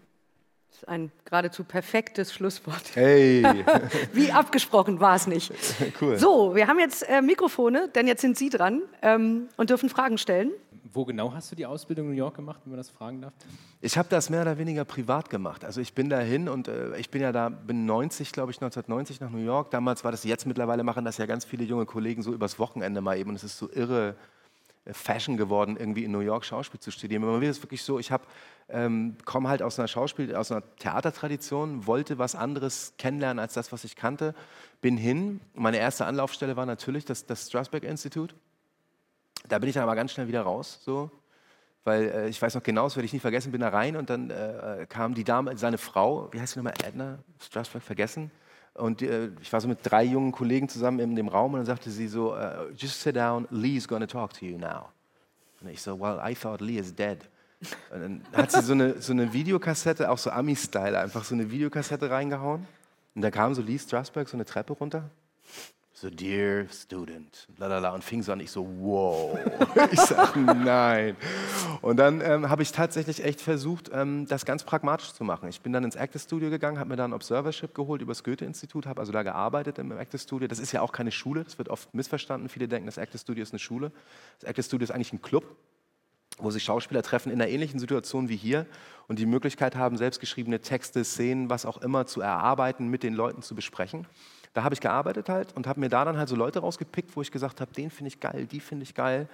Das 0.74 0.82
ist 0.82 0.88
ein 0.88 1.12
geradezu 1.24 1.62
perfektes 1.62 2.34
Schlusswort. 2.34 2.82
Hey. 2.94 3.44
Wie 4.12 4.32
abgesprochen 4.32 4.98
war 4.98 5.14
es 5.14 5.28
nicht. 5.28 5.52
cool. 6.00 6.18
So, 6.18 6.56
wir 6.56 6.66
haben 6.66 6.80
jetzt 6.80 7.08
äh, 7.08 7.22
Mikrofone, 7.22 7.88
denn 7.94 8.08
jetzt 8.08 8.22
sind 8.22 8.36
Sie 8.36 8.48
dran 8.48 8.82
ähm, 9.00 9.48
und 9.56 9.70
dürfen 9.70 9.88
Fragen 9.88 10.18
stellen. 10.18 10.50
Wo 10.92 11.04
genau 11.04 11.32
hast 11.32 11.52
du 11.52 11.54
die 11.54 11.64
Ausbildung 11.64 12.06
in 12.06 12.10
New 12.14 12.18
York 12.18 12.34
gemacht, 12.34 12.58
wenn 12.64 12.72
man 12.72 12.78
das 12.78 12.90
fragen 12.90 13.22
darf? 13.22 13.32
Ich 13.82 13.96
habe 13.96 14.08
das 14.08 14.30
mehr 14.30 14.42
oder 14.42 14.58
weniger 14.58 14.84
privat 14.84 15.30
gemacht. 15.30 15.64
Also 15.64 15.80
ich 15.80 15.94
bin 15.94 16.10
dahin 16.10 16.48
und 16.48 16.66
äh, 16.66 16.96
ich 16.96 17.08
bin 17.08 17.22
ja 17.22 17.30
da, 17.30 17.50
bin 17.50 17.86
90, 17.86 18.32
glaube 18.32 18.50
ich, 18.50 18.56
1990 18.56 19.20
nach 19.20 19.30
New 19.30 19.44
York. 19.44 19.70
Damals 19.70 20.02
war 20.02 20.10
das, 20.10 20.24
jetzt 20.24 20.44
mittlerweile 20.44 20.82
machen 20.82 21.04
das 21.04 21.18
ja 21.18 21.26
ganz 21.26 21.44
viele 21.44 21.62
junge 21.62 21.86
Kollegen 21.86 22.20
so 22.22 22.32
übers 22.32 22.58
Wochenende 22.58 23.00
mal 23.00 23.16
eben. 23.16 23.30
Und 23.30 23.36
es 23.36 23.44
ist 23.44 23.58
so 23.58 23.70
irre 23.70 24.16
Fashion 24.92 25.36
geworden, 25.36 25.76
irgendwie 25.78 26.04
in 26.04 26.12
New 26.12 26.20
York 26.20 26.44
Schauspiel 26.44 26.80
zu 26.80 26.90
studieren. 26.90 27.22
Aber 27.22 27.38
mir 27.38 27.50
ist 27.50 27.62
wirklich 27.62 27.82
so, 27.82 27.98
ich 27.98 28.12
habe 28.12 28.24
ähm, 28.68 29.16
komme 29.24 29.48
halt 29.48 29.62
aus 29.62 29.78
einer 29.78 29.88
Schauspiel, 29.88 30.34
aus 30.34 30.50
einer 30.50 30.62
Theatertradition, 30.76 31.86
wollte 31.86 32.18
was 32.18 32.34
anderes 32.34 32.94
kennenlernen 32.98 33.38
als 33.38 33.54
das, 33.54 33.72
was 33.72 33.84
ich 33.84 33.96
kannte, 33.96 34.34
bin 34.80 34.96
hin. 34.96 35.40
Meine 35.54 35.78
erste 35.78 36.06
Anlaufstelle 36.06 36.56
war 36.56 36.66
natürlich 36.66 37.04
das, 37.04 37.26
das 37.26 37.48
Strasberg 37.48 37.84
Institut. 37.84 38.34
Da 39.48 39.58
bin 39.58 39.68
ich 39.68 39.74
dann 39.74 39.82
aber 39.82 39.94
ganz 39.94 40.12
schnell 40.12 40.28
wieder 40.28 40.42
raus, 40.42 40.80
so, 40.82 41.10
weil 41.84 42.04
äh, 42.04 42.28
ich 42.28 42.40
weiß 42.40 42.54
noch 42.54 42.62
genau, 42.62 42.84
das 42.84 42.96
werde 42.96 43.04
ich 43.04 43.12
nie 43.12 43.20
vergessen, 43.20 43.52
bin 43.52 43.60
da 43.60 43.68
rein 43.68 43.96
und 43.96 44.08
dann 44.08 44.30
äh, 44.30 44.86
kam 44.88 45.14
die 45.14 45.24
Dame, 45.24 45.56
seine 45.58 45.76
Frau, 45.76 46.32
wie 46.32 46.40
heißt 46.40 46.54
sie 46.54 46.60
nochmal, 46.60 46.74
Edna 46.82 47.18
Strasberg, 47.40 47.82
vergessen. 47.82 48.30
Und 48.74 49.02
äh, 49.02 49.30
ich 49.40 49.52
war 49.52 49.60
so 49.60 49.68
mit 49.68 49.78
drei 49.82 50.04
jungen 50.04 50.32
Kollegen 50.32 50.68
zusammen 50.68 50.98
in 50.98 51.14
dem 51.14 51.28
Raum 51.28 51.54
und 51.54 51.60
dann 51.60 51.66
sagte 51.66 51.90
sie 51.90 52.08
so, 52.08 52.34
äh, 52.34 52.70
just 52.76 53.00
sit 53.00 53.16
down, 53.16 53.46
Lee's 53.50 53.86
gonna 53.86 54.06
talk 54.06 54.32
to 54.34 54.44
you 54.44 54.58
now. 54.58 54.88
Und 55.60 55.68
ich 55.68 55.80
so, 55.80 55.98
well, 55.98 56.20
I 56.22 56.34
thought 56.34 56.60
Lee 56.60 56.78
is 56.78 56.94
dead. 56.94 57.18
Und 57.92 58.00
dann 58.00 58.22
hat 58.32 58.50
sie 58.50 58.60
so 58.62 58.72
eine, 58.72 59.00
so 59.00 59.12
eine 59.12 59.32
Videokassette, 59.32 60.10
auch 60.10 60.18
so 60.18 60.30
Ami-Style, 60.30 60.98
einfach 60.98 61.24
so 61.24 61.34
eine 61.34 61.50
Videokassette 61.50 62.10
reingehauen. 62.10 62.66
Und 63.14 63.22
da 63.22 63.30
kam 63.30 63.54
so 63.54 63.62
Lee 63.62 63.78
Strasberg 63.78 64.28
so 64.28 64.36
eine 64.36 64.44
Treppe 64.44 64.72
runter. 64.72 65.08
so 65.92 66.10
dear 66.10 66.66
student, 66.68 67.46
lalala, 67.56 67.94
und 67.94 68.02
fing 68.02 68.22
so 68.22 68.32
an, 68.32 68.40
ich 68.40 68.50
so, 68.50 68.66
wow. 68.80 69.38
ich 69.92 70.00
sag, 70.00 70.36
nein. 70.36 71.16
Und 71.84 71.98
dann 71.98 72.22
ähm, 72.22 72.48
habe 72.48 72.62
ich 72.62 72.72
tatsächlich 72.72 73.22
echt 73.22 73.42
versucht, 73.42 73.90
ähm, 73.92 74.24
das 74.26 74.46
ganz 74.46 74.64
pragmatisch 74.64 75.12
zu 75.12 75.22
machen. 75.22 75.50
Ich 75.50 75.60
bin 75.60 75.70
dann 75.74 75.84
ins 75.84 75.96
Active 75.96 76.18
Studio 76.18 76.48
gegangen, 76.48 76.78
habe 76.78 76.88
mir 76.88 76.96
dann 76.96 77.10
ein 77.10 77.14
Observership 77.14 77.74
geholt 77.74 78.00
über 78.00 78.12
das 78.12 78.24
Goethe-Institut, 78.24 78.86
habe 78.86 79.00
also 79.00 79.12
da 79.12 79.22
gearbeitet 79.22 79.78
im 79.78 79.92
Active 79.92 80.18
Studio. 80.18 80.48
Das 80.48 80.60
ist 80.60 80.72
ja 80.72 80.80
auch 80.80 80.92
keine 80.92 81.12
Schule, 81.12 81.44
das 81.44 81.58
wird 81.58 81.68
oft 81.68 81.92
missverstanden. 81.92 82.48
Viele 82.48 82.68
denken, 82.68 82.86
das 82.86 82.96
Active 82.96 83.18
Studio 83.18 83.42
ist 83.42 83.52
eine 83.52 83.58
Schule. 83.58 83.92
Das 84.40 84.48
Active 84.48 84.64
Studio 84.64 84.84
ist 84.84 84.92
eigentlich 84.92 85.12
ein 85.12 85.20
Club, 85.20 85.44
wo 86.38 86.50
sich 86.50 86.64
Schauspieler 86.64 87.02
treffen 87.02 87.30
in 87.30 87.38
einer 87.38 87.50
ähnlichen 87.50 87.78
Situation 87.78 88.30
wie 88.30 88.36
hier 88.36 88.64
und 89.06 89.18
die 89.18 89.26
Möglichkeit 89.26 89.76
haben, 89.76 89.98
selbstgeschriebene 89.98 90.62
Texte, 90.62 91.04
Szenen, 91.04 91.50
was 91.50 91.66
auch 91.66 91.82
immer 91.82 92.06
zu 92.06 92.22
erarbeiten, 92.22 92.88
mit 92.88 93.02
den 93.02 93.12
Leuten 93.12 93.42
zu 93.42 93.54
besprechen. 93.54 94.06
Da 94.54 94.64
habe 94.64 94.74
ich 94.74 94.80
gearbeitet 94.80 95.28
halt 95.28 95.54
und 95.54 95.66
habe 95.66 95.80
mir 95.80 95.90
da 95.90 96.06
dann 96.06 96.16
halt 96.16 96.30
so 96.30 96.36
Leute 96.36 96.60
rausgepickt, 96.60 97.14
wo 97.14 97.20
ich 97.20 97.30
gesagt 97.30 97.60
habe, 97.60 97.74
den 97.74 97.90
finde 97.90 98.08
ich 98.08 98.20
geil, 98.20 98.46
die 98.46 98.60
finde 98.60 98.84
ich 98.84 98.94
geil 98.94 99.28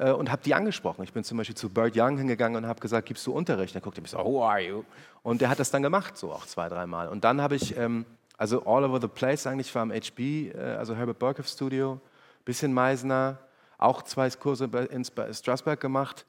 äh, 0.00 0.12
und 0.12 0.32
habe 0.32 0.42
die 0.42 0.54
angesprochen. 0.54 1.04
Ich 1.04 1.12
bin 1.12 1.22
zum 1.22 1.38
Beispiel 1.38 1.56
zu 1.56 1.68
Bert 1.68 1.92
Young 1.94 2.16
hingegangen 2.16 2.64
und 2.64 2.68
habe 2.68 2.80
gesagt, 2.80 3.06
gibst 3.06 3.26
du 3.26 3.32
Unterricht? 3.32 3.74
Er 3.74 3.80
guckte 3.80 4.00
mich 4.00 4.10
so, 4.10 4.18
who 4.18 4.42
are 4.42 4.60
you? 4.60 4.82
Und 5.22 5.42
der 5.42 5.50
hat 5.50 5.60
das 5.60 5.70
dann 5.70 5.82
gemacht, 5.82 6.16
so 6.16 6.32
auch 6.32 6.46
zwei, 6.46 6.68
dreimal. 6.68 7.08
Und 7.08 7.22
dann 7.22 7.42
habe 7.42 7.54
ich, 7.54 7.76
ähm, 7.76 8.06
also 8.38 8.64
all 8.64 8.84
over 8.84 9.00
the 9.00 9.08
place 9.08 9.46
eigentlich, 9.46 9.74
war 9.74 9.82
am 9.82 9.92
HB, 9.92 10.18
äh, 10.18 10.76
also 10.78 10.96
Herbert 10.96 11.18
Burkhoff 11.18 11.46
Studio, 11.46 12.00
bisschen 12.44 12.72
Meisner, 12.72 13.38
auch 13.76 14.02
zwei 14.02 14.30
Kurse 14.30 14.64
in 14.90 15.04
Strasbourg 15.04 15.78
gemacht. 15.78 16.24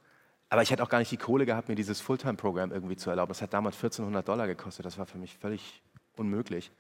Aber 0.49 0.61
ich 0.61 0.69
hätte 0.69 0.83
auch 0.83 0.89
gar 0.89 0.99
nicht 0.99 1.11
die 1.11 1.17
Kohle 1.17 1.45
gehabt, 1.45 1.69
mir 1.69 1.75
dieses 1.75 2.01
Fulltime-Programm 2.01 2.73
irgendwie 2.73 2.97
zu 2.97 3.09
erlauben. 3.09 3.29
Das 3.29 3.41
hat 3.41 3.53
damals 3.53 3.77
1400 3.77 4.27
Dollar 4.27 4.47
gekostet. 4.47 4.85
Das 4.85 4.97
war 4.97 5.05
für 5.05 5.17
mich 5.17 5.37
völlig 5.37 5.81
unmöglich. 6.17 6.71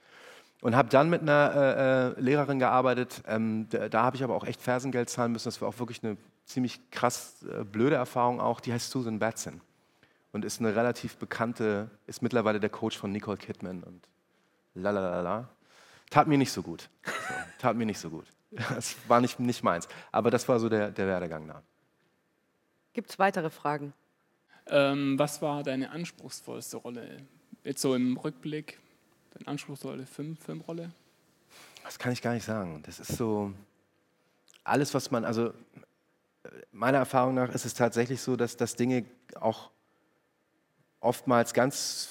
Und 0.59 0.75
habe 0.75 0.89
dann 0.89 1.09
mit 1.09 1.21
einer 1.21 1.53
äh, 1.55 2.19
äh, 2.19 2.21
Lehrerin 2.21 2.59
gearbeitet. 2.59 3.23
Ähm, 3.25 3.67
da, 3.69 3.87
da 3.87 4.03
habe 4.03 4.17
ich 4.17 4.23
aber 4.25 4.35
auch 4.35 4.43
echt 4.43 4.61
Fersengeld 4.61 5.09
zahlen 5.09 5.31
müssen. 5.31 5.47
Das 5.47 5.61
war 5.61 5.69
auch 5.69 5.79
wirklich 5.79 6.03
eine 6.03 6.17
ziemlich 6.51 6.79
krass 6.91 7.43
äh, 7.43 7.63
blöde 7.63 7.95
Erfahrung 7.95 8.39
auch. 8.39 8.59
Die 8.59 8.73
heißt 8.73 8.89
Susan 8.91 9.19
Batson 9.19 9.61
und 10.31 10.45
ist 10.45 10.59
eine 10.59 10.75
relativ 10.75 11.17
bekannte, 11.17 11.89
ist 12.07 12.21
mittlerweile 12.21 12.59
der 12.59 12.69
Coach 12.69 12.97
von 12.97 13.11
Nicole 13.11 13.37
Kidman 13.37 13.83
und 13.83 14.07
lalalala. 14.75 15.49
Tat 16.09 16.27
mir 16.27 16.37
nicht 16.37 16.51
so 16.51 16.61
gut. 16.61 16.89
So, 17.05 17.33
tat 17.59 17.75
mir 17.75 17.85
nicht 17.85 17.99
so 17.99 18.09
gut. 18.09 18.25
Das 18.51 18.95
war 19.07 19.21
nicht, 19.21 19.39
nicht 19.39 19.63
meins. 19.63 19.87
Aber 20.11 20.29
das 20.29 20.47
war 20.49 20.59
so 20.59 20.67
der, 20.67 20.91
der 20.91 21.07
Werdegang 21.07 21.47
da. 21.47 21.63
Gibt 22.93 23.09
es 23.09 23.17
weitere 23.17 23.49
Fragen? 23.49 23.93
Ähm, 24.67 25.17
was 25.17 25.41
war 25.41 25.63
deine 25.63 25.89
anspruchsvollste 25.91 26.77
Rolle? 26.77 27.25
Jetzt 27.63 27.81
so 27.81 27.95
im 27.95 28.17
Rückblick, 28.17 28.79
deine 29.33 29.47
anspruchsvolle 29.47 30.05
Film, 30.05 30.35
Filmrolle? 30.35 30.91
Das 31.83 31.97
kann 31.97 32.11
ich 32.11 32.21
gar 32.21 32.33
nicht 32.33 32.45
sagen. 32.45 32.83
Das 32.85 32.99
ist 32.99 33.15
so 33.15 33.53
alles, 34.63 34.93
was 34.93 35.11
man, 35.11 35.25
also 35.25 35.53
meiner 36.71 36.97
Erfahrung 36.99 37.35
nach 37.35 37.49
ist 37.49 37.65
es 37.65 37.73
tatsächlich 37.73 38.21
so, 38.21 38.35
dass, 38.35 38.57
dass 38.57 38.75
Dinge 38.75 39.05
auch 39.39 39.71
oftmals 40.99 41.53
ganz 41.53 42.09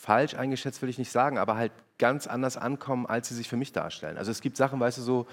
falsch 0.00 0.34
eingeschätzt, 0.34 0.82
will 0.82 0.88
ich 0.88 0.98
nicht 0.98 1.12
sagen, 1.12 1.38
aber 1.38 1.56
halt 1.56 1.72
ganz 1.98 2.26
anders 2.26 2.56
ankommen, 2.56 3.06
als 3.06 3.28
sie 3.28 3.34
sich 3.34 3.48
für 3.48 3.56
mich 3.56 3.72
darstellen. 3.72 4.16
Also 4.16 4.30
es 4.30 4.40
gibt 4.40 4.56
Sachen, 4.56 4.80
weißt 4.80 4.98
du, 4.98 5.02
so 5.02 5.26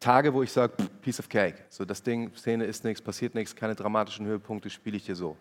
Tage, 0.00 0.34
wo 0.34 0.42
ich 0.42 0.52
sage, 0.52 0.74
Piece 1.02 1.20
of 1.20 1.28
Cake, 1.28 1.58
so 1.70 1.84
das 1.84 2.02
Ding, 2.02 2.34
Szene 2.36 2.64
ist 2.64 2.84
nichts, 2.84 3.02
passiert 3.02 3.34
nichts, 3.34 3.54
keine 3.54 3.74
dramatischen 3.74 4.26
Höhepunkte, 4.26 4.70
spiele 4.70 4.96
ich 4.96 5.04
dir 5.04 5.16
so. 5.16 5.36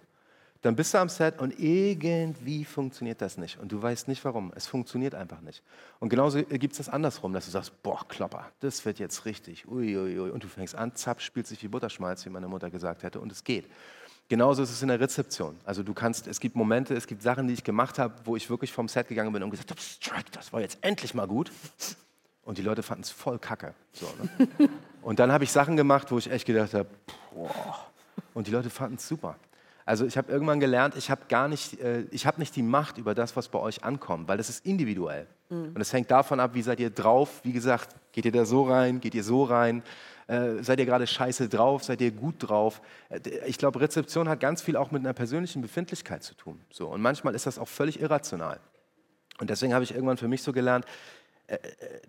Dann 0.61 0.75
bist 0.75 0.93
du 0.93 0.97
am 0.97 1.09
Set 1.09 1.39
und 1.39 1.59
irgendwie 1.59 2.65
funktioniert 2.65 3.21
das 3.21 3.37
nicht. 3.37 3.59
Und 3.59 3.71
du 3.71 3.81
weißt 3.81 4.07
nicht 4.07 4.23
warum. 4.25 4.51
Es 4.55 4.67
funktioniert 4.67 5.13
einfach 5.13 5.41
nicht. 5.41 5.61
Und 5.99 6.09
genauso 6.09 6.41
gibt 6.43 6.73
es 6.73 6.77
das 6.77 6.89
andersrum, 6.89 7.33
dass 7.33 7.45
du 7.45 7.51
sagst, 7.51 7.83
boah, 7.83 8.07
Klopper, 8.07 8.51
das 8.59 8.83
wird 8.85 8.99
jetzt 8.99 9.25
richtig. 9.25 9.67
Uiuiui. 9.67 10.31
Und 10.31 10.43
du 10.43 10.47
fängst 10.47 10.75
an, 10.75 10.95
zapp, 10.95 11.21
spielt 11.21 11.47
sich 11.47 11.61
wie 11.61 11.67
Butterschmalz, 11.67 12.25
wie 12.25 12.29
meine 12.29 12.47
Mutter 12.47 12.69
gesagt 12.69 13.03
hätte. 13.03 13.19
Und 13.19 13.31
es 13.31 13.43
geht. 13.43 13.67
Genauso 14.29 14.63
ist 14.63 14.71
es 14.71 14.81
in 14.81 14.89
der 14.89 14.99
Rezeption. 14.99 15.55
Also 15.63 15.83
du 15.83 15.93
kannst, 15.93 16.27
es 16.27 16.39
gibt 16.39 16.55
Momente, 16.55 16.93
es 16.95 17.07
gibt 17.07 17.21
Sachen, 17.21 17.47
die 17.47 17.53
ich 17.53 17.63
gemacht 17.63 17.97
habe, 17.97 18.13
wo 18.25 18.35
ich 18.35 18.49
wirklich 18.49 18.73
vom 18.73 18.89
Set 18.89 19.07
gegangen 19.07 19.31
bin 19.31 19.41
und 19.41 19.51
gesagt 19.51 19.71
habe, 19.71 19.79
Strike, 19.79 20.31
das 20.31 20.51
war 20.51 20.59
jetzt 20.59 20.79
endlich 20.81 21.13
mal 21.13 21.27
gut. 21.27 21.51
Und 22.43 22.57
die 22.57 22.61
Leute 22.61 22.83
fanden 22.83 23.03
es 23.03 23.09
voll 23.09 23.39
kacke. 23.39 23.73
So, 23.93 24.05
ne? 24.37 24.69
und 25.01 25.19
dann 25.19 25.31
habe 25.31 25.43
ich 25.43 25.51
Sachen 25.51 25.77
gemacht, 25.77 26.11
wo 26.11 26.17
ich 26.17 26.29
echt 26.29 26.45
gedacht 26.45 26.73
habe, 26.73 26.89
boah. 27.33 27.87
Und 28.33 28.47
die 28.47 28.51
Leute 28.51 28.69
fanden 28.69 28.95
es 28.95 29.07
super. 29.07 29.37
Also 29.87 30.05
ich 30.05 30.17
habe 30.17 30.29
irgendwann 30.29 30.59
gelernt, 30.59 30.97
ich 30.97 31.09
habe 31.09 31.21
gar 31.29 31.47
nicht, 31.47 31.79
äh, 31.79 32.01
ich 32.11 32.25
habe 32.27 32.39
nicht 32.39 32.53
die 32.57 32.61
Macht 32.61 32.97
über 32.97 33.15
das, 33.15 33.37
was 33.37 33.47
bei 33.47 33.57
euch 33.57 33.85
ankommt, 33.85 34.27
weil 34.27 34.37
das 34.37 34.49
ist 34.49 34.65
individuell. 34.65 35.27
Mhm. 35.49 35.71
Und 35.73 35.79
es 35.79 35.93
hängt 35.93 36.11
davon 36.11 36.41
ab, 36.41 36.51
wie 36.55 36.61
seid 36.61 36.81
ihr 36.81 36.89
drauf. 36.89 37.39
Wie 37.43 37.53
gesagt, 37.53 37.95
geht 38.11 38.25
ihr 38.25 38.33
da 38.33 38.43
so 38.43 38.63
rein, 38.63 38.99
geht 38.99 39.15
ihr 39.15 39.23
so 39.23 39.45
rein? 39.45 39.81
Äh, 40.27 40.61
seid 40.61 40.79
ihr 40.79 40.85
gerade 40.85 41.07
scheiße 41.07 41.47
drauf? 41.47 41.85
Seid 41.85 42.01
ihr 42.01 42.11
gut 42.11 42.35
drauf? 42.39 42.81
Äh, 43.07 43.21
ich 43.45 43.57
glaube, 43.57 43.79
Rezeption 43.79 44.27
hat 44.27 44.41
ganz 44.41 44.61
viel 44.61 44.75
auch 44.75 44.91
mit 44.91 45.03
einer 45.03 45.13
persönlichen 45.13 45.61
Befindlichkeit 45.61 46.21
zu 46.21 46.35
tun. 46.35 46.59
So. 46.69 46.89
Und 46.89 47.01
manchmal 47.01 47.33
ist 47.33 47.45
das 47.45 47.57
auch 47.57 47.69
völlig 47.69 48.01
irrational. 48.01 48.59
Und 49.39 49.49
deswegen 49.49 49.73
habe 49.73 49.85
ich 49.85 49.93
irgendwann 49.93 50.17
für 50.17 50.27
mich 50.27 50.43
so 50.43 50.51
gelernt, 50.51 50.83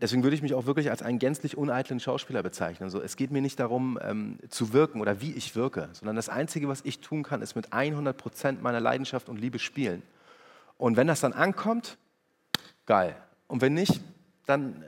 deswegen 0.00 0.22
würde 0.22 0.34
ich 0.34 0.42
mich 0.42 0.54
auch 0.54 0.66
wirklich 0.66 0.90
als 0.90 1.02
einen 1.02 1.18
gänzlich 1.18 1.56
uneitlen 1.56 2.00
Schauspieler 2.00 2.42
bezeichnen. 2.42 2.90
So, 2.90 3.00
es 3.00 3.16
geht 3.16 3.30
mir 3.30 3.40
nicht 3.40 3.60
darum, 3.60 3.98
ähm, 4.02 4.38
zu 4.48 4.72
wirken 4.72 5.00
oder 5.00 5.20
wie 5.20 5.32
ich 5.32 5.54
wirke, 5.54 5.88
sondern 5.92 6.16
das 6.16 6.28
Einzige, 6.28 6.68
was 6.68 6.80
ich 6.84 7.00
tun 7.00 7.22
kann, 7.22 7.40
ist 7.40 7.54
mit 7.54 7.72
100 7.72 8.16
Prozent 8.16 8.62
meiner 8.62 8.80
Leidenschaft 8.80 9.28
und 9.28 9.38
Liebe 9.40 9.58
spielen. 9.58 10.02
Und 10.76 10.96
wenn 10.96 11.06
das 11.06 11.20
dann 11.20 11.32
ankommt, 11.32 11.98
geil. 12.86 13.16
Und 13.46 13.62
wenn 13.62 13.74
nicht, 13.74 14.00
dann, 14.46 14.82
äh, 14.82 14.86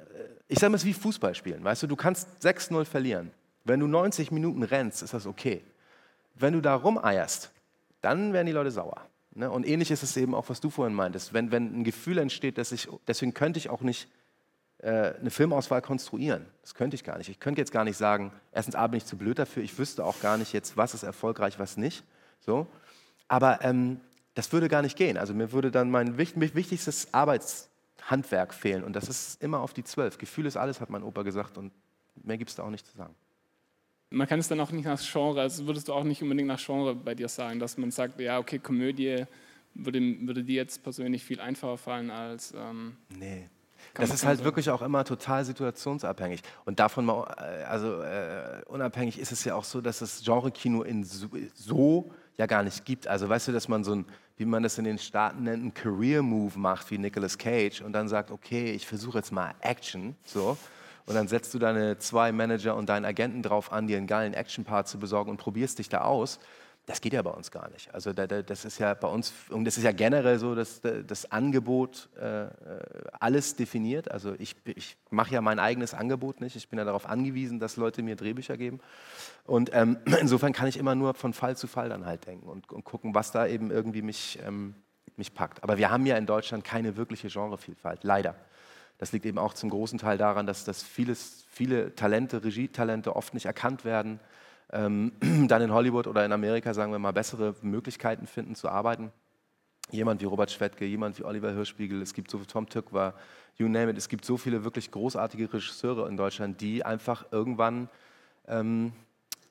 ich 0.49 0.59
sage 0.59 0.71
mal, 0.71 0.77
es 0.77 0.83
ist 0.83 0.89
wie 0.89 0.95
Fußball 0.95 1.35
spielen. 1.35 1.63
Weißt 1.63 1.83
du, 1.83 1.87
du 1.87 1.97
kannst 1.97 2.29
6-0 2.43 2.85
verlieren. 2.85 3.31
Wenn 3.65 3.79
du 3.79 3.87
90 3.87 4.33
Minuten 4.33 4.63
rennst, 4.63 5.03
ist 5.03 5.15
das 5.15 5.27
okay. 5.27 5.63
Wenn 6.35 6.55
du 6.55 6.61
da 6.61 6.75
rumeierst, 6.75 7.51
dann 8.01 8.33
werden 8.33 8.47
die 8.47 8.53
Leute 8.53 8.71
sauer. 8.71 9.07
Ne? 9.35 9.51
Und 9.51 9.67
ähnlich 9.67 9.91
ist 9.91 10.03
es 10.03 10.17
eben 10.17 10.35
auch, 10.35 10.49
was 10.49 10.61
du 10.61 10.71
vorhin 10.71 10.95
meintest. 10.95 11.33
Wenn, 11.33 11.53
wenn 11.53 11.81
ein 11.81 11.85
Gefühl 11.85 12.19
entsteht, 12.19 12.59
dass 12.59 12.73
ich, 12.73 12.89
deswegen 13.07 13.35
könnte 13.35 13.59
ich 13.59 13.71
auch 13.71 13.83
nicht 13.83 14.09
eine 14.83 15.31
Filmauswahl 15.31 15.83
konstruieren. 15.83 16.47
Das 16.63 16.75
könnte 16.75 16.95
ich 16.95 17.05
gar 17.05 17.19
nicht. 17.19 17.29
Ich 17.29 17.39
könnte 17.39 17.61
jetzt 17.61 17.73
gar 17.73 17.85
nicht 17.85 17.97
sagen, 17.97 18.33
erstens 18.53 18.75
A 18.75 18.87
bin 18.87 18.99
ich 18.99 19.05
zu 19.05 19.17
blöd 19.17 19.39
dafür, 19.39 19.63
ich 19.63 19.79
wüsste 19.79 20.05
auch 20.05 20.21
gar 20.21 20.39
nicht 20.39 20.53
jetzt, 20.53 20.77
was 20.77 20.95
ist 20.95 21.03
erfolgreich, 21.03 21.59
was 21.59 21.77
nicht. 21.77 22.03
So. 22.41 22.67
Aber 23.29 23.63
ähm, 23.63 24.01
das 24.35 24.53
würde 24.53 24.69
gar 24.69 24.83
nicht 24.83 24.97
gehen. 24.97 25.19
Also 25.19 25.35
mir 25.35 25.53
würde 25.53 25.71
dann 25.71 25.91
mein 25.91 26.17
wichtigstes 26.17 27.13
Arbeitshandwerk 27.13 28.55
fehlen 28.55 28.85
und 28.85 28.95
das 28.95 29.09
ist 29.09 29.43
immer 29.43 29.61
auf 29.61 29.75
die 29.75 29.85
Zwölf. 29.85 30.19
Gefühl 30.19 30.47
ist 30.47 30.57
alles, 30.57 30.81
hat 30.81 30.91
mein 30.91 31.03
Opa 31.03 31.23
gesagt 31.23 31.59
und 31.59 31.73
mehr 32.23 32.39
gibt 32.39 32.51
es 32.51 32.57
da 32.57 32.63
auch 32.63 32.71
nicht 32.71 32.87
zu 32.87 32.97
sagen. 32.97 33.15
Man 34.11 34.27
kann 34.27 34.41
es 34.41 34.49
dann 34.49 34.59
auch 34.61 34.73
nicht 34.73 34.87
nach 34.87 35.01
Genre, 35.01 35.41
also 35.41 35.67
würdest 35.67 35.89
du 35.89 35.93
auch 35.93 36.03
nicht 36.03 36.23
unbedingt 36.23 36.49
nach 36.49 36.65
Genre 36.65 36.97
bei 36.97 37.15
dir 37.15 37.29
sagen, 37.29 37.61
dass 37.61 37.79
man 37.79 37.91
sagt, 37.91 38.19
ja, 38.19 38.39
okay, 38.39 38.59
Komödie 38.59 39.25
würde, 39.75 40.01
würde 40.01 40.43
dir 40.43 40.57
jetzt 40.57 40.83
persönlich 40.83 41.23
viel 41.23 41.41
einfacher 41.41 41.79
fallen 41.79 42.11
als. 42.11 42.53
Ähm 42.57 42.97
nee, 43.11 43.49
das 43.95 44.11
ist 44.11 44.25
halt 44.25 44.45
wirklich 44.45 44.71
auch 44.71 44.83
immer 44.83 45.05
total 45.05 45.45
situationsabhängig. 45.45 46.43
Und 46.65 46.81
davon 46.81 47.07
mal, 47.07 47.35
äh, 47.39 47.65
also 47.65 48.03
äh, 48.03 48.63
unabhängig 48.67 49.19
ist 49.19 49.33
es 49.33 49.45
ja 49.45 49.55
auch 49.55 49.65
so, 49.65 49.81
dass 49.81 50.01
es 50.01 50.23
Genre-Kino 50.25 50.83
in 50.83 51.05
so, 51.05 51.29
so, 51.55 52.11
ja 52.37 52.47
gar 52.47 52.63
nicht 52.63 52.85
gibt. 52.85 53.07
Also 53.07 53.29
weißt 53.29 53.49
du, 53.49 53.53
dass 53.53 53.69
man 53.69 53.85
so 53.85 53.95
ein, 53.95 54.07
wie 54.37 54.45
man 54.45 54.63
das 54.63 54.79
in 54.79 54.85
den 54.85 54.99
Staaten 54.99 55.43
nennt, 55.43 55.63
einen 55.63 55.75
Career-Move 55.75 56.59
macht 56.59 56.91
wie 56.91 56.99
Nicolas 56.99 57.37
Cage 57.37 57.83
und 57.83 57.93
dann 57.93 58.09
sagt, 58.09 58.31
okay, 58.31 58.73
ich 58.73 58.87
versuche 58.87 59.19
jetzt 59.19 59.33
mal 59.33 59.55
Action, 59.61 60.17
so. 60.25 60.57
Und 61.07 61.15
dann 61.15 61.29
setzt 61.29 61.53
du 61.55 61.59
deine 61.59 61.99
zwei 61.99 62.31
Manager 62.31 62.77
und 62.77 62.89
deinen 62.89 63.05
Agenten 63.05 63.43
drauf 63.43 63.73
an, 63.73 63.89
dir 63.89 63.97
einen 63.97 64.07
geilen 64.07 64.33
Action-Part 64.33 64.87
zu 64.87 64.99
besorgen 64.99 65.31
und 65.31 65.39
probierst 65.39 65.79
dich 65.79 65.89
da 65.89 66.03
aus. 66.03 66.39
Das 66.91 67.01
geht 67.01 67.13
ja 67.13 67.23
bei 67.23 67.31
uns 67.31 67.53
gar 67.53 67.71
nicht. 67.71 67.95
Also 67.95 68.13
das 68.13 68.65
ist 68.65 68.81
ja 68.81 68.95
bei 68.95 69.07
uns, 69.07 69.33
und 69.51 69.65
das 69.65 69.79
ist 69.79 69.85
ja 69.85 69.93
generell 69.93 70.41
so, 70.41 70.57
dass 70.57 70.81
das 71.07 71.31
Angebot 71.31 72.09
äh, 72.21 72.47
alles 73.21 73.55
definiert. 73.55 74.11
Also 74.11 74.35
ich, 74.41 74.57
ich 74.65 74.97
mache 75.09 75.33
ja 75.33 75.41
mein 75.41 75.61
eigenes 75.61 75.95
Angebot 75.95 76.41
nicht. 76.41 76.57
Ich 76.57 76.69
bin 76.69 76.81
ja 76.81 76.85
darauf 76.85 77.07
angewiesen, 77.07 77.61
dass 77.61 77.77
Leute 77.77 78.03
mir 78.03 78.17
Drehbücher 78.17 78.57
geben. 78.57 78.81
Und 79.45 79.71
ähm, 79.73 79.99
insofern 80.21 80.53
kann 80.53 80.67
ich 80.67 80.77
immer 80.77 80.97
nur 80.97 81.15
von 81.15 81.33
Fall 81.33 81.57
zu 81.57 81.69
Fall 81.69 81.91
dann 81.91 82.07
halt 82.07 82.27
denken 82.27 82.49
und, 82.49 82.69
und 82.73 82.83
gucken, 82.83 83.15
was 83.15 83.31
da 83.31 83.47
eben 83.47 83.71
irgendwie 83.71 84.03
mich, 84.03 84.41
ähm, 84.45 84.75
mich 85.17 85.33
packt. 85.33 85.63
Aber 85.63 85.79
wir 85.79 85.93
haben 85.93 86.07
ja 86.07 86.17
in 86.17 86.27
Deutschland 86.27 86.65
keine 86.65 86.97
wirkliche 86.97 87.29
Genrevielfalt, 87.29 88.03
leider. 88.03 88.35
Das 88.99 89.13
liegt 89.13 89.27
eben 89.27 89.39
auch 89.39 89.55
zum 89.55 89.71
großen 89.71 90.01
Teil 90.01 90.19
daran, 90.19 90.45
dass, 90.45 90.65
dass 90.65 90.83
vieles, 90.83 91.45
viele 91.49 91.95
Talente, 91.95 92.43
Regietalente 92.43 93.15
oft 93.15 93.33
nicht 93.33 93.47
erkannt 93.47 93.85
werden 93.85 94.19
ähm, 94.73 95.13
dann 95.49 95.63
in 95.63 95.73
Hollywood 95.73 96.07
oder 96.07 96.25
in 96.25 96.33
Amerika, 96.33 96.75
sagen 96.75 96.93
wir 96.93 96.99
mal, 96.99 97.13
bessere 97.13 97.55
Möglichkeiten 97.63 98.27
finden 98.27 98.55
zu 98.55 98.69
arbeiten. 98.69 99.13
Jemand 99.91 100.21
wie 100.21 100.27
Robert 100.27 100.51
Schwedke, 100.51 100.85
jemand 100.85 101.19
wie 101.19 101.25
Oliver 101.25 101.51
Hirschspiegel, 101.51 102.01
es 102.01 102.15
gibt 102.15 102.31
so 102.31 102.39
Tom 102.39 102.69
Tückwer, 102.69 103.15
you 103.57 103.69
name 103.69 103.91
it. 103.91 103.99
Es 103.99 104.09
gibt 104.09 104.25
so 104.25 104.37
viele 104.37 104.63
wirklich 104.63 104.91
großartige 104.91 105.53
Regisseure 105.53 106.09
in 106.09 106.17
Deutschland, 106.17 106.61
die 106.61 106.85
einfach 106.85 107.27
irgendwann 107.33 107.89
ähm, 108.47 108.93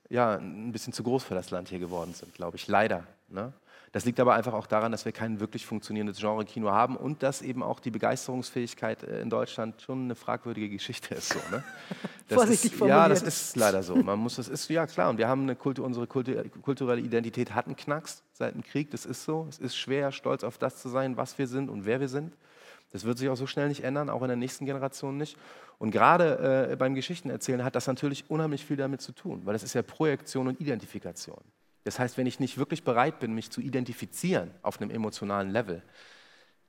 ja, 0.10 0.36
ein 0.36 0.72
bisschen 0.72 0.94
zu 0.94 1.04
groß 1.04 1.24
für 1.24 1.36
das 1.36 1.52
Land 1.52 1.70
hier 1.70 1.80
geworden 1.80 2.14
sind, 2.14 2.34
glaube 2.34 2.58
ich. 2.58 2.68
Leider. 2.68 3.04
Ne? 3.28 3.54
Das 3.92 4.06
liegt 4.06 4.20
aber 4.20 4.36
einfach 4.36 4.54
auch 4.54 4.68
daran, 4.68 4.92
dass 4.92 5.06
wir 5.06 5.12
kein 5.12 5.40
wirklich 5.40 5.66
funktionierendes 5.66 6.20
Genre-Kino 6.20 6.70
haben 6.70 6.96
und 6.96 7.24
dass 7.24 7.42
eben 7.42 7.64
auch 7.64 7.80
die 7.80 7.90
Begeisterungsfähigkeit 7.90 9.04
äh, 9.04 9.22
in 9.22 9.30
Deutschland 9.30 9.82
schon 9.82 10.04
eine 10.04 10.16
fragwürdige 10.16 10.70
Geschichte 10.70 11.16
ist. 11.16 11.30
So, 11.30 11.40
ne? 11.52 11.64
Das 12.28 12.36
Vorsichtig 12.36 12.74
ist, 12.74 12.78
formuliert. 12.78 13.00
Ja, 13.00 13.10
das 13.10 13.24
ist 13.24 13.56
leider 13.56 13.82
so. 13.82 13.96
Man 13.96 14.20
muss, 14.20 14.36
das 14.36 14.48
ist 14.48 14.70
ja 14.70 14.86
klar. 14.86 15.10
Und 15.10 15.18
wir 15.18 15.28
haben 15.28 15.42
eine 15.42 15.56
Kultur, 15.56 15.84
unsere 15.84 16.06
Kultur, 16.06 16.44
kulturelle 16.62 17.02
Identität 17.02 17.56
hat 17.56 17.66
einen 17.66 17.76
Knacks 17.76 18.22
seit 18.34 18.54
dem 18.54 18.64
Krieg. 18.64 18.92
Das 18.92 19.06
ist 19.06 19.24
so. 19.24 19.48
Es 19.50 19.58
ist 19.58 19.76
schwer, 19.76 20.12
stolz 20.12 20.44
auf 20.44 20.60
das 20.60 20.80
zu 20.80 20.90
sein, 20.90 21.18
was 21.18 21.40
wir 21.40 21.48
sind 21.48 21.70
und 21.70 21.86
wer 21.86 22.00
wir 22.00 22.08
sind. 22.08 22.36
Das 22.92 23.04
wird 23.04 23.18
sich 23.18 23.30
auch 23.30 23.36
so 23.36 23.48
schnell 23.48 23.68
nicht 23.68 23.84
ändern, 23.84 24.12
auch 24.12 24.22
in 24.22 24.28
der 24.28 24.38
nächsten 24.38 24.68
Generation 24.68 25.18
nicht. 25.18 25.38
Und 25.80 25.90
gerade 25.90 26.70
äh, 26.72 26.76
beim 26.76 26.94
Geschichtenerzählen 26.94 27.64
hat 27.64 27.76
das 27.76 27.88
natürlich 27.88 28.30
unheimlich 28.30 28.64
viel 28.64 28.78
damit 28.78 29.02
zu 29.02 29.12
tun, 29.12 29.42
weil 29.46 29.54
das 29.54 29.64
ist 29.64 29.74
ja 29.74 29.82
Projektion 29.82 30.48
und 30.48 30.60
Identifikation. 30.60 31.42
Das 31.84 32.00
heißt, 32.00 32.18
wenn 32.18 32.28
ich 32.28 32.40
nicht 32.40 32.58
wirklich 32.58 32.84
bereit 32.84 33.20
bin, 33.20 33.34
mich 33.34 33.52
zu 33.52 33.62
identifizieren 33.62 34.52
auf 34.62 34.82
einem 34.82 34.92
emotionalen 34.92 35.50
Level, 35.50 35.82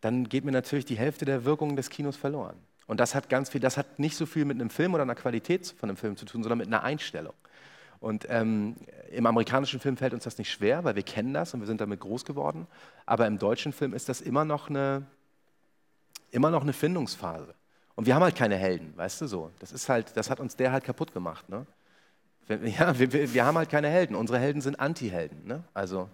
dann 0.00 0.28
geht 0.28 0.44
mir 0.44 0.52
natürlich 0.52 0.84
die 0.84 0.96
Hälfte 0.96 1.24
der 1.24 1.44
Wirkung 1.44 1.76
des 1.76 1.90
Kinos 1.90 2.16
verloren. 2.16 2.56
Und 2.86 2.98
das 2.98 3.14
hat 3.14 3.28
ganz 3.28 3.50
viel, 3.50 3.60
das 3.60 3.76
hat 3.76 3.98
nicht 3.98 4.16
so 4.16 4.26
viel 4.26 4.44
mit 4.44 4.60
einem 4.60 4.70
Film 4.70 4.94
oder 4.94 5.02
einer 5.02 5.14
Qualität 5.14 5.74
von 5.78 5.88
einem 5.88 5.96
Film 5.96 6.16
zu 6.16 6.24
tun, 6.24 6.42
sondern 6.42 6.58
mit 6.58 6.66
einer 6.66 6.82
Einstellung. 6.82 7.34
Und 8.00 8.26
ähm, 8.30 8.76
im 9.10 9.26
amerikanischen 9.26 9.78
Film 9.78 9.96
fällt 9.96 10.14
uns 10.14 10.24
das 10.24 10.38
nicht 10.38 10.50
schwer, 10.50 10.84
weil 10.84 10.96
wir 10.96 11.02
kennen 11.02 11.34
das 11.34 11.52
und 11.52 11.60
wir 11.60 11.66
sind 11.66 11.82
damit 11.82 12.00
groß 12.00 12.24
geworden. 12.24 12.66
Aber 13.04 13.26
im 13.26 13.38
deutschen 13.38 13.72
Film 13.72 13.92
ist 13.92 14.08
das 14.08 14.22
immer 14.22 14.44
noch 14.44 14.70
eine, 14.70 15.06
immer 16.30 16.50
noch 16.50 16.62
eine 16.62 16.72
Findungsphase. 16.72 17.54
Und 17.94 18.06
wir 18.06 18.14
haben 18.14 18.22
halt 18.22 18.36
keine 18.36 18.56
Helden, 18.56 18.96
weißt 18.96 19.20
du 19.20 19.26
so. 19.26 19.50
Das 19.58 19.70
ist 19.70 19.90
halt, 19.90 20.16
das 20.16 20.30
hat 20.30 20.40
uns 20.40 20.56
der 20.56 20.72
halt 20.72 20.84
kaputt 20.84 21.12
gemacht. 21.12 21.48
Ne? 21.50 21.66
Ja, 22.78 22.98
wir, 22.98 23.34
wir, 23.34 23.44
haben 23.44 23.56
halt 23.56 23.70
keine 23.70 23.88
Helden. 23.88 24.16
Unsere 24.16 24.38
Helden 24.38 24.60
sind 24.60 24.78
Anti-Helden. 24.78 25.46
Ne? 25.46 25.62
Also 25.72 26.08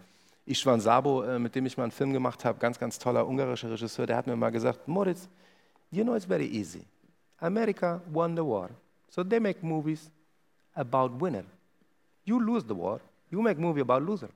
Istvan 0.45 0.81
Sabo, 0.81 1.23
äh, 1.23 1.39
mit 1.39 1.55
dem 1.55 1.67
ich 1.67 1.77
mal 1.77 1.85
einen 1.85 1.93
Film 1.93 2.13
gemacht 2.13 2.45
habe, 2.45 2.59
ganz, 2.59 2.79
ganz 2.79 2.99
toller 2.99 3.27
ungarischer 3.27 3.71
Regisseur, 3.71 4.07
der 4.07 4.17
hat 4.17 4.27
mir 4.27 4.37
mal 4.37 4.51
gesagt, 4.51 4.87
Moritz, 4.87 5.29
you 5.91 6.05
know 6.05 6.15
it's 6.15 6.27
very 6.27 6.47
easy. 6.47 6.85
America 7.39 8.01
won 8.13 8.37
the 8.37 8.43
war. 8.43 8.71
So 9.09 9.25
they 9.25 9.41
make 9.41 9.65
movies 9.65 10.11
about 10.75 11.11
winner. 11.19 11.45
You 12.25 12.39
lose 12.39 12.67
the 12.67 12.77
war, 12.77 13.01
you 13.31 13.41
make 13.41 13.61
movie 13.61 13.81
about 13.81 14.01
loser. 14.05 14.29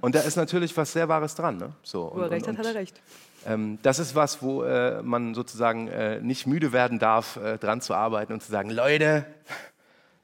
und 0.00 0.14
da 0.14 0.20
ist 0.20 0.36
natürlich 0.36 0.76
was 0.76 0.92
sehr 0.92 1.08
Wahres 1.08 1.34
dran. 1.34 1.56
Ne? 1.56 1.72
So, 1.82 2.10
Wo 2.14 2.20
er 2.20 2.24
und, 2.24 2.30
recht 2.30 2.46
hat, 2.46 2.50
und, 2.54 2.58
hat 2.58 2.66
er 2.66 2.74
recht. 2.74 3.00
ähm, 3.46 3.78
das 3.82 3.98
ist 3.98 4.14
was, 4.14 4.42
wo 4.42 4.62
äh, 4.62 5.02
man 5.02 5.34
sozusagen 5.34 5.88
äh, 5.88 6.20
nicht 6.20 6.46
müde 6.46 6.72
werden 6.72 6.98
darf, 6.98 7.36
äh, 7.36 7.58
dran 7.58 7.80
zu 7.80 7.94
arbeiten 7.94 8.32
und 8.32 8.42
zu 8.42 8.50
sagen, 8.50 8.70
Leute, 8.70 9.26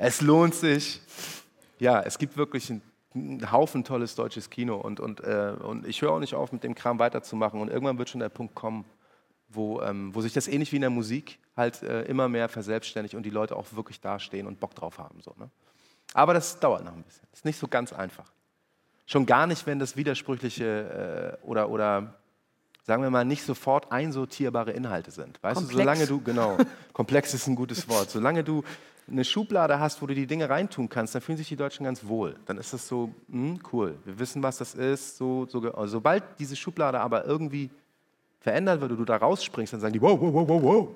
es 0.02 0.20
lohnt 0.20 0.54
sich. 0.54 1.00
Ja, 1.78 2.00
es 2.00 2.18
gibt 2.18 2.36
wirklich 2.36 2.70
einen, 2.70 2.82
einen 3.14 3.52
Haufen 3.52 3.84
tolles 3.84 4.14
deutsches 4.14 4.50
Kino 4.50 4.76
und, 4.76 5.00
und, 5.00 5.20
äh, 5.20 5.54
und 5.60 5.86
ich 5.86 6.02
höre 6.02 6.12
auch 6.12 6.20
nicht 6.20 6.34
auf, 6.34 6.52
mit 6.52 6.64
dem 6.64 6.74
Kram 6.74 6.98
weiterzumachen. 6.98 7.60
Und 7.60 7.68
irgendwann 7.68 7.98
wird 7.98 8.08
schon 8.08 8.20
der 8.20 8.28
Punkt 8.28 8.54
kommen, 8.54 8.84
wo, 9.48 9.80
ähm, 9.80 10.14
wo 10.14 10.20
sich 10.20 10.32
das 10.32 10.48
ähnlich 10.48 10.72
wie 10.72 10.76
in 10.76 10.82
der 10.82 10.90
Musik 10.90 11.38
halt 11.56 11.82
äh, 11.82 12.02
immer 12.02 12.28
mehr 12.28 12.48
verselbstständigt 12.48 13.14
und 13.14 13.22
die 13.24 13.30
Leute 13.30 13.56
auch 13.56 13.66
wirklich 13.72 14.00
dastehen 14.00 14.46
und 14.46 14.58
Bock 14.58 14.74
drauf 14.74 14.98
haben. 14.98 15.20
So, 15.20 15.34
ne? 15.38 15.50
Aber 16.14 16.34
das 16.34 16.58
dauert 16.58 16.84
noch 16.84 16.94
ein 16.94 17.02
bisschen. 17.02 17.26
Das 17.30 17.40
ist 17.40 17.44
nicht 17.44 17.58
so 17.58 17.68
ganz 17.68 17.92
einfach. 17.92 18.30
Schon 19.06 19.26
gar 19.26 19.46
nicht, 19.46 19.66
wenn 19.66 19.78
das 19.78 19.96
widersprüchliche 19.96 21.38
äh, 21.42 21.46
oder, 21.46 21.68
oder 21.68 22.14
sagen 22.84 23.02
wir 23.02 23.10
mal, 23.10 23.24
nicht 23.24 23.44
sofort 23.44 23.92
einsortierbare 23.92 24.72
Inhalte 24.72 25.10
sind. 25.10 25.42
Weißt 25.42 25.56
Komplex. 25.56 25.76
du, 25.76 25.78
solange 25.78 26.06
du, 26.06 26.20
genau, 26.20 26.56
komplex 26.92 27.34
ist 27.34 27.46
ein 27.46 27.54
gutes 27.54 27.88
Wort, 27.88 28.10
solange 28.10 28.42
du 28.42 28.64
eine 29.12 29.24
Schublade 29.24 29.78
hast, 29.78 30.00
wo 30.00 30.06
du 30.06 30.14
die 30.14 30.26
Dinge 30.26 30.48
reintun 30.48 30.88
kannst, 30.88 31.14
dann 31.14 31.22
fühlen 31.22 31.38
sich 31.38 31.48
die 31.48 31.56
Deutschen 31.56 31.84
ganz 31.84 32.04
wohl. 32.04 32.34
Dann 32.46 32.56
ist 32.56 32.72
das 32.72 32.88
so, 32.88 33.14
hm, 33.30 33.60
cool, 33.72 33.96
wir 34.04 34.18
wissen, 34.18 34.42
was 34.42 34.58
das 34.58 34.74
ist. 34.74 35.18
So, 35.18 35.46
so, 35.46 35.60
also 35.72 35.86
sobald 35.86 36.24
diese 36.38 36.56
Schublade 36.56 36.98
aber 36.98 37.24
irgendwie 37.24 37.70
verändert 38.40 38.80
wird 38.80 38.90
oder 38.92 38.98
du 38.98 39.04
da 39.04 39.16
rausspringst, 39.16 39.72
dann 39.72 39.80
sagen 39.80 39.92
die, 39.92 40.00
wow, 40.00 40.18
wow, 40.20 40.32
wow, 40.32 40.48
wow, 40.48 40.62
wow, 40.62 40.88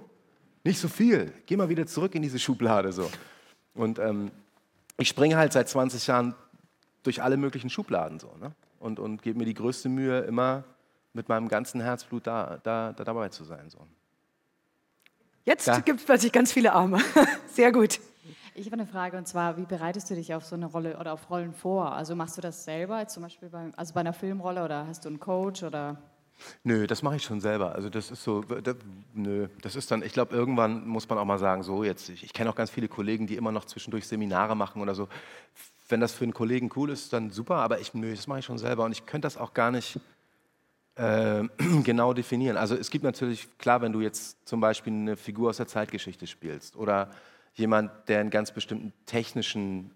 nicht 0.64 0.80
so 0.80 0.88
viel, 0.88 1.32
geh 1.44 1.56
mal 1.56 1.68
wieder 1.68 1.86
zurück 1.86 2.14
in 2.14 2.22
diese 2.22 2.38
Schublade. 2.38 2.90
So. 2.92 3.08
Und 3.74 3.98
ähm, 3.98 4.30
ich 4.98 5.08
springe 5.08 5.36
halt 5.36 5.52
seit 5.52 5.68
20 5.68 6.06
Jahren 6.06 6.34
durch 7.02 7.22
alle 7.22 7.36
möglichen 7.36 7.70
Schubladen 7.70 8.18
so, 8.18 8.32
ne? 8.40 8.52
und, 8.80 8.98
und 8.98 9.22
gebe 9.22 9.38
mir 9.38 9.44
die 9.44 9.54
größte 9.54 9.88
Mühe, 9.88 10.20
immer 10.20 10.64
mit 11.12 11.28
meinem 11.28 11.48
ganzen 11.48 11.80
Herzblut 11.80 12.26
da, 12.26 12.58
da, 12.62 12.92
da 12.92 13.04
dabei 13.04 13.28
zu 13.28 13.44
sein. 13.44 13.70
So. 13.70 13.78
Jetzt 15.46 15.66
Ja. 15.68 15.78
gibt 15.78 16.00
es 16.00 16.06
plötzlich 16.06 16.32
ganz 16.32 16.52
viele 16.52 16.72
Arme. 16.72 16.98
Sehr 17.46 17.70
gut. 17.72 18.00
Ich 18.54 18.66
habe 18.66 18.74
eine 18.74 18.86
Frage 18.86 19.16
und 19.16 19.28
zwar, 19.28 19.56
wie 19.58 19.64
bereitest 19.64 20.10
du 20.10 20.14
dich 20.14 20.34
auf 20.34 20.44
so 20.44 20.56
eine 20.56 20.66
Rolle 20.66 20.98
oder 20.98 21.12
auf 21.12 21.30
Rollen 21.30 21.52
vor? 21.52 21.92
Also 21.92 22.16
machst 22.16 22.36
du 22.36 22.40
das 22.40 22.64
selber, 22.64 23.06
zum 23.06 23.22
Beispiel 23.22 23.48
bei, 23.48 23.70
also 23.76 23.94
bei 23.94 24.00
einer 24.00 24.12
Filmrolle 24.12 24.64
oder 24.64 24.86
hast 24.86 25.04
du 25.04 25.08
einen 25.08 25.20
Coach 25.20 25.62
oder? 25.62 25.98
Nö, 26.64 26.86
das 26.86 27.02
mache 27.02 27.16
ich 27.16 27.22
schon 27.22 27.40
selber. 27.40 27.74
Also 27.74 27.88
das 27.90 28.10
ist 28.10 28.24
so, 28.24 28.42
das, 28.42 28.76
nö, 29.14 29.48
das 29.62 29.76
ist 29.76 29.90
dann, 29.90 30.02
ich 30.02 30.12
glaube, 30.12 30.34
irgendwann 30.34 30.86
muss 30.86 31.08
man 31.08 31.18
auch 31.18 31.24
mal 31.24 31.38
sagen, 31.38 31.62
so 31.62 31.84
jetzt, 31.84 32.08
ich, 32.08 32.24
ich 32.24 32.32
kenne 32.32 32.50
auch 32.50 32.54
ganz 32.56 32.70
viele 32.70 32.88
Kollegen, 32.88 33.26
die 33.26 33.36
immer 33.36 33.52
noch 33.52 33.66
zwischendurch 33.66 34.06
Seminare 34.08 34.56
machen 34.56 34.82
oder 34.82 34.94
so. 34.94 35.06
Wenn 35.88 36.00
das 36.00 36.12
für 36.12 36.24
einen 36.24 36.34
Kollegen 36.34 36.70
cool 36.76 36.90
ist, 36.90 37.12
dann 37.12 37.30
super, 37.30 37.56
aber 37.56 37.78
ich, 37.80 37.94
nö, 37.94 38.12
das 38.14 38.26
mache 38.26 38.40
ich 38.40 38.44
schon 38.44 38.58
selber 38.58 38.84
und 38.84 38.92
ich 38.92 39.06
könnte 39.06 39.26
das 39.26 39.36
auch 39.36 39.54
gar 39.54 39.70
nicht 39.70 40.00
äh, 40.96 41.44
genau 41.84 42.12
definieren. 42.12 42.56
Also 42.56 42.74
es 42.74 42.90
gibt 42.90 43.04
natürlich, 43.04 43.48
klar, 43.58 43.80
wenn 43.80 43.92
du 43.92 44.00
jetzt 44.00 44.46
zum 44.46 44.60
Beispiel 44.60 44.92
eine 44.92 45.16
Figur 45.16 45.50
aus 45.50 45.58
der 45.58 45.66
Zeitgeschichte 45.66 46.26
spielst 46.26 46.76
oder 46.76 47.10
jemand, 47.54 47.90
der 48.08 48.20
einen 48.20 48.30
ganz 48.30 48.50
bestimmten 48.50 48.92
technischen 49.06 49.92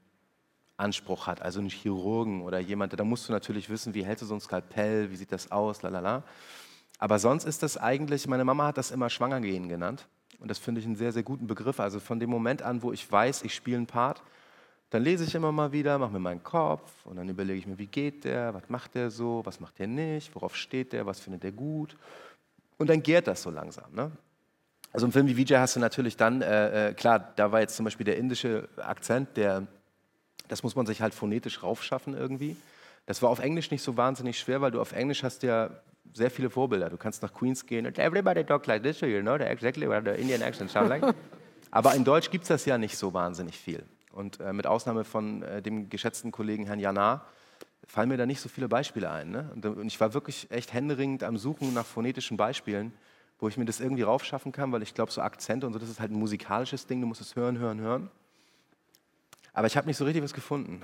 Anspruch 0.76 1.26
hat, 1.26 1.42
also 1.42 1.61
einen 1.61 1.68
Chirurgen 1.68 2.42
oder 2.42 2.59
jemand, 2.59 2.98
da 2.98 3.05
musst 3.05 3.28
du 3.28 3.32
natürlich 3.32 3.68
wissen, 3.68 3.94
wie 3.94 4.05
hältst 4.05 4.22
du 4.22 4.26
so 4.26 4.34
ein 4.34 4.40
Skalpell, 4.40 5.11
wie 5.11 5.16
sieht 5.16 5.32
das 5.32 5.51
aus, 5.51 5.82
lalala. 5.82 6.22
Aber 6.98 7.18
sonst 7.18 7.44
ist 7.44 7.62
das 7.62 7.76
eigentlich, 7.76 8.26
meine 8.26 8.44
Mama 8.44 8.66
hat 8.66 8.78
das 8.78 8.90
immer 8.90 9.11
Schwangergehen 9.11 9.68
genannt 9.68 10.07
und 10.38 10.48
das 10.48 10.59
finde 10.59 10.80
ich 10.80 10.86
einen 10.86 10.96
sehr, 10.96 11.12
sehr 11.12 11.22
guten 11.22 11.46
Begriff. 11.46 11.80
Also 11.80 12.01
von 12.01 12.18
dem 12.18 12.30
Moment 12.30 12.62
an, 12.62 12.82
wo 12.82 12.92
ich 12.92 13.11
weiß, 13.11 13.42
ich 13.42 13.55
spiele 13.55 13.76
einen 13.76 13.86
Part, 13.86 14.22
dann 14.91 15.05
lese 15.05 15.24
ich 15.24 15.34
immer 15.34 15.53
mal 15.53 15.70
wieder, 15.72 15.99
mache 15.99 16.12
mir 16.12 16.18
meinen 16.18 16.43
Kopf 16.43 16.91
und 17.05 17.16
dann 17.16 17.28
überlege 17.28 17.59
ich 17.59 17.66
mir, 17.66 17.78
wie 17.78 17.86
geht 17.86 18.24
der, 18.24 18.53
was 18.53 18.68
macht 18.68 18.95
der 18.97 19.11
so, 19.11 19.41
was 19.45 19.61
macht 19.61 19.78
der 19.78 19.86
nicht, 19.86 20.34
worauf 20.34 20.57
steht 20.57 20.93
der, 20.93 21.07
was 21.07 21.20
findet 21.20 21.45
der 21.45 21.53
gut. 21.53 21.97
Und 22.76 22.91
dann 22.91 23.03
gärt 23.03 23.28
das 23.28 23.43
so 23.43 23.51
langsam. 23.51 23.93
Ne? 23.95 24.11
Also 24.93 25.07
im 25.07 25.12
Film 25.12 25.28
wie 25.28 25.36
Vijay 25.36 25.59
hast 25.59 25.76
du 25.76 25.80
natürlich 25.80 26.16
dann, 26.16 26.43
äh, 26.43 26.88
äh, 26.88 26.95
klar, 26.95 27.32
da 27.36 27.53
war 27.53 27.61
jetzt 27.61 27.76
zum 27.76 27.84
Beispiel 27.84 28.05
der 28.05 28.16
indische 28.16 28.68
Akzent, 28.78 29.36
der, 29.36 29.66
das 30.49 30.64
muss 30.64 30.74
man 30.74 30.86
sich 30.86 31.01
halt 31.01 31.14
phonetisch 31.14 31.62
raufschaffen 31.62 32.16
irgendwie. 32.16 32.57
Das 33.07 33.22
war 33.22 33.30
auf 33.30 33.38
Englisch 33.38 33.70
nicht 33.70 33.82
so 33.82 33.97
wahnsinnig 33.97 34.38
schwer, 34.38 34.61
weil 34.61 34.72
du 34.72 34.80
auf 34.80 34.91
Englisch 34.93 35.22
hast 35.22 35.45
ja 35.45 35.70
sehr 36.12 36.30
viele 36.32 36.51
Vorbilder. 36.51 36.91
Du 36.91 36.97
kannst 36.97 37.22
nach 37.22 37.32
Queens 37.32 37.64
gehen 37.64 37.86
und 37.86 37.97
everybody 38.01 38.43
talk 38.43 38.66
like 38.66 38.82
this, 38.82 38.99
so 38.99 39.07
you 39.07 39.20
know 39.20 39.36
exactly 39.36 39.88
what 39.88 40.03
the 40.05 40.20
Indian 40.20 40.43
accent 40.43 40.70
sounds 40.70 40.88
like. 40.88 41.05
Aber 41.70 41.95
in 41.95 42.03
Deutsch 42.03 42.30
gibt 42.30 42.43
es 42.43 42.49
das 42.49 42.64
ja 42.64 42.76
nicht 42.76 42.97
so 42.97 43.14
wahnsinnig 43.14 43.57
viel. 43.57 43.84
Und 44.12 44.40
äh, 44.40 44.52
mit 44.52 44.66
Ausnahme 44.66 45.04
von 45.04 45.42
äh, 45.42 45.62
dem 45.62 45.88
geschätzten 45.88 46.32
Kollegen 46.32 46.66
Herrn 46.66 46.80
Janar 46.80 47.26
fallen 47.86 48.08
mir 48.08 48.16
da 48.16 48.26
nicht 48.26 48.40
so 48.40 48.48
viele 48.48 48.68
Beispiele 48.68 49.11
ein. 49.11 49.30
Ne? 49.30 49.50
Und, 49.54 49.64
und 49.66 49.86
ich 49.86 50.00
war 50.00 50.14
wirklich 50.14 50.50
echt 50.50 50.72
händeringend 50.72 51.24
am 51.24 51.36
Suchen 51.36 51.74
nach 51.74 51.86
phonetischen 51.86 52.36
Beispielen, 52.36 52.92
wo 53.38 53.48
ich 53.48 53.56
mir 53.56 53.64
das 53.64 53.80
irgendwie 53.80 54.02
raufschaffen 54.02 54.52
kann, 54.52 54.70
weil 54.72 54.82
ich 54.82 54.94
glaube, 54.94 55.11
so 55.12 55.20
Akzente 55.20 55.66
und 55.66 55.72
so, 55.72 55.78
das 55.78 55.88
ist 55.88 56.00
halt 56.00 56.11
ein 56.11 56.18
musikalisches 56.18 56.86
Ding, 56.86 57.00
du 57.00 57.06
musst 57.06 57.20
es 57.20 57.36
hören, 57.36 57.58
hören, 57.58 57.80
hören. 57.80 58.11
Aber 59.52 59.66
ich 59.66 59.76
habe 59.76 59.88
nicht 59.88 59.96
so 59.96 60.04
richtig 60.04 60.22
was 60.22 60.32
gefunden. 60.32 60.80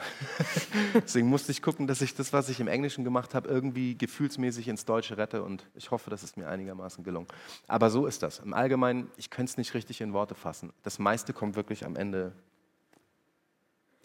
Deswegen 0.95 1.29
musste 1.29 1.53
ich 1.53 1.63
gucken, 1.63 1.87
dass 1.87 2.01
ich 2.01 2.15
das, 2.15 2.33
was 2.33 2.49
ich 2.49 2.59
im 2.59 2.67
Englischen 2.67 3.05
gemacht 3.05 3.35
habe, 3.35 3.49
irgendwie 3.49 3.97
gefühlsmäßig 3.97 4.67
ins 4.67 4.85
Deutsche 4.85 5.17
rette 5.17 5.43
und 5.45 5.65
ich 5.75 5.93
hoffe, 5.93 6.11
das 6.11 6.25
ist 6.25 6.37
mir 6.37 6.49
einigermaßen 6.49 7.05
gelungen. 7.05 7.29
Aber 7.69 7.91
so 7.91 8.07
ist 8.07 8.25
das. 8.25 8.41
Im 8.41 8.55
Allgemeinen, 8.55 9.09
ich 9.17 9.31
könnte 9.31 9.51
es 9.51 9.57
nicht 9.57 9.75
richtig 9.75 10.01
in 10.01 10.13
Worte 10.13 10.35
fassen. 10.35 10.73
Das 10.83 10.99
meiste 10.99 11.33
kommt 11.33 11.55
wirklich 11.55 11.85
am 11.85 11.95
Ende 11.95 12.33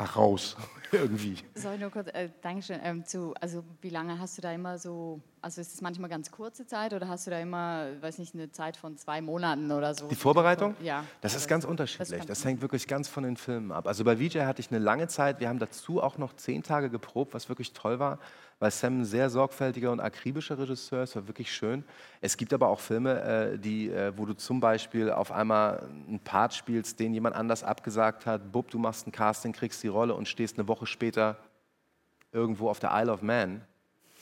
raus, 0.04 0.56
irgendwie. 0.91 1.36
Soll 1.56 1.76
ich 1.76 1.80
nur 1.82 1.89
kurz, 1.89 2.08
äh, 2.14 2.30
Dankeschön, 2.41 2.80
ähm, 2.84 3.06
zu, 3.06 3.34
also 3.39 3.64
wie 3.82 3.89
lange 3.89 4.20
hast 4.20 4.38
du 4.38 4.41
da 4.41 4.52
immer 4.52 4.78
so, 4.78 5.20
also 5.41 5.62
ist 5.62 5.74
es 5.74 5.82
manchmal 5.82 6.10
ganz 6.10 6.30
kurze 6.32 6.66
Zeit 6.68 6.93
oder 6.93 7.08
hast 7.08 7.28
du 7.28 7.32
da 7.32 7.39
immer, 7.39 7.88
weiß 8.02 8.18
nicht, 8.20 8.34
eine 8.36 8.52
Zeit 8.52 8.78
von 8.78 8.97
zwei 8.97 9.22
Monaten 9.22 9.72
oder 9.72 9.93
so? 9.95 10.08
Die 10.08 10.16
Vorbereitung? 10.16 10.76
Ja. 10.82 11.04
Das 11.22 11.36
ist 11.36 11.47
ganz 11.47 11.66
unterschiedlich. 11.66 12.10
kann- 12.20 12.28
Das 12.28 12.43
hängt 12.45 12.62
wirklich 12.62 12.88
ganz 12.88 13.08
von 13.08 13.24
den 13.24 13.38
Filmen 13.38 13.72
ab. 13.72 13.88
Also 13.88 14.04
bei 14.04 14.20
Vijay 14.20 14.45
hatte 14.45 14.60
ich 14.62 14.70
eine 14.72 14.80
lange 14.80 15.08
Zeit. 15.08 15.39
Wir 15.39 15.49
haben 15.49 15.60
dazu 15.60 16.02
auch 16.02 16.18
noch 16.18 16.36
zehn 16.36 16.64
Tage 16.64 16.89
geprobt, 16.89 17.34
was 17.34 17.49
wirklich 17.49 17.74
toll 17.74 17.99
war, 17.99 18.20
weil 18.62 18.70
Sam 18.70 18.99
ein 19.01 19.05
sehr 19.05 19.32
sorgfältiger 19.32 19.91
und 19.91 19.99
akribischer 19.99 20.55
Regisseur 20.55 21.01
ist. 21.01 21.16
War 21.16 21.28
wirklich 21.28 21.51
schön. 21.51 21.84
Es 22.22 22.38
gibt 22.38 22.53
aber 22.53 22.68
auch 22.68 22.80
Filme, 22.80 23.20
äh, 23.24 23.57
die, 23.57 23.89
äh, 23.89 24.14
wo 24.16 24.24
du 24.28 24.36
zum 24.36 24.59
Beispiel 24.59 25.09
auf 25.09 25.32
einmal 25.32 25.89
einen 26.07 26.20
Part 26.20 26.53
spielst, 26.53 26.99
den 26.99 27.12
jemand 27.12 27.36
anders 27.36 27.64
abgesagt 27.64 28.28
hat. 28.28 28.51
Bub, 28.51 28.70
du 28.70 28.78
machst 28.78 29.07
ein 29.07 29.12
Casting, 29.12 29.51
kriegst 29.51 29.82
die 29.82 29.88
Rolle 29.88 30.14
und 30.14 30.28
stehst 30.28 30.59
eine 30.59 30.68
Woche 30.68 30.86
später 30.86 31.38
irgendwo 32.32 32.70
auf 32.70 32.78
der 32.78 32.91
Isle 32.93 33.12
of 33.12 33.24
Man 33.24 33.62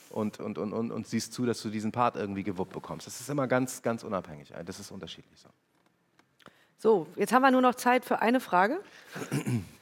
und, 0.09 0.39
und, 0.39 0.57
und, 0.57 0.71
und, 0.71 0.91
und 0.91 1.05
siehst 1.05 1.33
zu, 1.33 1.45
dass 1.45 1.61
du 1.61 1.69
diesen 1.69 1.91
Part 1.91 2.15
irgendwie 2.15 2.43
gewuppt 2.43 2.71
bekommst. 2.71 3.07
Das 3.07 3.19
ist 3.19 3.29
immer 3.29 3.45
ganz, 3.45 3.81
ganz 3.81 4.05
unabhängig. 4.05 4.53
Das 4.65 4.79
ist 4.79 4.89
unterschiedlich 4.89 5.37
so. 5.37 5.49
So, 6.77 7.07
jetzt 7.17 7.33
haben 7.33 7.41
wir 7.41 7.51
nur 7.51 7.61
noch 7.61 7.75
Zeit 7.75 8.05
für 8.05 8.21
eine 8.21 8.39
Frage. 8.39 8.79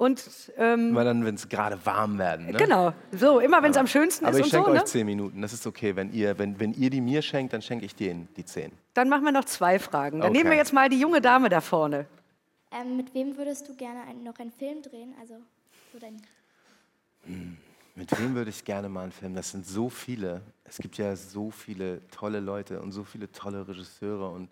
Und 0.00 0.50
ähm, 0.56 0.88
Immer 0.88 1.04
dann, 1.04 1.26
wenn 1.26 1.34
es 1.34 1.46
gerade 1.46 1.78
warm 1.84 2.16
werden. 2.16 2.46
Ne? 2.46 2.52
genau, 2.54 2.94
so 3.12 3.38
immer 3.38 3.62
wenn 3.62 3.72
es 3.72 3.76
am 3.76 3.86
schönsten 3.86 4.24
Aber 4.24 4.32
ist 4.32 4.38
ich 4.38 4.44
und 4.44 4.50
schenke 4.50 4.70
so, 4.70 4.72
euch 4.72 4.78
ne? 4.80 4.84
zehn 4.86 5.04
Minuten. 5.04 5.42
Das 5.42 5.52
ist 5.52 5.66
okay. 5.66 5.94
Wenn 5.94 6.10
ihr, 6.14 6.38
wenn, 6.38 6.58
wenn 6.58 6.72
ihr 6.72 6.88
die 6.88 7.02
mir 7.02 7.20
schenkt, 7.20 7.52
dann 7.52 7.60
schenke 7.60 7.84
ich 7.84 7.94
denen 7.94 8.26
die 8.34 8.46
zehn. 8.46 8.72
Dann 8.94 9.10
machen 9.10 9.24
wir 9.24 9.32
noch 9.32 9.44
zwei 9.44 9.78
Fragen. 9.78 10.20
Dann 10.20 10.30
Okay. 10.30 10.38
nehmen 10.38 10.48
wir 10.52 10.56
jetzt 10.56 10.72
mal 10.72 10.88
die 10.88 10.98
junge 10.98 11.20
Dame 11.20 11.50
da 11.50 11.60
vorne. 11.60 12.06
Ähm, 12.72 12.96
mit 12.96 13.12
wem 13.12 13.36
würdest 13.36 13.68
du 13.68 13.74
gerne 13.74 14.00
einen, 14.08 14.24
noch 14.24 14.38
einen 14.38 14.52
Film 14.52 14.80
drehen? 14.80 15.12
Also 15.20 15.34
so 15.92 15.98
dein 15.98 16.16
Hm, 17.26 17.58
Mit 17.94 18.18
wem 18.18 18.34
würde 18.34 18.48
ich 18.48 18.64
gerne 18.64 18.88
mal 18.88 19.02
einen 19.02 19.12
Film? 19.12 19.34
Das 19.34 19.50
sind 19.50 19.66
so 19.66 19.90
viele. 19.90 20.40
Es 20.64 20.78
gibt 20.78 20.96
ja 20.96 21.14
so 21.14 21.50
viele 21.50 22.00
tolle 22.08 22.40
Leute 22.40 22.80
und 22.80 22.92
so 22.92 23.04
viele 23.04 23.30
tolle 23.30 23.68
Regisseure 23.68 24.30
und 24.30 24.48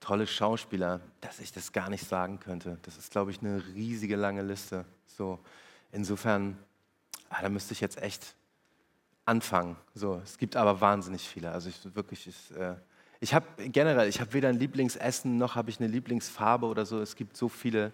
tolle 0.00 0.26
Schauspieler, 0.26 1.00
dass 1.20 1.38
ich 1.38 1.52
das 1.52 1.72
gar 1.72 1.90
nicht 1.90 2.06
sagen 2.06 2.40
könnte. 2.40 2.78
Das 2.82 2.96
ist, 2.96 3.10
glaube 3.10 3.30
ich, 3.30 3.40
eine 3.40 3.62
riesige 3.74 4.16
lange 4.16 4.42
Liste. 4.42 4.84
So, 5.06 5.38
insofern, 5.92 6.58
ah, 7.28 7.42
da 7.42 7.48
müsste 7.48 7.72
ich 7.72 7.80
jetzt 7.80 8.02
echt 8.02 8.34
anfangen. 9.26 9.76
So, 9.94 10.20
es 10.24 10.38
gibt 10.38 10.56
aber 10.56 10.80
wahnsinnig 10.80 11.28
viele. 11.28 11.52
Also 11.52 11.68
ich 11.68 11.94
wirklich, 11.94 12.26
ich, 12.26 12.56
äh, 12.56 12.74
ich 13.20 13.34
habe 13.34 13.46
generell, 13.68 14.08
ich 14.08 14.20
habe 14.20 14.32
weder 14.32 14.48
ein 14.48 14.58
Lieblingsessen 14.58 15.36
noch 15.36 15.54
habe 15.54 15.70
ich 15.70 15.78
eine 15.78 15.88
Lieblingsfarbe 15.88 16.66
oder 16.66 16.86
so. 16.86 17.00
Es 17.00 17.14
gibt 17.14 17.36
so 17.36 17.48
viele 17.48 17.92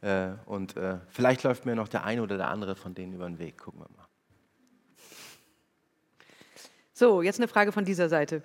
äh, 0.00 0.32
und 0.46 0.76
äh, 0.76 0.98
vielleicht 1.08 1.44
läuft 1.44 1.64
mir 1.64 1.76
noch 1.76 1.88
der 1.88 2.04
eine 2.04 2.22
oder 2.22 2.36
der 2.36 2.48
andere 2.48 2.74
von 2.74 2.94
denen 2.94 3.14
über 3.14 3.26
den 3.26 3.38
Weg. 3.38 3.58
Gucken 3.58 3.80
wir 3.80 3.88
mal. 3.96 4.08
So, 6.92 7.22
jetzt 7.22 7.38
eine 7.38 7.48
Frage 7.48 7.72
von 7.72 7.84
dieser 7.84 8.08
Seite. 8.08 8.42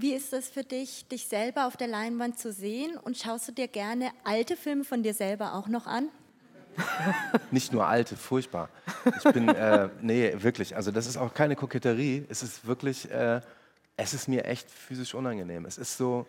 Wie 0.00 0.14
ist 0.14 0.32
es 0.32 0.48
für 0.48 0.62
dich, 0.62 1.08
dich 1.08 1.26
selber 1.26 1.66
auf 1.66 1.76
der 1.76 1.88
Leinwand 1.88 2.38
zu 2.38 2.52
sehen? 2.52 2.96
Und 2.98 3.16
schaust 3.16 3.48
du 3.48 3.52
dir 3.52 3.66
gerne 3.66 4.12
alte 4.22 4.54
Filme 4.54 4.84
von 4.84 5.02
dir 5.02 5.12
selber 5.12 5.54
auch 5.54 5.66
noch 5.66 5.88
an? 5.88 6.08
Nicht 7.50 7.72
nur 7.72 7.84
alte, 7.84 8.16
furchtbar. 8.16 8.68
Ich 9.16 9.32
bin, 9.32 9.48
äh, 9.48 9.88
nee, 10.00 10.32
wirklich. 10.36 10.76
Also 10.76 10.92
das 10.92 11.08
ist 11.08 11.16
auch 11.16 11.34
keine 11.34 11.56
Koketterie. 11.56 12.24
Es 12.28 12.44
ist 12.44 12.64
wirklich, 12.64 13.10
äh, 13.10 13.40
es 13.96 14.14
ist 14.14 14.28
mir 14.28 14.44
echt 14.44 14.70
physisch 14.70 15.14
unangenehm. 15.14 15.66
Es 15.66 15.78
ist 15.78 15.96
so, 15.96 16.26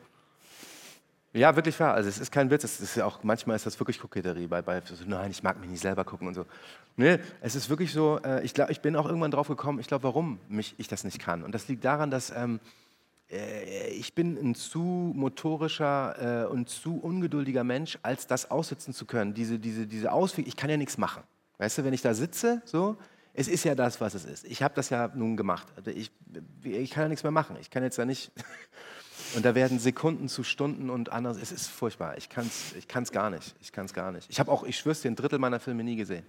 ja, 1.34 1.56
wirklich 1.56 1.80
wahr. 1.80 1.94
Also 1.94 2.10
es 2.10 2.18
ist 2.18 2.32
kein 2.32 2.50
Witz. 2.50 2.64
Es 2.64 2.80
ist 2.80 3.00
auch, 3.00 3.22
manchmal 3.22 3.56
ist 3.56 3.68
das 3.68 3.80
wirklich 3.80 4.00
Koketterie. 4.00 4.48
Bei, 4.48 4.64
bei 4.64 4.82
so, 4.84 4.96
nein, 5.06 5.30
ich 5.30 5.44
mag 5.44 5.60
mich 5.60 5.70
nicht 5.70 5.82
selber 5.82 6.06
gucken 6.06 6.28
und 6.28 6.34
so. 6.34 6.48
Nee, 6.98 7.20
es 7.40 7.54
ist 7.54 7.70
wirklich 7.70 7.94
so, 7.94 8.20
äh, 8.26 8.44
ich, 8.44 8.56
glaub, 8.56 8.72
ich 8.72 8.82
bin 8.82 8.96
auch 8.96 9.06
irgendwann 9.06 9.30
drauf 9.30 9.48
gekommen, 9.48 9.78
ich 9.78 9.86
glaube, 9.86 10.06
warum 10.06 10.40
mich, 10.48 10.74
ich 10.80 10.88
das 10.88 11.04
nicht 11.04 11.20
kann. 11.20 11.44
Und 11.44 11.54
das 11.54 11.68
liegt 11.68 11.86
daran, 11.86 12.10
dass 12.10 12.32
ähm, 12.32 12.60
äh, 12.60 12.89
ich 13.30 14.16
bin 14.16 14.38
ein 14.38 14.56
zu 14.56 14.80
motorischer 14.80 16.46
äh, 16.46 16.48
und 16.48 16.70
zu 16.70 16.98
ungeduldiger 16.98 17.64
Mensch, 17.64 18.00
als 18.02 18.26
das 18.26 18.50
aussitzen 18.50 18.94
zu 18.94 19.06
können. 19.06 19.36
Diese, 19.36 19.60
diese, 19.60 19.86
diese 19.86 20.12
Ausweg, 20.12 20.48
ich 20.48 20.56
kann 20.56 20.70
ja 20.70 20.78
nichts 20.78 20.98
machen. 20.98 21.22
Weißt 21.60 21.78
du, 21.78 21.84
wenn 21.84 21.94
ich 21.94 22.02
da 22.02 22.14
sitze, 22.16 22.62
so, 22.66 22.98
es 23.34 23.48
ist 23.48 23.66
ja 23.66 23.76
das, 23.76 24.02
was 24.02 24.16
es 24.16 24.26
ist. 24.26 24.46
Ich 24.46 24.64
habe 24.64 24.74
das 24.74 24.90
ja 24.90 25.12
nun 25.14 25.38
gemacht. 25.38 25.68
Also 25.76 25.92
Ich, 25.92 26.12
ich 26.64 26.90
kann 26.90 27.04
ja 27.04 27.10
nichts 27.10 27.24
mehr 27.24 27.32
machen. 27.32 27.56
Ich 27.62 27.70
kann 27.70 27.84
jetzt 27.84 27.98
ja 27.98 28.06
nicht. 28.06 28.32
Und 29.36 29.46
da 29.46 29.54
werden 29.54 29.78
Sekunden 29.78 30.28
zu 30.28 30.44
Stunden 30.44 30.90
und 30.90 31.12
anderes. 31.12 31.38
Es 31.40 31.52
ist 31.52 31.68
furchtbar. 31.68 32.18
Ich 32.18 32.30
kann 32.30 32.48
es 32.48 32.74
ich 32.76 32.88
kann's 32.88 33.12
gar 33.12 33.30
nicht. 33.30 33.56
Ich 33.62 33.72
kann 33.72 33.86
es 33.86 33.94
gar 33.94 34.12
nicht. 34.12 34.28
Ich 34.28 34.40
habe 34.40 34.52
auch, 34.52 34.64
ich 34.64 34.76
schwör's 34.76 35.02
dir, 35.02 35.12
ein 35.12 35.16
Drittel 35.16 35.38
meiner 35.38 35.60
Filme 35.60 35.84
nie 35.84 35.98
gesehen. 35.98 36.26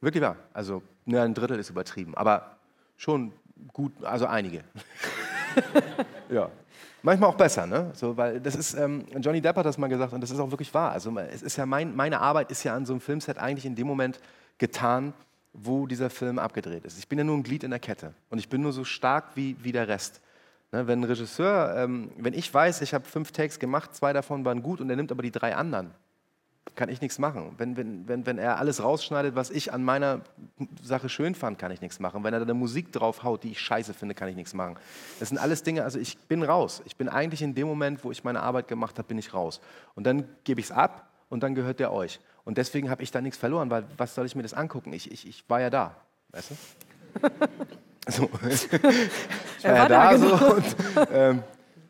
Wirklich 0.00 0.22
wahr. 0.22 0.36
Also, 0.54 0.82
ne, 1.04 1.20
ein 1.20 1.34
Drittel 1.34 1.58
ist 1.58 1.68
übertrieben. 1.68 2.14
Aber 2.14 2.56
schon 2.96 3.32
gut, 3.74 3.92
also 4.04 4.24
einige. 4.26 4.64
ja. 6.28 6.50
Manchmal 7.02 7.28
auch 7.30 7.36
besser, 7.36 7.66
ne? 7.66 7.90
So, 7.92 8.16
weil 8.16 8.40
das 8.40 8.56
ist, 8.56 8.74
ähm, 8.74 9.04
Johnny 9.20 9.40
Depp 9.40 9.56
hat 9.56 9.66
das 9.66 9.76
mal 9.76 9.88
gesagt 9.88 10.14
und 10.14 10.22
das 10.22 10.30
ist 10.30 10.38
auch 10.40 10.50
wirklich 10.50 10.72
wahr. 10.72 10.90
Also 10.92 11.14
es 11.18 11.42
ist 11.42 11.56
ja 11.56 11.66
mein, 11.66 11.94
meine 11.94 12.20
Arbeit 12.20 12.50
ist 12.50 12.64
ja 12.64 12.74
an 12.74 12.86
so 12.86 12.94
einem 12.94 13.00
Filmset 13.00 13.36
eigentlich 13.36 13.66
in 13.66 13.74
dem 13.74 13.86
Moment 13.86 14.18
getan, 14.56 15.12
wo 15.52 15.86
dieser 15.86 16.08
Film 16.08 16.38
abgedreht 16.38 16.84
ist. 16.84 16.98
Ich 16.98 17.06
bin 17.06 17.18
ja 17.18 17.24
nur 17.24 17.36
ein 17.36 17.42
Glied 17.42 17.62
in 17.62 17.70
der 17.70 17.78
Kette 17.78 18.14
und 18.30 18.38
ich 18.38 18.48
bin 18.48 18.62
nur 18.62 18.72
so 18.72 18.84
stark 18.84 19.36
wie, 19.36 19.56
wie 19.62 19.72
der 19.72 19.86
Rest. 19.86 20.22
Ne, 20.72 20.86
wenn 20.86 21.00
ein 21.00 21.04
Regisseur, 21.04 21.76
ähm, 21.76 22.10
wenn 22.16 22.34
ich 22.34 22.52
weiß, 22.52 22.80
ich 22.80 22.94
habe 22.94 23.04
fünf 23.04 23.32
Takes 23.32 23.58
gemacht, 23.58 23.94
zwei 23.94 24.12
davon 24.12 24.44
waren 24.44 24.62
gut 24.62 24.80
und 24.80 24.90
er 24.90 24.96
nimmt 24.96 25.12
aber 25.12 25.22
die 25.22 25.30
drei 25.30 25.54
anderen, 25.54 25.92
kann 26.74 26.88
ich 26.88 27.00
nichts 27.00 27.18
machen. 27.18 27.54
Wenn, 27.58 27.76
wenn, 27.76 28.08
wenn, 28.08 28.26
wenn 28.26 28.38
er 28.38 28.58
alles 28.58 28.82
rausschneidet, 28.82 29.34
was 29.34 29.50
ich 29.50 29.72
an 29.72 29.82
meiner 29.84 30.20
Sache 30.82 31.08
schön 31.08 31.34
fand, 31.34 31.58
kann 31.58 31.70
ich 31.70 31.80
nichts 31.80 32.00
machen. 32.00 32.24
Wenn 32.24 32.34
er 32.34 32.40
da 32.40 32.44
eine 32.44 32.54
Musik 32.54 32.92
draufhaut, 32.92 33.44
die 33.44 33.52
ich 33.52 33.60
scheiße 33.60 33.94
finde, 33.94 34.14
kann 34.14 34.28
ich 34.28 34.36
nichts 34.36 34.54
machen. 34.54 34.76
Das 35.20 35.28
sind 35.28 35.38
alles 35.38 35.62
Dinge, 35.62 35.84
also 35.84 35.98
ich 35.98 36.18
bin 36.18 36.42
raus. 36.42 36.82
Ich 36.84 36.96
bin 36.96 37.08
eigentlich 37.08 37.42
in 37.42 37.54
dem 37.54 37.66
Moment, 37.66 38.04
wo 38.04 38.10
ich 38.10 38.24
meine 38.24 38.40
Arbeit 38.40 38.68
gemacht 38.68 38.98
habe, 38.98 39.08
bin 39.08 39.18
ich 39.18 39.34
raus. 39.34 39.60
Und 39.94 40.04
dann 40.04 40.24
gebe 40.44 40.60
ich 40.60 40.66
es 40.66 40.72
ab 40.72 41.08
und 41.28 41.42
dann 41.42 41.54
gehört 41.54 41.80
der 41.80 41.92
euch. 41.92 42.20
Und 42.44 42.58
deswegen 42.58 42.90
habe 42.90 43.02
ich 43.02 43.10
da 43.10 43.20
nichts 43.20 43.38
verloren, 43.38 43.70
weil 43.70 43.84
was 43.96 44.14
soll 44.14 44.26
ich 44.26 44.34
mir 44.34 44.42
das 44.42 44.54
angucken? 44.54 44.92
Ich, 44.92 45.10
ich, 45.10 45.26
ich 45.26 45.44
war 45.48 45.60
ja 45.60 45.70
da, 45.70 45.96
weißt 46.30 46.50
du? 46.50 46.54
So. 48.06 48.28
ich 48.50 48.70
war, 48.70 48.80
Er 49.62 49.74
ja 49.74 49.80
war 49.80 49.88
da, 49.88 50.12
da, 50.12 50.18
so 50.18 50.26
genau. 50.26 50.54
und, 50.54 50.76
ähm, 51.10 51.42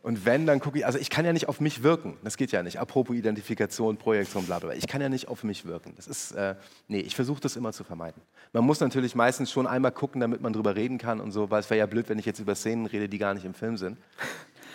und 0.05 0.27
wenn, 0.27 0.45
dann 0.45 0.61
gucke 0.61 0.77
ich, 0.77 0.85
also 0.85 0.99
ich 0.99 1.09
kann 1.09 1.25
ja 1.25 1.33
nicht 1.33 1.49
auf 1.49 1.61
mich 1.61 1.83
wirken. 1.83 2.19
Das 2.23 2.37
geht 2.37 2.53
ja 2.53 2.63
nicht. 2.63 2.79
Apropos 2.79 3.17
Identifikation, 3.17 3.97
Projektion, 3.97 4.45
bla 4.45 4.59
bla. 4.59 4.69
bla. 4.69 4.77
Ich 4.77 4.87
kann 4.87 5.01
ja 5.01 5.09
nicht 5.09 5.29
auf 5.29 5.45
mich 5.45 5.65
wirken. 5.65 5.95
Das 5.97 6.07
ist, 6.07 6.33
äh, 6.33 6.57
nee, 6.89 7.01
ich 7.01 7.17
versuche 7.17 7.41
das 7.41 7.57
immer 7.57 7.73
zu 7.73 7.85
vermeiden. 7.85 8.21
Man 8.53 8.65
muss 8.65 8.81
natürlich 8.81 9.15
meistens 9.15 9.51
schon 9.51 9.67
einmal 9.67 9.93
gucken, 9.93 10.21
damit 10.21 10.43
man 10.43 10.53
drüber 10.53 10.77
reden 10.77 10.99
kann 10.99 11.21
und 11.21 11.33
so, 11.33 11.51
weil 11.51 11.61
es 11.61 11.71
wäre 11.71 11.79
ja 11.79 11.87
blöd, 11.87 12.11
wenn 12.11 12.19
ich 12.19 12.27
jetzt 12.27 12.39
über 12.39 12.55
Szenen 12.55 12.85
rede, 12.85 13.09
die 13.09 13.17
gar 13.17 13.33
nicht 13.33 13.47
im 13.47 13.55
Film 13.55 13.79
sind. 13.79 13.97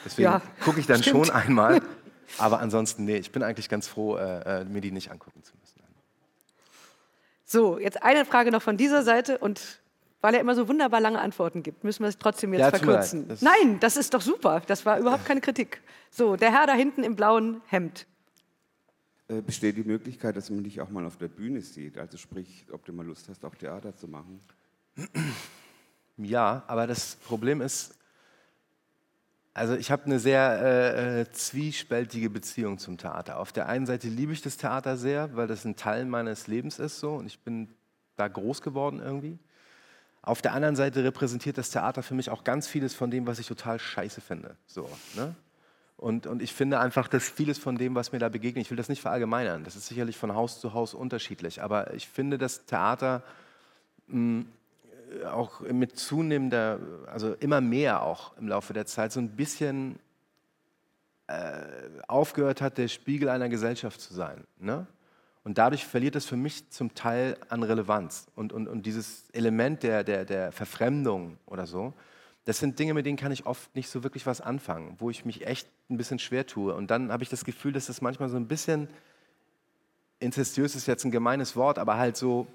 Deswegen 0.03 0.23
Ja, 0.23 0.41
gucke 0.63 0.79
ich 0.79 0.87
dann 0.87 1.03
stimmt. 1.03 1.27
schon 1.27 1.35
einmal. 1.35 1.79
Aber 2.39 2.59
ansonsten, 2.59 3.05
nee, 3.05 3.17
ich 3.17 3.31
bin 3.31 3.43
eigentlich 3.43 3.69
ganz 3.69 3.87
froh, 3.87 4.17
äh, 4.17 4.61
äh, 4.61 4.65
mir 4.65 4.81
die 4.81 4.91
nicht 4.91 5.11
angucken 5.11 5.43
zu 5.43 5.53
müssen. 5.61 5.79
So, 7.45 7.79
jetzt 7.79 8.03
eine 8.03 8.25
Frage 8.25 8.51
noch 8.51 8.61
von 8.61 8.77
dieser 8.77 9.03
Seite 9.03 9.37
und 9.39 9.78
weil 10.21 10.33
er 10.33 10.41
immer 10.41 10.55
so 10.55 10.67
wunderbar 10.67 10.99
lange 11.01 11.19
Antworten 11.19 11.63
gibt, 11.63 11.83
müssen 11.83 12.03
wir 12.03 12.09
es 12.09 12.17
trotzdem 12.17 12.53
jetzt 12.53 12.61
Ja, 12.61 12.69
verkürzen. 12.71 13.27
Das- 13.27 13.41
Nein, 13.41 13.79
das 13.79 13.95
ist 13.97 14.13
doch 14.13 14.21
super. 14.21 14.61
Das 14.67 14.85
war 14.85 14.99
überhaupt 14.99 15.25
keine 15.25 15.41
Kritik. 15.41 15.81
So, 16.11 16.35
der 16.35 16.51
Herr 16.51 16.67
da 16.67 16.73
hinten 16.73 17.03
im 17.03 17.15
blauen 17.15 17.61
Hemd. 17.67 18.05
Äh, 19.27 19.41
Besteht 19.41 19.77
die 19.77 19.83
Möglichkeit, 19.83 20.35
dass 20.35 20.49
man 20.49 20.63
dich 20.63 20.81
auch 20.81 20.89
mal 20.89 21.05
auf 21.05 21.17
der 21.17 21.27
Bühne 21.27 21.61
sieht? 21.61 21.97
Also 21.97 22.17
sprich, 22.17 22.65
ob 22.71 22.83
du 22.85 22.91
mal 22.93 23.05
Lust 23.05 23.29
hast, 23.29 23.45
auch 23.45 23.55
Theater 23.55 23.95
zu 23.95 24.07
machen? 24.07 24.41
Ja, 26.17 26.63
aber 26.67 26.87
das 26.87 27.15
Problem 27.15 27.61
ist, 27.61 27.95
also 29.53 29.75
ich 29.75 29.91
habe 29.91 30.05
eine 30.05 30.19
sehr 30.19 30.59
äh, 30.61 31.21
äh, 31.21 31.31
zwiespältige 31.31 32.29
Beziehung 32.29 32.77
zum 32.77 32.97
Theater. 32.97 33.39
Auf 33.39 33.51
der 33.51 33.67
einen 33.67 33.85
Seite 33.85 34.07
liebe 34.07 34.33
ich 34.33 34.41
das 34.41 34.57
Theater 34.57 34.97
sehr, 34.97 35.35
weil 35.35 35.47
das 35.47 35.65
ein 35.65 35.75
Teil 35.75 36.05
meines 36.05 36.47
Lebens 36.47 36.79
ist 36.79 36.99
so 36.99 37.15
und 37.15 37.25
ich 37.27 37.39
bin 37.39 37.69
da 38.15 38.27
groß 38.27 38.61
geworden 38.61 38.99
irgendwie. 38.99 39.37
Auf 40.21 40.41
der 40.41 40.53
anderen 40.53 40.75
Seite 40.75 41.03
repräsentiert 41.03 41.57
das 41.57 41.69
Theater 41.69 42.03
für 42.03 42.13
mich 42.13 42.29
auch 42.29 42.43
ganz 42.43 42.67
vieles 42.67 42.93
von 42.93 43.09
dem, 43.09 43.25
was 43.25 43.39
ich 43.39 43.47
total 43.47 43.79
scheiße 43.79 44.21
finde. 44.21 44.55
So, 44.67 44.89
ne? 45.15 45.33
und, 45.97 46.27
und 46.27 46.41
ich 46.41 46.53
finde 46.53 46.79
einfach, 46.79 47.07
dass 47.07 47.29
vieles 47.29 47.57
von 47.57 47.77
dem, 47.77 47.95
was 47.95 48.11
mir 48.11 48.19
da 48.19 48.29
begegnet, 48.29 48.65
ich 48.65 48.69
will 48.71 48.77
das 48.77 48.89
nicht 48.89 49.01
verallgemeinern, 49.01 49.63
das 49.63 49.75
ist 49.75 49.87
sicherlich 49.87 50.17
von 50.17 50.35
Haus 50.35 50.59
zu 50.59 50.73
Haus 50.73 50.93
unterschiedlich, 50.93 51.61
aber 51.61 51.93
ich 51.93 52.07
finde, 52.07 52.37
das 52.37 52.65
Theater 52.65 53.23
mh, 54.07 54.45
auch 55.31 55.61
mit 55.61 55.97
zunehmender, 55.97 56.79
also 57.07 57.33
immer 57.33 57.61
mehr 57.61 58.03
auch 58.03 58.37
im 58.37 58.47
Laufe 58.47 58.73
der 58.73 58.85
Zeit, 58.85 59.11
so 59.11 59.19
ein 59.19 59.29
bisschen 59.29 59.99
äh, 61.27 61.63
aufgehört 62.07 62.61
hat, 62.61 62.77
der 62.77 62.87
Spiegel 62.87 63.29
einer 63.29 63.49
Gesellschaft 63.49 64.01
zu 64.01 64.13
sein. 64.13 64.45
Ne? 64.59 64.87
Und 65.49 65.57
dadurch 65.57 65.83
verliert 65.83 66.15
es 66.15 66.27
für 66.27 66.37
mich 66.37 66.69
zum 66.69 66.93
Teil 66.93 67.35
an 67.49 67.63
Relevanz. 67.63 68.27
Und, 68.35 68.53
und, 68.53 68.67
und 68.67 68.85
dieses 68.85 69.23
Element 69.31 69.81
der, 69.81 70.03
der, 70.03 70.23
der 70.23 70.51
Verfremdung 70.51 71.37
oder 71.47 71.65
so, 71.65 71.95
das 72.45 72.59
sind 72.59 72.77
Dinge, 72.77 72.93
mit 72.93 73.07
denen 73.07 73.17
kann 73.17 73.31
ich 73.31 73.47
oft 73.47 73.75
nicht 73.75 73.89
so 73.89 74.03
wirklich 74.03 74.27
was 74.27 74.41
anfangen, 74.41 74.93
wo 74.99 75.09
ich 75.09 75.25
mich 75.25 75.47
echt 75.47 75.67
ein 75.89 75.97
bisschen 75.97 76.19
schwer 76.19 76.45
tue. 76.45 76.75
Und 76.75 76.91
dann 76.91 77.11
habe 77.11 77.23
ich 77.23 77.29
das 77.29 77.45
Gefühl, 77.45 77.71
dass 77.73 77.87
das 77.87 77.99
manchmal 77.99 78.29
so 78.29 78.37
ein 78.37 78.47
bisschen, 78.47 78.89
inzestiös 80.19 80.75
ist 80.75 80.85
jetzt 80.85 81.03
ein 81.03 81.09
gemeines 81.09 81.55
Wort, 81.55 81.79
aber 81.79 81.97
halt 81.97 82.15
so, 82.15 82.45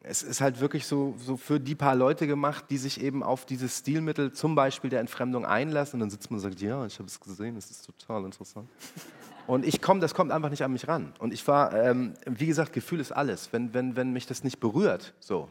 es 0.00 0.22
ist 0.22 0.42
halt 0.42 0.60
wirklich 0.60 0.86
so, 0.86 1.14
so 1.16 1.38
für 1.38 1.58
die 1.58 1.74
paar 1.74 1.94
Leute 1.94 2.26
gemacht, 2.26 2.66
die 2.68 2.76
sich 2.76 3.00
eben 3.00 3.22
auf 3.22 3.46
dieses 3.46 3.78
Stilmittel, 3.78 4.32
zum 4.32 4.54
Beispiel 4.54 4.90
der 4.90 5.00
Entfremdung, 5.00 5.46
einlassen. 5.46 5.94
Und 5.94 6.00
dann 6.00 6.10
sitzt 6.10 6.30
man 6.30 6.36
und 6.36 6.42
sagt, 6.42 6.60
ja, 6.60 6.84
ich 6.84 6.98
habe 6.98 7.08
es 7.08 7.18
gesehen, 7.18 7.56
es 7.56 7.70
ist 7.70 7.86
total 7.86 8.26
interessant. 8.26 8.68
Und 9.46 9.64
ich 9.64 9.80
komme, 9.80 10.00
das 10.00 10.14
kommt 10.14 10.32
einfach 10.32 10.50
nicht 10.50 10.62
an 10.62 10.72
mich 10.72 10.88
ran. 10.88 11.12
Und 11.18 11.32
ich 11.32 11.46
war, 11.46 11.72
ähm, 11.72 12.14
wie 12.24 12.46
gesagt, 12.46 12.72
Gefühl 12.72 13.00
ist 13.00 13.12
alles. 13.12 13.52
Wenn, 13.52 13.74
wenn, 13.74 13.96
wenn 13.96 14.12
mich 14.12 14.26
das 14.26 14.44
nicht 14.44 14.60
berührt, 14.60 15.14
so, 15.20 15.48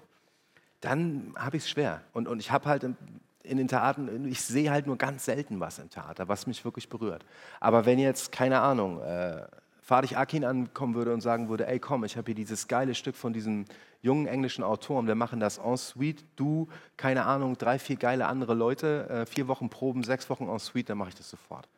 dann 0.82 1.34
habe 1.38 1.58
ich 1.58 1.64
es 1.64 1.70
schwer. 1.70 2.02
Und, 2.14 2.28
und 2.28 2.40
ich 2.40 2.52
habe 2.52 2.66
halt 2.66 2.84
in, 2.84 2.98
in 3.44 3.58
den 3.58 3.68
Theatern, 3.68 4.26
ich 4.26 4.42
sehe 4.42 4.72
halt 4.72 4.88
nur 4.88 4.98
ganz 4.98 5.26
selten 5.26 5.60
was 5.60 5.80
im 5.80 5.90
Theater, 5.90 6.28
was 6.28 6.48
mich 6.48 6.66
wirklich 6.66 6.90
berührt. 6.90 7.26
Aber 7.60 7.86
wenn 7.86 8.00
jetzt, 8.00 8.32
keine 8.32 8.60
Ahnung, 8.60 9.02
äh, 9.02 9.46
Fadich 9.82 10.18
Akin 10.18 10.44
ankommen 10.44 10.96
würde 10.96 11.14
und 11.14 11.22
sagen 11.22 11.48
würde, 11.48 11.68
ey 11.68 11.80
komm, 11.80 12.04
ich 12.06 12.18
habe 12.18 12.26
hier 12.26 12.36
dieses 12.36 12.68
geile 12.68 12.96
Stück 12.96 13.16
von 13.16 13.34
diesem 13.34 13.66
jungen 14.02 14.26
englischen 14.26 14.64
Autor 14.64 14.98
und 14.98 15.06
wir 15.06 15.14
machen 15.14 15.40
das 15.40 15.60
en 15.60 15.78
suite, 15.78 16.26
du, 16.36 16.68
keine 16.98 17.26
Ahnung, 17.26 17.56
drei, 17.56 17.78
vier 17.78 17.96
geile 17.96 18.26
andere 18.26 18.56
Leute, 18.56 19.08
äh, 19.10 19.26
vier 19.28 19.48
Wochen 19.48 19.70
Proben, 19.70 20.04
sechs 20.04 20.28
Wochen 20.32 20.50
en 20.50 20.58
suite, 20.58 20.90
dann 20.90 20.98
mache 20.98 21.10
ich 21.10 21.16
das 21.16 21.30
sofort. 21.30 21.70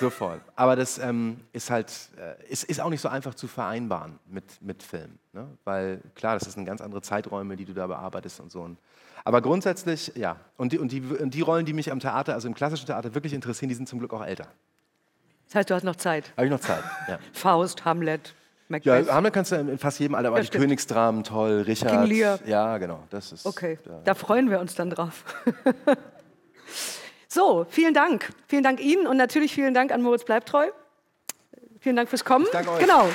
Sofort. 0.00 0.40
Aber 0.56 0.76
das 0.76 0.98
ähm, 0.98 1.40
ist 1.52 1.70
halt, 1.70 1.92
äh, 2.16 2.50
ist, 2.50 2.64
ist 2.64 2.80
auch 2.80 2.90
nicht 2.90 3.00
so 3.00 3.08
einfach 3.08 3.34
zu 3.34 3.48
vereinbaren 3.48 4.18
mit, 4.26 4.44
mit 4.60 4.82
Film. 4.82 5.18
Ne? 5.32 5.46
Weil 5.64 6.00
klar, 6.14 6.38
das 6.38 6.52
sind 6.52 6.64
ganz 6.64 6.80
andere 6.80 7.02
Zeiträume, 7.02 7.56
die 7.56 7.64
du 7.64 7.72
da 7.74 7.86
bearbeitest 7.86 8.40
und 8.40 8.50
so. 8.52 8.68
Aber 9.24 9.40
grundsätzlich, 9.40 10.12
ja. 10.16 10.36
Und 10.56 10.72
die, 10.72 10.78
und, 10.78 10.90
die, 10.92 11.00
und 11.00 11.32
die 11.34 11.40
Rollen, 11.42 11.64
die 11.64 11.72
mich 11.72 11.92
am 11.92 12.00
Theater, 12.00 12.34
also 12.34 12.48
im 12.48 12.54
klassischen 12.54 12.86
Theater 12.86 13.14
wirklich 13.14 13.32
interessieren, 13.32 13.68
die 13.68 13.74
sind 13.74 13.88
zum 13.88 13.98
Glück 13.98 14.12
auch 14.12 14.24
älter. 14.24 14.48
Das 15.46 15.54
heißt, 15.56 15.70
du 15.70 15.74
hast 15.74 15.84
noch 15.84 15.96
Zeit. 15.96 16.32
Habe 16.36 16.46
ich 16.46 16.50
noch 16.50 16.60
Zeit, 16.60 16.82
ja. 17.08 17.18
Faust, 17.32 17.84
Hamlet, 17.84 18.34
Ja, 18.68 18.94
Macbeth. 18.94 19.12
Hamlet 19.12 19.32
kannst 19.34 19.52
du 19.52 19.56
in 19.56 19.78
fast 19.78 19.98
jedem 20.00 20.14
Alter, 20.14 20.28
aber 20.28 20.38
Ja, 20.38 20.42
die 20.42 20.46
stimmt. 20.48 20.62
Königsdramen 20.62 21.24
toll, 21.24 21.62
Richard. 21.66 21.90
King 21.92 22.04
Lear. 22.04 22.38
Ja, 22.46 22.78
genau, 22.78 23.04
das 23.10 23.32
ist. 23.32 23.46
Okay, 23.46 23.78
da 24.04 24.14
freuen 24.14 24.50
wir 24.50 24.60
uns 24.60 24.74
dann 24.74 24.90
drauf. 24.90 25.24
so, 27.32 27.66
vielen 27.70 27.94
Dank. 27.94 28.28
Vielen 28.46 28.62
Dank 28.62 28.80
Ihnen 28.80 29.06
und 29.06 29.16
natürlich 29.16 29.54
vielen 29.54 29.72
Dank 29.72 29.90
an 29.90 30.02
Moritz 30.02 30.24
Bleibtreu. 30.24 30.70
Vielen 31.80 31.96
Dank 31.96 32.08
fürs 32.08 32.24
Kommen. 32.24 32.46
danke 32.52 32.70
euch. 32.70 32.80
Genau. 32.80 33.08